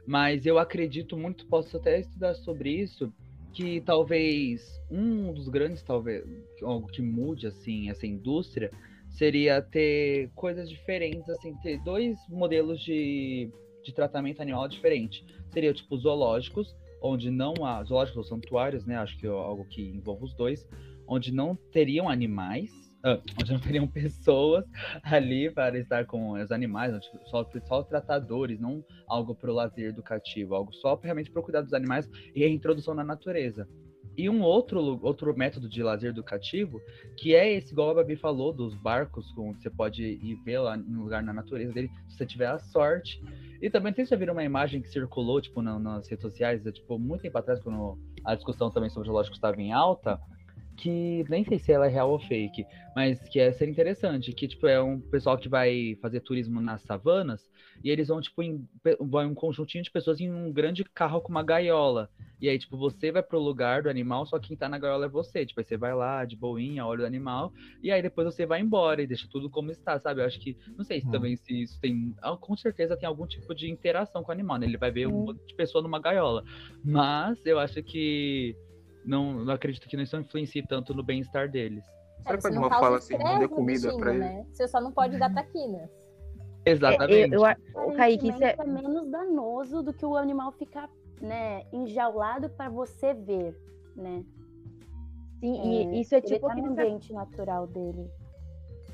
mas 0.05 0.45
eu 0.45 0.57
acredito 0.57 1.17
muito, 1.17 1.45
posso 1.45 1.77
até 1.77 1.99
estudar 1.99 2.33
sobre 2.35 2.71
isso, 2.71 3.13
que 3.53 3.81
talvez 3.81 4.79
um 4.89 5.33
dos 5.33 5.49
grandes, 5.49 5.83
talvez, 5.83 6.23
algo 6.61 6.87
que 6.87 7.01
mude, 7.01 7.47
assim, 7.47 7.89
essa 7.89 8.05
indústria, 8.07 8.71
seria 9.09 9.61
ter 9.61 10.29
coisas 10.35 10.69
diferentes, 10.69 11.27
assim, 11.29 11.53
ter 11.61 11.81
dois 11.83 12.17
modelos 12.29 12.79
de, 12.81 13.51
de 13.83 13.93
tratamento 13.93 14.41
animal 14.41 14.67
diferente. 14.67 15.25
Seria, 15.51 15.73
tipo, 15.73 15.97
zoológicos, 15.97 16.75
onde 17.01 17.31
não 17.31 17.53
há, 17.65 17.83
zoológicos 17.83 18.17
ou 18.17 18.23
santuários, 18.23 18.85
né, 18.85 18.97
acho 18.97 19.17
que 19.17 19.25
é 19.25 19.29
algo 19.29 19.65
que 19.65 19.81
envolve 19.81 20.25
os 20.25 20.33
dois, 20.33 20.67
onde 21.07 21.33
não 21.33 21.55
teriam 21.55 22.07
animais, 22.07 22.71
ah, 23.03 23.19
onde 23.39 23.53
não 23.53 23.59
teriam 23.59 23.87
pessoas 23.87 24.65
ali 25.03 25.49
para 25.49 25.77
estar 25.77 26.05
com 26.05 26.31
os 26.31 26.51
animais, 26.51 26.93
só, 27.25 27.47
só 27.65 27.83
tratadores, 27.83 28.59
não 28.59 28.83
algo 29.07 29.33
para 29.33 29.49
o 29.49 29.53
lazer 29.53 29.89
educativo, 29.89 30.55
algo 30.55 30.73
só 30.73 30.95
realmente 30.95 31.31
para 31.31 31.41
cuidar 31.41 31.61
dos 31.61 31.73
animais 31.73 32.09
e 32.35 32.43
a 32.43 32.49
introdução 32.49 32.93
na 32.93 33.03
natureza. 33.03 33.67
E 34.17 34.29
um 34.29 34.41
outro, 34.41 34.99
outro 35.01 35.33
método 35.33 35.69
de 35.69 35.81
lazer 35.81 36.09
educativo, 36.09 36.81
que 37.15 37.33
é 37.33 37.53
esse, 37.53 37.71
igual 37.71 37.91
a 37.91 37.93
Babi 37.93 38.17
falou, 38.17 38.51
dos 38.51 38.75
barcos, 38.75 39.33
onde 39.37 39.61
você 39.61 39.69
pode 39.69 40.03
ir 40.03 40.35
ver 40.43 40.59
lá 40.59 40.75
no 40.75 41.03
lugar 41.03 41.23
na 41.23 41.31
natureza 41.31 41.71
dele, 41.71 41.89
se 42.05 42.17
você 42.17 42.25
tiver 42.25 42.47
a 42.47 42.59
sorte. 42.59 43.23
E 43.61 43.69
também 43.69 43.93
tem 43.93 44.05
já 44.05 44.17
viram 44.17 44.33
uma 44.33 44.43
imagem 44.43 44.81
que 44.81 44.89
circulou, 44.89 45.39
tipo, 45.39 45.61
nas 45.61 46.05
redes 46.09 46.21
sociais, 46.21 46.65
é, 46.65 46.71
tipo, 46.73 46.99
muito 46.99 47.21
tempo 47.21 47.37
atrás, 47.37 47.61
quando 47.61 47.97
a 48.25 48.35
discussão 48.35 48.69
também 48.69 48.89
sobre 48.89 49.07
o 49.07 49.11
zoológico 49.11 49.37
estava 49.37 49.61
em 49.61 49.71
alta, 49.71 50.19
que 50.79 51.25
nem 51.29 51.43
sei 51.43 51.59
se 51.59 51.71
ela 51.71 51.87
é 51.87 51.89
real 51.89 52.09
ou 52.09 52.19
fake, 52.19 52.65
mas 52.95 53.19
que 53.27 53.39
é 53.39 53.51
ser 53.51 53.67
interessante, 53.67 54.31
que 54.31 54.47
tipo 54.47 54.65
é 54.65 54.81
um 54.81 54.99
pessoal 54.99 55.37
que 55.37 55.49
vai 55.49 55.97
fazer 56.01 56.21
turismo 56.21 56.61
nas 56.61 56.81
savanas 56.83 57.49
e 57.83 57.89
eles 57.89 58.07
vão 58.07 58.21
tipo 58.21 58.41
em 58.41 58.67
vai 59.01 59.25
um 59.25 59.33
conjuntinho 59.33 59.83
de 59.83 59.91
pessoas 59.91 60.19
em 60.19 60.31
um 60.31 60.51
grande 60.51 60.83
carro 60.83 61.21
com 61.21 61.29
uma 61.29 61.43
gaiola. 61.43 62.09
E 62.41 62.47
aí 62.47 62.57
tipo 62.57 62.77
você 62.77 63.11
vai 63.11 63.21
pro 63.21 63.37
lugar 63.37 63.83
do 63.83 63.89
animal, 63.89 64.25
só 64.25 64.39
quem 64.39 64.55
tá 64.55 64.69
na 64.69 64.79
gaiola 64.79 65.05
é 65.05 65.09
você, 65.09 65.45
tipo 65.45 65.59
aí 65.59 65.65
você 65.65 65.75
vai 65.75 65.93
lá 65.93 66.23
de 66.23 66.37
boinha, 66.37 66.85
olha 66.85 67.03
o 67.03 67.07
animal 67.07 67.51
e 67.83 67.91
aí 67.91 68.01
depois 68.01 68.25
você 68.25 68.45
vai 68.45 68.61
embora 68.61 69.01
e 69.01 69.07
deixa 69.07 69.27
tudo 69.29 69.49
como 69.49 69.71
está, 69.71 69.99
sabe? 69.99 70.21
Eu 70.21 70.25
acho 70.25 70.39
que 70.39 70.57
não 70.77 70.85
sei 70.85 71.01
se 71.01 71.07
hum. 71.07 71.11
também 71.11 71.35
se 71.35 71.63
isso 71.63 71.79
tem, 71.81 72.15
ah, 72.21 72.37
com 72.37 72.55
certeza 72.55 72.95
tem 72.95 73.07
algum 73.07 73.27
tipo 73.27 73.53
de 73.53 73.69
interação 73.69 74.23
com 74.23 74.29
o 74.29 74.33
animal, 74.33 74.57
né? 74.57 74.65
Ele 74.65 74.77
vai 74.77 74.91
ver 74.91 75.07
um 75.07 75.25
monte 75.25 75.45
de 75.45 75.55
pessoa 75.55 75.81
numa 75.81 75.99
gaiola. 75.99 76.43
Mas 76.83 77.45
eu 77.45 77.59
acho 77.59 77.83
que 77.83 78.55
não, 79.05 79.45
não 79.45 79.53
acredito 79.53 79.87
que 79.87 79.95
isso 79.95 80.17
influencie 80.17 80.65
tanto 80.65 80.93
no 80.93 81.03
bem-estar 81.03 81.49
deles. 81.49 81.83
Será 82.23 82.37
que 82.37 82.45
o 82.45 82.47
animal 82.47 82.69
fala 82.69 82.97
assim, 82.97 83.17
não 83.17 83.39
dê 83.39 83.47
comida 83.47 83.95
para 83.97 84.11
ele? 84.11 84.19
Né? 84.19 84.45
Você 84.51 84.67
só 84.67 84.81
não 84.81 84.91
pode 84.91 85.17
dar 85.17 85.33
taquinas. 85.33 85.89
Exatamente. 86.65 87.33
É, 87.33 87.37
eu, 87.37 87.41
eu, 87.41 87.95
Kaique, 87.95 88.29
isso 88.29 88.43
é... 88.43 88.55
é 88.57 88.63
menos 88.65 89.09
danoso 89.09 89.81
do 89.81 89.93
que 89.93 90.05
o 90.05 90.15
animal 90.15 90.51
ficar 90.51 90.89
né, 91.21 91.63
enjaulado 91.71 92.49
para 92.49 92.69
você 92.69 93.13
ver, 93.13 93.55
né? 93.95 94.23
Sim, 95.39 95.77
é, 95.77 95.95
e 95.95 96.01
isso 96.01 96.15
é 96.15 96.21
tipo 96.21 96.47
tá 96.47 96.55
no 96.55 96.65
ambiente 96.65 97.13
natural 97.13 97.65
dele. 97.67 98.09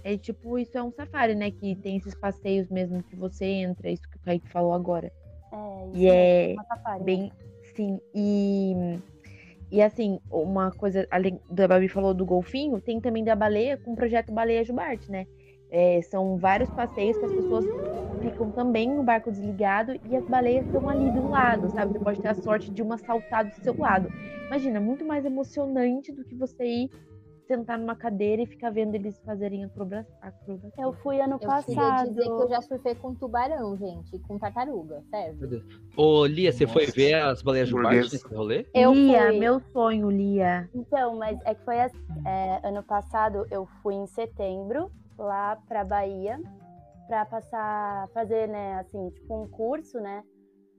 É 0.04 0.15
tipo, 0.15 0.60
isso 0.60 0.78
é 0.78 0.84
um 0.84 0.91
safari, 0.91 1.34
né? 1.34 1.50
Que 1.50 1.76
tem 1.76 1.98
esses 1.98 2.13
passeios 2.13 2.70
mesmo 2.70 3.02
que 3.02 3.15
você 3.15 3.46
entra, 3.46 3.89
isso 3.89 4.08
que 4.08 4.18
o 4.18 4.20
Kaique 4.20 4.48
falou 4.50 4.74
agora. 4.74 5.12
É, 5.52 5.88
isso 5.88 5.98
e 5.98 6.08
é, 6.08 6.52
é 6.52 6.56
safari, 6.68 7.04
bem. 7.04 7.32
Sim, 7.76 8.00
e 8.13 9.00
e 9.76 9.82
assim, 9.82 10.22
uma 10.32 10.72
coisa, 10.72 11.06
além 11.12 11.38
da 11.52 11.68
Babi 11.68 11.90
falou 11.90 12.14
do 12.14 12.26
golfinho, 12.26 12.80
tem 12.80 13.02
também 13.02 13.26
da 13.26 13.36
baleia 13.36 13.76
com 13.76 13.92
o 13.92 13.96
projeto 13.96 14.32
Baleia 14.32 14.64
Jubarte, 14.64 15.12
né? 15.12 15.28
É, 15.70 16.02
são 16.04 16.38
vários 16.38 16.70
passeios 16.70 17.18
que 17.18 17.26
as 17.26 17.34
pessoas 17.34 17.66
ficam 18.22 18.52
também 18.52 18.90
no 18.90 19.04
barco 19.04 19.30
desligado 19.30 20.00
e 20.10 20.16
as 20.16 20.26
baleias 20.30 20.66
estão 20.66 20.88
ali 20.88 21.12
do 21.12 21.28
lado, 21.28 21.70
sabe? 21.72 21.92
Você 21.92 22.00
pode 22.00 22.22
ter 22.22 22.30
a 22.30 22.36
sorte 22.36 22.72
de 22.72 22.82
uma 22.82 22.98
saltar 22.98 23.44
do 23.44 23.56
seu 23.56 23.78
lado. 23.78 24.08
Imagina, 24.48 24.80
muito 24.80 25.04
mais 25.04 25.26
emocionante 25.26 26.10
do 26.10 26.24
que 26.24 26.36
você 26.36 26.64
ir 26.64 26.90
sentar 27.47 27.77
numa 27.77 27.95
cadeira 27.95 28.41
e 28.41 28.45
ficar 28.45 28.69
vendo 28.71 28.95
eles 28.95 29.19
fazerem 29.19 29.63
acrobacia. 29.63 30.05
Eu 30.77 30.93
fui 30.93 31.19
ano 31.21 31.38
eu 31.41 31.47
passado. 31.47 32.08
Eu 32.08 32.10
dizer 32.10 32.23
que 32.23 32.29
eu 32.29 32.49
já 32.49 32.62
surfei 32.62 32.95
com 32.95 33.15
tubarão, 33.15 33.77
gente, 33.77 34.19
com 34.19 34.38
tartaruga, 34.38 35.03
sério. 35.10 35.63
Ô, 35.95 36.25
Lia, 36.25 36.51
você 36.51 36.65
Nossa. 36.65 36.73
foi 36.73 36.86
ver 36.88 37.13
as 37.15 37.41
baleias 37.41 37.67
de 37.69 37.75
baixo 37.75 38.13
nesse 38.13 38.27
rolê? 38.27 38.65
Eu 38.73 38.93
Lia, 38.93 39.27
fui. 39.27 39.39
meu 39.39 39.60
sonho, 39.71 40.10
Lia. 40.10 40.69
Então, 40.73 41.15
mas 41.17 41.39
é 41.45 41.55
que 41.55 41.63
foi 41.63 41.79
assim, 41.79 41.97
é, 42.25 42.67
ano 42.67 42.84
passado, 42.84 43.45
eu 43.51 43.65
fui 43.81 43.95
em 43.95 44.08
setembro 44.08 44.91
lá 45.17 45.58
pra 45.67 45.84
Bahia 45.84 46.39
para 47.08 47.25
passar, 47.25 48.10
fazer, 48.13 48.47
né, 48.47 48.79
assim, 48.79 49.10
tipo 49.12 49.43
um 49.43 49.47
curso, 49.47 49.99
né, 49.99 50.23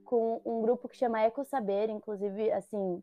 com 0.05 0.41
um 0.45 0.61
grupo 0.61 0.89
que 0.89 0.97
chama 0.97 1.23
Eco 1.23 1.45
Saber, 1.45 1.89
inclusive, 1.89 2.51
assim, 2.51 3.01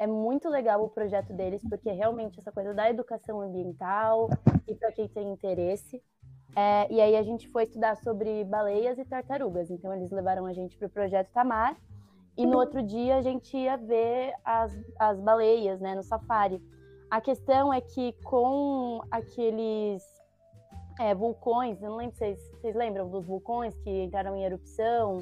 é 0.00 0.06
muito 0.06 0.48
legal 0.48 0.82
o 0.82 0.88
projeto 0.88 1.30
deles, 1.34 1.62
porque 1.68 1.92
realmente 1.92 2.40
essa 2.40 2.50
coisa 2.50 2.72
da 2.72 2.88
educação 2.88 3.38
ambiental 3.42 4.30
e 4.66 4.74
para 4.74 4.90
quem 4.90 5.06
tem 5.06 5.30
interesse. 5.30 6.02
É, 6.56 6.90
e 6.90 6.98
aí 7.02 7.14
a 7.14 7.22
gente 7.22 7.46
foi 7.48 7.64
estudar 7.64 7.96
sobre 7.98 8.42
baleias 8.44 8.98
e 8.98 9.04
tartarugas. 9.04 9.70
Então 9.70 9.92
eles 9.92 10.10
levaram 10.10 10.46
a 10.46 10.54
gente 10.54 10.74
para 10.78 10.86
o 10.86 10.90
projeto 10.90 11.30
Tamar. 11.32 11.76
E 12.34 12.46
no 12.46 12.56
outro 12.56 12.82
dia 12.82 13.16
a 13.16 13.20
gente 13.20 13.54
ia 13.54 13.76
ver 13.76 14.32
as, 14.42 14.72
as 14.98 15.20
baleias, 15.20 15.78
né, 15.80 15.94
no 15.94 16.02
safari. 16.02 16.62
A 17.10 17.20
questão 17.20 17.70
é 17.70 17.82
que 17.82 18.14
com 18.24 19.02
aqueles 19.10 20.02
é, 20.98 21.14
vulcões, 21.14 21.82
eu 21.82 21.90
não 21.90 21.96
lembro 21.98 22.14
se 22.14 22.20
vocês, 22.20 22.50
vocês 22.52 22.74
lembram 22.74 23.06
dos 23.06 23.26
vulcões 23.26 23.76
que 23.80 24.04
entraram 24.04 24.34
em 24.34 24.44
erupção 24.44 25.18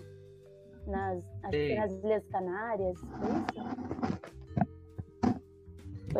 nas, 0.87 1.25
nas 1.43 1.93
Ilhas 2.05 2.25
Canárias, 2.29 2.97
isso? 2.97 4.18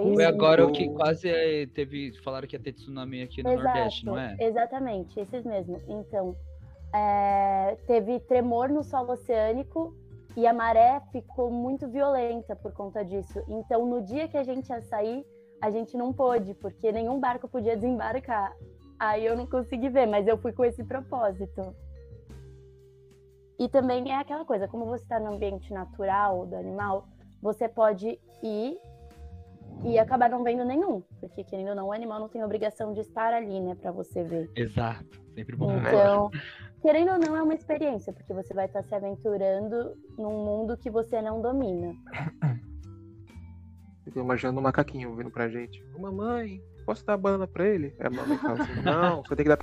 Foi, 0.03 0.15
Foi 0.15 0.25
agora 0.25 0.65
o 0.65 0.71
que 0.71 0.89
quase 0.91 1.29
eh, 1.29 1.67
teve. 1.67 2.13
Falaram 2.23 2.47
que 2.47 2.55
ia 2.55 2.63
ter 2.63 2.73
tsunami 2.73 3.23
aqui 3.23 3.43
no 3.43 3.51
Exato, 3.51 3.65
Nordeste, 3.65 4.07
não 4.07 4.19
é? 4.19 4.37
Exatamente, 4.39 5.19
esses 5.19 5.45
mesmo. 5.45 5.81
Então, 5.89 6.37
é, 6.95 7.77
teve 7.87 8.21
tremor 8.21 8.69
no 8.69 8.85
solo 8.85 9.13
oceânico 9.13 9.93
e 10.37 10.47
a 10.47 10.53
maré 10.53 11.03
ficou 11.11 11.51
muito 11.51 11.89
violenta 11.89 12.55
por 12.55 12.73
conta 12.73 13.05
disso. 13.05 13.43
Então, 13.49 13.85
no 13.87 14.01
dia 14.01 14.29
que 14.29 14.37
a 14.37 14.45
gente 14.45 14.69
ia 14.69 14.81
sair, 14.83 15.27
a 15.61 15.69
gente 15.69 15.97
não 15.97 16.13
pôde, 16.13 16.55
porque 16.55 16.93
nenhum 16.93 17.19
barco 17.19 17.49
podia 17.49 17.77
desembarcar. 17.77 18.55
Aí 19.01 19.27
eu 19.27 19.37
não 19.37 19.47
consegui 19.47 19.89
ver, 19.89 20.07
mas 20.07 20.29
eu 20.29 20.39
fui 20.39 20.53
com 20.53 20.65
esse 20.65 20.85
propósito. 20.85 21.75
E 23.59 23.69
também 23.69 24.13
é 24.13 24.15
aquela 24.15 24.45
coisa, 24.45 24.69
como 24.69 24.87
você 24.87 25.03
está 25.03 25.19
no 25.19 25.35
ambiente 25.35 25.73
natural 25.73 26.47
do 26.47 26.55
animal, 26.55 27.09
você 27.43 27.69
pode 27.69 28.21
ir 28.45 28.79
e 29.85 29.99
acabar 29.99 30.29
não 30.29 30.43
vendo 30.43 30.65
nenhum, 30.65 31.03
porque 31.21 31.45
querendo 31.45 31.69
ou 31.69 31.75
não, 31.75 31.87
o 31.89 31.93
animal 31.93 32.21
não 32.21 32.29
tem 32.29 32.43
obrigação 32.43 32.93
de 32.93 33.01
estar 33.01 33.33
ali, 33.33 33.61
né, 33.61 33.75
para 33.75 33.93
você 33.93 34.25
ver. 34.25 34.51
Exato. 34.57 35.21
Sempre 35.35 35.55
bom. 35.57 35.79
Então, 35.79 36.31
querendo 36.83 37.13
ou 37.13 37.19
não, 37.19 37.37
é 37.37 37.43
uma 37.43 37.55
experiência, 37.55 38.13
porque 38.13 38.35
você 38.35 38.53
vai 38.53 38.67
estar 38.67 38.83
se 38.83 38.95
aventurando 38.95 39.97
num 40.19 40.45
mundo 40.45 40.77
que 40.77 40.91
você 40.91 41.23
não 41.23 41.41
domina. 41.41 41.95
Fico 44.05 44.19
imaginando 44.19 44.59
um 44.59 44.63
macaquinho 44.63 45.15
vindo 45.15 45.31
pra 45.31 45.49
gente. 45.49 45.85
Ô, 45.95 46.01
mamãe, 46.01 46.61
posso 46.85 47.05
dar 47.07 47.17
banana 47.17 47.47
pra 47.47 47.67
ele? 47.67 47.95
A 48.01 48.11
mamãe 48.11 48.39
fala 48.39 48.63
assim, 48.63 48.83
não, 48.83 49.23
você 49.23 49.37
tem 49.37 49.45
que 49.45 49.51
dar. 49.51 49.59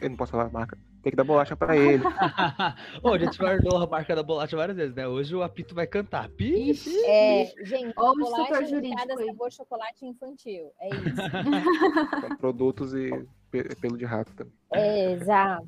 Eu 0.00 0.10
não 0.10 0.16
posso 0.16 0.32
falar 0.32 0.46
a 0.46 0.50
marca. 0.50 0.76
Tem 1.02 1.10
que 1.10 1.16
dar 1.16 1.24
bolacha 1.24 1.56
pra 1.56 1.76
ele. 1.76 2.02
Ô, 3.02 3.08
a 3.08 3.18
gente 3.18 3.36
guardou 3.36 3.76
a 3.82 3.86
marca 3.88 4.14
da 4.14 4.22
bolacha 4.22 4.56
várias 4.56 4.76
vezes, 4.76 4.94
né? 4.94 5.06
Hoje 5.08 5.34
o 5.34 5.42
apito 5.42 5.74
vai 5.74 5.86
cantar. 5.86 6.28
Pi, 6.28 6.70
Ixi. 6.70 6.90
pi. 6.90 7.04
É, 7.06 7.52
gente, 7.64 7.92
Ó, 7.96 8.12
o 8.12 8.16
bolacha 8.16 8.56
aí. 8.58 8.94
sabor 9.26 9.50
chocolate 9.52 10.06
infantil. 10.06 10.70
É 10.80 10.88
isso. 10.90 11.00
Com 12.28 12.36
produtos 12.36 12.94
e 12.94 13.10
pe- 13.50 13.74
pelo 13.80 13.98
de 13.98 14.04
rato 14.04 14.32
também. 14.36 14.52
É, 14.72 15.12
exato. 15.14 15.66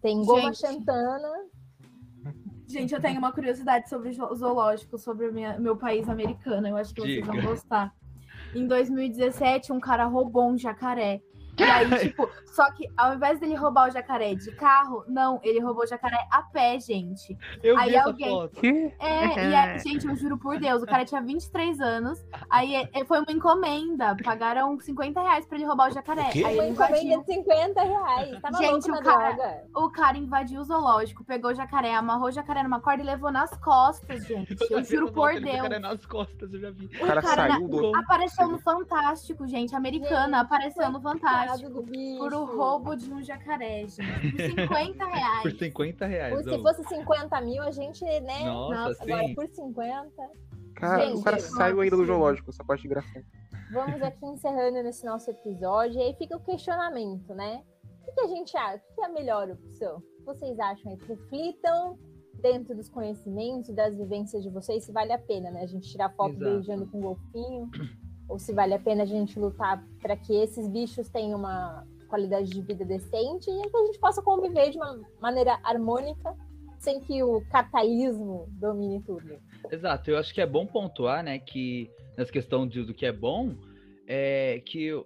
Tem 0.00 0.24
goma 0.24 0.42
Gente. 0.54 0.58
chantana. 0.60 1.28
Gente, 2.68 2.94
eu 2.94 3.00
tenho 3.00 3.18
uma 3.18 3.32
curiosidade 3.32 3.88
sobre 3.88 4.12
zo- 4.12 4.32
zoológico, 4.36 4.96
sobre 4.96 5.26
o 5.28 5.32
minha- 5.32 5.58
meu 5.58 5.76
país 5.76 6.08
americano. 6.08 6.68
Eu 6.68 6.76
acho 6.76 6.94
que 6.94 7.00
vocês 7.00 7.26
vão 7.26 7.34
Diga. 7.34 7.48
gostar. 7.48 7.92
Em 8.54 8.66
2017, 8.66 9.72
um 9.72 9.80
cara 9.80 10.04
roubou 10.04 10.48
um 10.48 10.56
jacaré. 10.56 11.20
E 11.58 11.62
aí, 11.64 11.98
tipo, 12.00 12.28
só 12.46 12.70
que 12.72 12.88
ao 12.96 13.14
invés 13.14 13.38
dele 13.40 13.54
roubar 13.54 13.88
o 13.88 13.90
jacaré 13.90 14.34
de 14.34 14.50
carro, 14.52 15.04
não, 15.08 15.40
ele 15.42 15.60
roubou 15.60 15.84
o 15.84 15.86
jacaré 15.86 16.18
a 16.30 16.42
pé, 16.42 16.78
gente. 16.78 17.36
Eu 17.62 17.76
Aí 17.78 17.90
vi 17.90 17.96
essa 17.96 18.08
alguém- 18.08 18.28
foto. 18.30 18.60
Que? 18.60 18.94
É, 19.00 19.48
e 19.50 19.54
aí, 19.54 19.78
gente, 19.80 20.06
eu 20.06 20.14
juro 20.16 20.38
por 20.38 20.58
Deus, 20.58 20.82
o 20.82 20.86
cara 20.86 21.04
tinha 21.04 21.20
23 21.20 21.80
anos. 21.80 22.18
Aí 22.50 22.74
é- 22.74 23.04
foi 23.04 23.18
uma 23.20 23.32
encomenda. 23.32 24.16
Pagaram 24.24 24.78
50 24.78 25.20
reais 25.20 25.46
pra 25.46 25.56
ele 25.56 25.66
roubar 25.66 25.90
o 25.90 25.92
jacaré. 25.94 26.28
O 26.28 26.30
quê? 26.30 26.44
Aí 26.44 26.58
ele 26.58 26.68
encomenda 26.70 26.98
invadiu. 26.98 27.20
de 27.24 27.34
50 27.34 27.82
reais. 27.82 28.40
Tava 28.40 28.58
Gente, 28.58 28.70
louco 28.72 28.88
o 28.88 28.90
na 28.92 29.02
cara- 29.02 29.32
droga. 29.32 29.62
O 29.76 29.90
cara 29.90 30.16
invadiu 30.18 30.60
o 30.60 30.64
zoológico, 30.64 31.24
pegou 31.24 31.50
o 31.50 31.54
jacaré, 31.54 31.94
amarrou 31.94 32.28
o 32.28 32.32
jacaré 32.32 32.62
numa 32.62 32.80
corda 32.80 33.02
e 33.02 33.06
levou 33.06 33.30
nas 33.32 33.50
costas, 33.58 34.24
gente. 34.26 34.56
Eu 34.70 34.82
juro 34.84 35.12
por 35.12 35.32
Deus. 35.40 35.60
cara 35.62 35.78
nas 35.78 36.04
costas, 36.06 36.52
eu 36.52 36.60
já 36.60 36.70
vi. 36.70 36.86
O 36.86 37.06
cara 37.06 37.22
cara 37.22 37.48
saiu 37.52 37.68
do. 37.68 37.96
Apareceu 37.96 38.48
no 38.48 38.58
Fantástico, 38.58 39.46
gente. 39.46 39.74
Americana, 39.74 40.38
Gente, 40.38 40.46
apareceu 40.46 40.90
no 40.90 41.00
Fantástico. 41.00 41.47
Do 41.56 41.82
bicho. 41.82 42.18
Por 42.18 42.32
o 42.34 42.44
roubo 42.44 42.96
de 42.96 43.12
um 43.12 43.22
jacaré, 43.22 43.86
gente. 43.86 43.96
Por 44.56 44.66
50 44.66 45.04
reais. 45.06 45.42
Por 45.42 45.52
50 45.52 46.06
reais. 46.06 46.34
Por- 46.34 46.44
Se 46.52 46.62
fosse 46.62 46.84
50 46.88 47.40
mil, 47.40 47.62
a 47.62 47.70
gente, 47.70 48.04
né? 48.04 48.44
Nossa, 48.44 49.02
Agora, 49.02 49.26
sim. 49.26 49.34
por 49.34 49.48
50. 49.48 50.10
Cara, 50.74 51.06
Gente, 51.06 51.18
o 51.18 51.22
cara 51.24 51.38
saiu 51.40 51.80
ainda 51.80 51.96
do 51.96 52.04
zoológico, 52.06 52.50
essa 52.50 52.62
parte 52.64 52.86
engraçada. 52.86 53.24
Vamos 53.72 54.00
aqui 54.00 54.24
encerrando 54.26 54.82
nesse 54.82 55.04
nosso 55.04 55.28
episódio. 55.30 55.98
E 55.98 56.02
aí 56.02 56.14
fica 56.14 56.36
o 56.36 56.40
questionamento, 56.40 57.34
né? 57.34 57.62
O 57.84 58.04
que, 58.06 58.12
que 58.12 58.20
a 58.20 58.26
gente 58.28 58.56
acha? 58.56 58.82
O 58.90 58.94
que 58.94 59.00
é 59.02 59.04
a 59.06 59.08
melhor 59.08 59.50
opção? 59.50 59.96
O 59.98 60.00
que 60.00 60.24
vocês 60.24 60.58
acham 60.60 60.92
aí? 60.92 60.98
Reflitam 61.08 61.98
dentro 62.40 62.74
dos 62.76 62.88
conhecimentos, 62.88 63.74
das 63.74 63.94
vivências 63.96 64.42
de 64.44 64.48
vocês, 64.50 64.84
se 64.84 64.92
vale 64.92 65.12
a 65.12 65.18
pena, 65.18 65.50
né? 65.50 65.62
A 65.62 65.66
gente 65.66 65.90
tirar 65.90 66.10
foto 66.14 66.36
Exato. 66.36 66.50
beijando 66.52 66.86
com 66.86 66.98
um 66.98 67.00
golfinho. 67.02 67.68
Ou 68.28 68.38
se 68.38 68.52
vale 68.52 68.74
a 68.74 68.78
pena 68.78 69.04
a 69.04 69.06
gente 69.06 69.38
lutar 69.38 69.82
para 70.00 70.16
que 70.16 70.34
esses 70.34 70.68
bichos 70.68 71.08
tenham 71.08 71.38
uma 71.38 71.86
qualidade 72.08 72.50
de 72.50 72.60
vida 72.60 72.84
decente 72.84 73.50
e 73.50 73.70
que 73.70 73.76
a 73.76 73.86
gente 73.86 73.98
possa 73.98 74.22
conviver 74.22 74.70
de 74.70 74.78
uma 74.78 75.00
maneira 75.20 75.58
harmônica, 75.62 76.34
sem 76.78 77.00
que 77.00 77.22
o 77.22 77.42
capitalismo 77.50 78.46
domine 78.52 79.02
tudo. 79.02 79.38
Exato, 79.70 80.10
eu 80.10 80.18
acho 80.18 80.32
que 80.32 80.40
é 80.40 80.46
bom 80.46 80.66
pontuar, 80.66 81.22
né, 81.22 81.38
que 81.38 81.90
nessa 82.16 82.32
questão 82.32 82.66
de, 82.66 82.84
do 82.84 82.94
que 82.94 83.04
é 83.04 83.12
bom, 83.12 83.54
é 84.10 84.62
que 84.64 84.90
o, 84.90 85.04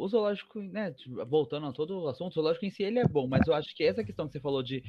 o 0.00 0.06
zoológico, 0.08 0.60
né, 0.60 0.94
voltando 1.28 1.66
a 1.66 1.72
todo 1.72 1.98
o 2.00 2.08
assunto, 2.08 2.30
o 2.30 2.34
zoológico 2.34 2.64
em 2.64 2.70
si 2.70 2.84
ele 2.84 3.00
é 3.00 3.04
bom, 3.08 3.26
mas 3.26 3.44
eu 3.48 3.52
acho 3.52 3.74
que 3.74 3.82
essa 3.82 4.04
questão 4.04 4.26
que 4.28 4.32
você 4.34 4.40
falou 4.40 4.62
de 4.62 4.84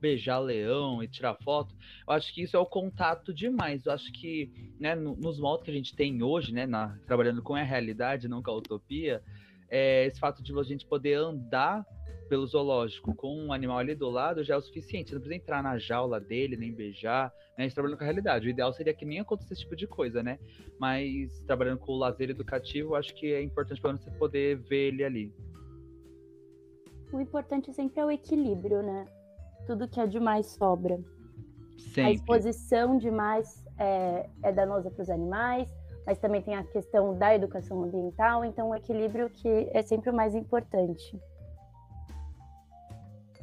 beijar 0.00 0.38
leão 0.38 1.02
e 1.02 1.08
tirar 1.08 1.34
foto, 1.42 1.74
eu 2.06 2.14
acho 2.14 2.32
que 2.32 2.42
isso 2.42 2.56
é 2.56 2.60
o 2.60 2.64
contato 2.64 3.34
demais. 3.34 3.84
Eu 3.86 3.92
acho 3.92 4.12
que, 4.12 4.48
né, 4.78 4.94
no- 4.94 5.16
nos 5.16 5.40
moldes 5.40 5.64
que 5.64 5.70
a 5.72 5.74
gente 5.74 5.96
tem 5.96 6.22
hoje, 6.22 6.52
né, 6.54 6.64
na- 6.64 6.96
trabalhando 7.04 7.42
com 7.42 7.56
a 7.56 7.62
realidade, 7.64 8.28
não 8.28 8.40
com 8.40 8.52
a 8.52 8.56
utopia, 8.56 9.20
é, 9.68 10.06
esse 10.06 10.20
fato 10.20 10.40
de 10.40 10.56
a 10.56 10.62
gente 10.62 10.86
poder 10.86 11.14
andar 11.14 11.84
pelo 12.32 12.46
zoológico 12.46 13.14
com 13.14 13.36
um 13.36 13.52
animal 13.52 13.76
ali 13.76 13.94
do 13.94 14.08
lado 14.08 14.42
já 14.42 14.54
é 14.54 14.56
o 14.56 14.62
suficiente. 14.62 15.10
Você 15.10 15.16
não 15.16 15.20
precisa 15.20 15.42
entrar 15.42 15.62
na 15.62 15.76
jaula 15.76 16.18
dele, 16.18 16.56
nem 16.56 16.72
beijar, 16.72 17.30
né? 17.58 17.58
A 17.58 17.62
gente 17.64 17.74
trabalhando 17.74 17.98
com 17.98 18.04
a 18.04 18.06
realidade. 18.06 18.46
O 18.46 18.50
ideal 18.50 18.72
seria 18.72 18.94
que 18.94 19.04
nem 19.04 19.20
acontecesse 19.20 19.52
esse 19.52 19.62
tipo 19.64 19.76
de 19.76 19.86
coisa, 19.86 20.22
né? 20.22 20.38
Mas 20.80 21.42
trabalhando 21.42 21.80
com 21.80 21.92
o 21.92 21.98
lazer 21.98 22.30
educativo, 22.30 22.94
acho 22.94 23.14
que 23.14 23.34
é 23.34 23.42
importante 23.42 23.82
para 23.82 23.92
você 23.92 24.10
poder 24.12 24.56
ver 24.56 24.88
ele 24.88 25.04
ali. 25.04 25.34
O 27.12 27.20
importante 27.20 27.70
sempre 27.74 28.00
é 28.00 28.06
o 28.06 28.10
equilíbrio, 28.10 28.82
né? 28.82 29.06
Tudo 29.66 29.86
que 29.86 30.00
é 30.00 30.06
demais 30.06 30.46
sobra. 30.46 30.94
A 30.94 31.80
Sempre. 31.80 32.14
exposição 32.14 32.96
demais 32.96 33.62
é, 33.78 34.30
é 34.42 34.50
danosa 34.50 34.90
para 34.90 35.02
os 35.02 35.10
animais, 35.10 35.68
mas 36.06 36.18
também 36.18 36.40
tem 36.40 36.54
a 36.54 36.64
questão 36.64 37.14
da 37.14 37.34
educação 37.34 37.84
ambiental, 37.84 38.42
então 38.42 38.70
o 38.70 38.74
equilíbrio 38.74 39.28
que 39.28 39.68
é 39.70 39.82
sempre 39.82 40.08
o 40.08 40.14
mais 40.14 40.34
importante. 40.34 41.20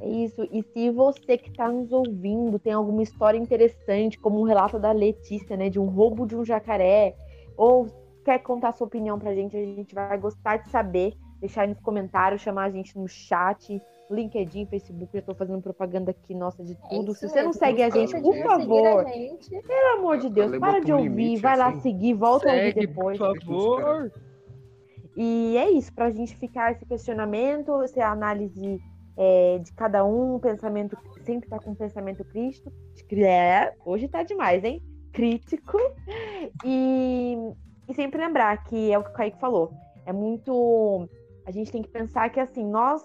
É 0.02 0.08
isso. 0.08 0.48
E 0.52 0.64
se 0.64 0.90
você 0.92 1.38
que 1.38 1.50
está 1.50 1.68
nos 1.70 1.92
ouvindo 1.92 2.58
tem 2.58 2.72
alguma 2.74 3.04
história 3.04 3.38
interessante, 3.38 4.18
como 4.20 4.40
um 4.40 4.44
relato 4.44 4.80
da 4.80 4.92
Letícia, 4.92 5.58
né, 5.58 5.70
de 5.70 5.80
um 5.80 5.86
roubo 5.88 6.26
de 6.26 6.36
um 6.36 6.46
jacaré, 6.46 7.16
ou 7.58 7.88
quer 8.24 8.40
contar 8.40 8.72
sua 8.74 8.88
opinião 8.88 9.20
pra 9.20 9.34
gente, 9.34 9.58
a 9.58 9.64
gente 9.66 9.94
vai 9.94 10.18
gostar 10.18 10.58
de 10.58 10.70
saber. 10.70 11.14
Deixar 11.40 11.62
aí 11.62 11.70
nos 11.70 11.80
comentários, 11.80 12.42
chamar 12.42 12.66
a 12.66 12.70
gente 12.70 12.98
no 12.98 13.08
chat, 13.08 13.82
LinkedIn, 14.12 14.66
Facebook. 14.66 15.10
Já 15.14 15.22
tô 15.22 15.34
fazendo 15.34 15.62
propaganda 15.62 16.12
aqui, 16.12 16.36
nossa, 16.36 16.62
de 16.64 16.74
É 16.74 16.76
tudo. 16.90 17.12
isso 17.12 17.22
Se 17.22 17.30
você 17.30 17.42
não 17.44 17.54
segue 17.54 17.82
a 17.82 17.90
gente, 17.90 18.20
por 18.22 18.36
favor, 18.44 19.06
a 19.08 19.12
gente. 19.12 19.50
pelo 19.50 19.98
amor 20.00 20.18
de 20.18 20.30
Deus, 20.30 20.58
para 20.58 20.80
de 20.80 20.92
ouvir, 20.92 21.08
limite, 21.10 21.42
vai 21.42 21.58
lá 21.58 21.70
assim. 21.70 21.80
seguir, 21.80 22.14
volta 22.14 22.50
a 22.50 22.54
ouvir 22.54 22.74
Segue, 22.74 22.88
depois. 22.88 23.18
por 23.18 23.38
favor. 23.42 24.12
E 25.16 25.56
é 25.58 25.70
isso, 25.72 25.94
para 25.94 26.06
a 26.06 26.12
gente 26.12 26.36
ficar 26.36 26.72
esse 26.74 26.86
questionamento, 26.86 27.82
essa 27.82 28.06
análise 28.06 28.80
é, 29.22 29.60
de 29.60 29.74
cada 29.74 30.06
um, 30.06 30.36
um 30.36 30.40
pensamento, 30.40 30.98
sempre 31.26 31.50
tá 31.50 31.60
com 31.60 31.72
um 31.72 31.76
pensamento 31.76 32.24
crítico. 32.24 32.72
É, 33.12 33.76
hoje 33.86 34.08
tá 34.08 34.24
demais, 34.24 34.64
hein? 34.64 34.82
Crítico. 35.12 35.78
E, 36.66 37.36
e 37.88 37.94
sempre 37.94 38.22
lembrar 38.22 38.64
que 38.64 38.92
é 38.92 38.98
o 38.98 39.04
que 39.04 39.10
o 39.10 39.14
Kaique 39.14 39.40
falou. 39.40 39.74
É 40.06 40.14
muito. 40.14 41.08
A 41.46 41.52
gente 41.52 41.72
tem 41.72 41.82
que 41.82 41.90
pensar 41.90 42.30
que 42.30 42.40
assim, 42.40 42.66
nós 42.66 43.04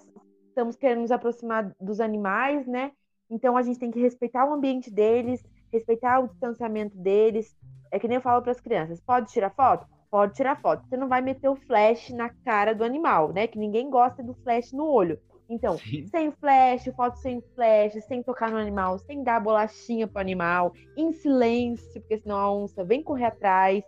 estamos 0.48 0.76
querendo 0.76 1.00
nos 1.00 1.10
aproximar 1.10 1.74
dos 1.80 2.00
animais, 2.00 2.66
né? 2.66 2.92
Então 3.28 3.56
a 3.56 3.62
gente 3.62 3.78
tem 3.78 3.90
que 3.90 4.00
respeitar 4.00 4.48
o 4.48 4.54
ambiente 4.54 4.90
deles, 4.90 5.44
respeitar 5.72 6.20
o 6.20 6.28
distanciamento 6.28 6.96
deles. 6.96 7.56
É 7.90 7.98
que 7.98 8.06
nem 8.06 8.16
eu 8.16 8.22
falo 8.22 8.40
para 8.40 8.52
as 8.52 8.60
crianças: 8.60 9.00
pode 9.00 9.32
tirar 9.32 9.50
foto? 9.50 9.86
Pode 10.10 10.34
tirar 10.34 10.60
foto. 10.60 10.86
Você 10.86 10.96
não 10.96 11.08
vai 11.08 11.20
meter 11.20 11.48
o 11.48 11.56
flash 11.56 12.10
na 12.10 12.28
cara 12.28 12.72
do 12.72 12.84
animal, 12.84 13.32
né? 13.32 13.48
Que 13.48 13.58
ninguém 13.58 13.90
gosta 13.90 14.22
do 14.22 14.34
flash 14.34 14.72
no 14.72 14.86
olho. 14.86 15.18
Então, 15.48 15.76
Sim. 15.78 16.06
sem 16.06 16.30
flash, 16.32 16.84
foto 16.96 17.16
sem 17.18 17.42
flash, 17.54 18.02
sem 18.06 18.22
tocar 18.22 18.50
no 18.50 18.56
animal, 18.56 18.98
sem 18.98 19.22
dar 19.22 19.40
bolachinha 19.40 20.06
pro 20.06 20.20
animal, 20.20 20.72
em 20.96 21.12
silêncio, 21.12 22.00
porque 22.00 22.18
senão 22.18 22.36
a 22.36 22.50
onça 22.52 22.82
vem 22.82 23.02
correr 23.02 23.26
atrás. 23.26 23.84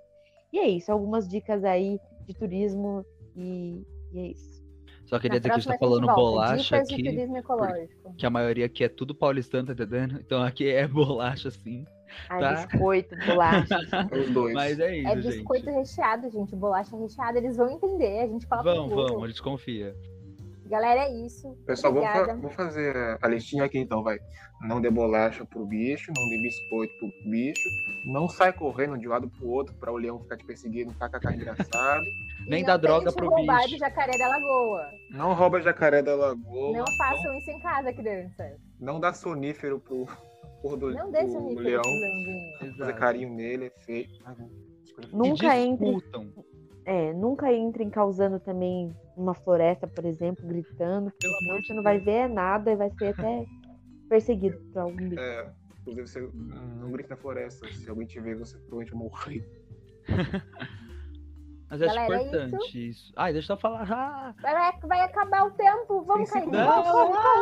E 0.53 0.59
é 0.59 0.69
isso, 0.69 0.93
algumas 0.93 1.27
dicas 1.29 1.65
aí 1.65 1.99
de 2.27 2.35
turismo 2.35 3.05
e, 3.35 3.83
e 4.13 4.19
é 4.19 4.27
isso. 4.33 4.57
Só 5.07 5.19
queria 5.19 5.35
Na 5.35 5.39
dizer 5.39 5.49
que 5.51 5.55
a 5.55 5.59
gente 5.59 5.73
tá 5.73 5.79
falando 5.79 6.07
volta. 6.07 6.21
bolacha 6.21 6.77
aqui, 6.79 7.03
que 8.19 8.27
a 8.27 8.31
maioria 8.31 8.67
aqui 8.67 8.83
é 8.85 8.89
tudo 8.89 9.15
paulistano, 9.15 9.67
tá 9.69 9.73
entendendo? 9.73 10.19
Então 10.21 10.43
aqui 10.43 10.69
é 10.69 10.87
bolacha, 10.87 11.51
sim. 11.51 11.85
Ai, 12.29 12.41
Tá. 12.41 12.55
biscoito, 12.67 13.15
bolacha. 13.25 13.79
Os 14.13 14.31
dois. 14.31 14.53
Mas 14.55 14.79
é 14.81 14.97
isso, 14.99 15.09
É 15.09 15.17
biscoito 15.17 15.65
gente. 15.67 15.75
recheado, 15.77 16.31
gente. 16.31 16.57
Bolacha 16.57 16.97
recheada, 16.97 17.39
eles 17.39 17.57
vão 17.57 17.71
entender. 17.71 18.21
A 18.21 18.27
gente 18.27 18.47
fala 18.47 18.63
vamos, 18.63 19.23
a 19.23 19.29
gente 19.29 19.43
confia. 19.43 19.95
Galera, 20.69 21.03
é 21.03 21.13
isso. 21.27 21.57
Pessoal, 21.67 21.93
vamos, 21.95 22.09
fa- 22.11 22.25
vamos 22.35 22.55
fazer 22.55 22.97
a- 22.97 23.19
a 23.23 23.29
listinha 23.29 23.65
aqui 23.65 23.79
então, 23.79 24.03
vai. 24.03 24.19
Não 24.63 24.81
dê 24.81 24.91
bolacha 24.91 25.45
pro 25.45 25.65
bicho, 25.67 26.11
não 26.17 26.29
dê 26.29 26.41
biscoito 26.43 26.93
pro 26.99 27.09
bicho, 27.31 27.69
não 28.07 28.29
sai 28.29 28.53
correndo 28.53 28.99
de 28.99 29.07
um 29.07 29.11
lado 29.11 29.29
pro 29.29 29.47
outro 29.49 29.75
pra 29.77 29.93
o 29.93 29.97
leão 29.97 30.19
ficar 30.21 30.37
te 30.37 30.45
perseguindo, 30.45 30.93
kkk 30.95 31.35
engraçado. 31.35 32.05
E 32.47 32.51
Nem 32.51 32.63
não 32.63 32.67
dá 32.69 32.77
droga 32.77 33.13
pro 33.13 33.29
bicho. 33.37 33.69
de 33.69 33.77
jacaré 33.79 34.17
da 34.19 34.29
lagoa. 34.29 34.87
Não 35.11 35.35
rouba 35.35 35.61
jacaré 35.61 36.03
da 36.03 36.15
lagoa. 36.17 36.77
Não 36.79 36.85
façam 36.97 37.35
isso 37.39 37.51
em 37.51 37.61
casa, 37.61 37.93
crianças. 37.93 38.59
Não 38.81 38.99
dá 38.99 39.13
sonífero 39.13 39.79
pro, 39.81 40.07
pro, 40.63 40.77
do, 40.77 40.91
Não 40.93 41.11
deixa 41.11 41.33
pro 41.39 41.43
o 41.47 41.59
leão. 41.59 41.83
Fazer 42.79 42.95
carinho 42.95 43.31
nele, 43.35 43.67
é 43.67 43.71
feio. 43.85 44.07
Ah, 44.25 44.35
não. 44.39 44.51
Nunca 45.13 45.57
entre. 45.59 45.87
É, 46.87 47.13
nunca 47.13 47.53
entrem 47.53 47.91
causando 47.91 48.39
também 48.39 48.95
uma 49.17 49.35
floresta, 49.35 49.89
por 49.89 50.05
exemplo, 50.05 50.47
gritando, 50.47 51.11
porque 51.11 51.27
Pelo 51.27 51.37
senão 51.39 51.51
amor 51.51 51.61
de 51.61 51.67
você 51.67 51.75
não 51.75 51.83
vai 51.83 51.99
ver 51.99 52.29
nada 52.29 52.71
e 52.71 52.77
vai 52.77 52.91
ser 52.91 53.09
até 53.09 53.45
perseguido 54.09 54.57
por 54.73 54.83
algum 54.83 55.09
bicho. 55.09 55.21
É, 55.21 55.53
Inclusive, 55.87 56.07
você 56.07 56.21
não 56.81 56.91
grita 56.91 57.11
na 57.11 57.17
floresta. 57.17 57.71
Se 57.73 57.89
alguém 57.89 58.07
te 58.07 58.21
ver, 58.21 58.37
você 58.37 58.57
provavelmente 58.59 58.91
vai 58.91 59.01
morrer. 59.01 59.49
Mas 61.69 61.81
eu 61.81 61.87
acho 61.89 61.97
Galera, 61.97 62.15
é 62.23 62.27
importante 62.27 62.89
isso. 62.89 63.13
Ai, 63.17 63.33
deixa 63.33 63.53
eu 63.53 63.57
falar. 63.57 63.91
Ah, 63.91 64.35
Vai, 64.41 64.73
vai 64.89 65.01
acabar 65.01 65.45
o 65.47 65.51
tempo. 65.53 66.03
Vamos, 66.05 66.31
vamos. 66.31 66.51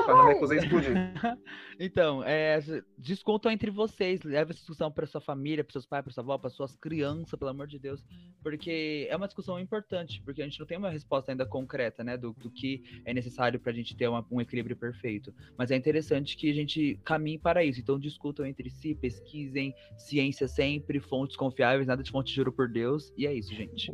Pra 0.04 0.14
não 0.16 0.26
recusar 0.26 0.56
explodir. 0.58 0.94
Então, 1.78 2.22
é, 2.22 2.60
descontam 2.96 3.50
entre 3.50 3.68
vocês, 3.68 4.22
leva 4.22 4.52
essa 4.52 4.60
discussão 4.60 4.92
para 4.92 5.06
sua 5.08 5.20
família, 5.20 5.64
para 5.64 5.72
seus 5.72 5.84
pais, 5.84 6.04
para 6.04 6.12
sua 6.12 6.22
avó, 6.22 6.38
para 6.38 6.48
suas 6.48 6.76
crianças, 6.76 7.36
pelo 7.36 7.50
amor 7.50 7.66
de 7.66 7.80
Deus, 7.80 8.00
porque 8.44 9.08
é 9.10 9.16
uma 9.16 9.26
discussão 9.26 9.58
importante, 9.58 10.22
porque 10.24 10.40
a 10.40 10.44
gente 10.44 10.60
não 10.60 10.66
tem 10.68 10.78
uma 10.78 10.88
resposta 10.88 11.32
ainda 11.32 11.44
concreta, 11.44 12.04
né, 12.04 12.16
do, 12.16 12.32
do 12.34 12.48
que 12.48 12.80
é 13.04 13.12
necessário 13.12 13.58
para 13.58 13.72
a 13.72 13.74
gente 13.74 13.96
ter 13.96 14.06
uma- 14.06 14.24
um 14.30 14.40
equilíbrio 14.40 14.76
perfeito. 14.76 15.34
Mas 15.58 15.72
é 15.72 15.76
interessante 15.76 16.36
que 16.36 16.48
a 16.48 16.54
gente 16.54 16.96
caminhe 17.04 17.40
para 17.40 17.64
isso. 17.64 17.80
Então, 17.80 17.98
discutam 17.98 18.46
entre 18.46 18.70
si, 18.70 18.94
pesquisem, 18.94 19.74
ciência 19.98 20.46
sempre, 20.46 21.00
fontes 21.00 21.34
confiáveis, 21.36 21.88
nada 21.88 22.04
de 22.04 22.10
fonte 22.12 22.28
de 22.28 22.36
juro 22.36 22.52
por 22.52 22.68
Deus, 22.68 23.12
e 23.16 23.26
é 23.26 23.34
isso, 23.34 23.52
gente. 23.52 23.90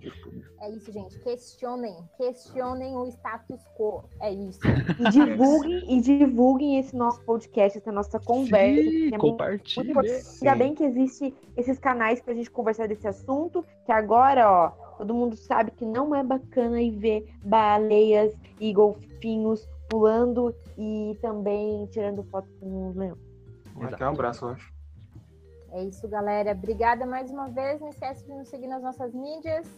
É 0.60 0.70
isso, 0.70 0.92
gente. 0.92 1.18
Questionem. 1.20 1.96
Questionem 2.16 2.96
o 2.96 3.06
status 3.06 3.60
quo. 3.76 4.04
É 4.20 4.32
isso. 4.32 4.60
E 4.98 5.10
divulguem, 5.10 5.98
e 5.98 6.00
divulguem 6.00 6.78
esse 6.78 6.96
nosso 6.96 7.22
podcast, 7.22 7.78
essa 7.78 7.92
nossa 7.92 8.18
conversa. 8.18 8.82
Sim, 8.82 9.06
é 9.06 9.10
muito 9.10 9.18
compartilhe. 9.18 9.90
importante. 9.90 10.26
Ainda 10.42 10.56
bem 10.56 10.74
que 10.74 10.84
existe 10.84 11.34
esses 11.56 11.78
canais 11.78 12.20
pra 12.20 12.34
gente 12.34 12.50
conversar 12.50 12.88
desse 12.88 13.06
assunto, 13.08 13.64
que 13.84 13.92
agora, 13.92 14.50
ó, 14.50 14.68
todo 14.98 15.14
mundo 15.14 15.36
sabe 15.36 15.70
que 15.70 15.84
não 15.84 16.14
é 16.14 16.22
bacana 16.22 16.80
ir 16.80 16.90
ver 16.90 17.34
baleias 17.42 18.34
e 18.58 18.72
golfinhos 18.72 19.68
pulando 19.88 20.54
e 20.78 21.18
também 21.20 21.86
tirando 21.86 22.22
foto 22.24 22.48
com 22.60 22.90
os 22.90 22.96
leões. 22.96 23.18
Até 23.82 24.06
um 24.06 24.10
abraço, 24.10 24.44
eu 24.44 24.50
acho. 24.50 24.80
É 25.72 25.84
isso, 25.84 26.06
galera. 26.08 26.52
Obrigada 26.52 27.06
mais 27.06 27.30
uma 27.30 27.48
vez. 27.48 27.80
Não 27.80 27.88
esquece 27.88 28.24
de 28.24 28.34
nos 28.34 28.48
seguir 28.48 28.66
nas 28.66 28.82
nossas 28.82 29.14
mídias 29.14 29.68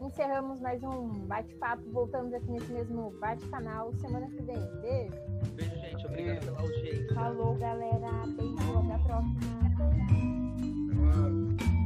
encerramos 0.00 0.60
mais 0.60 0.82
um 0.82 1.08
bate-papo. 1.26 1.82
Voltamos 1.90 2.32
aqui 2.34 2.50
nesse 2.50 2.72
mesmo 2.72 3.10
bate-canal 3.20 3.92
semana 4.00 4.26
que 4.28 4.42
vem. 4.42 4.60
Beijo. 4.80 5.14
Beijo, 5.54 5.74
gente. 5.76 6.06
Obrigado 6.06 6.44
pela 6.44 6.60
audiência. 6.60 7.14
Falou, 7.14 7.54
galera. 7.56 8.10
Beijo. 8.36 8.78
Até 8.78 8.94
a 8.94 8.98
próxima. 8.98 9.40
Até 11.64 11.79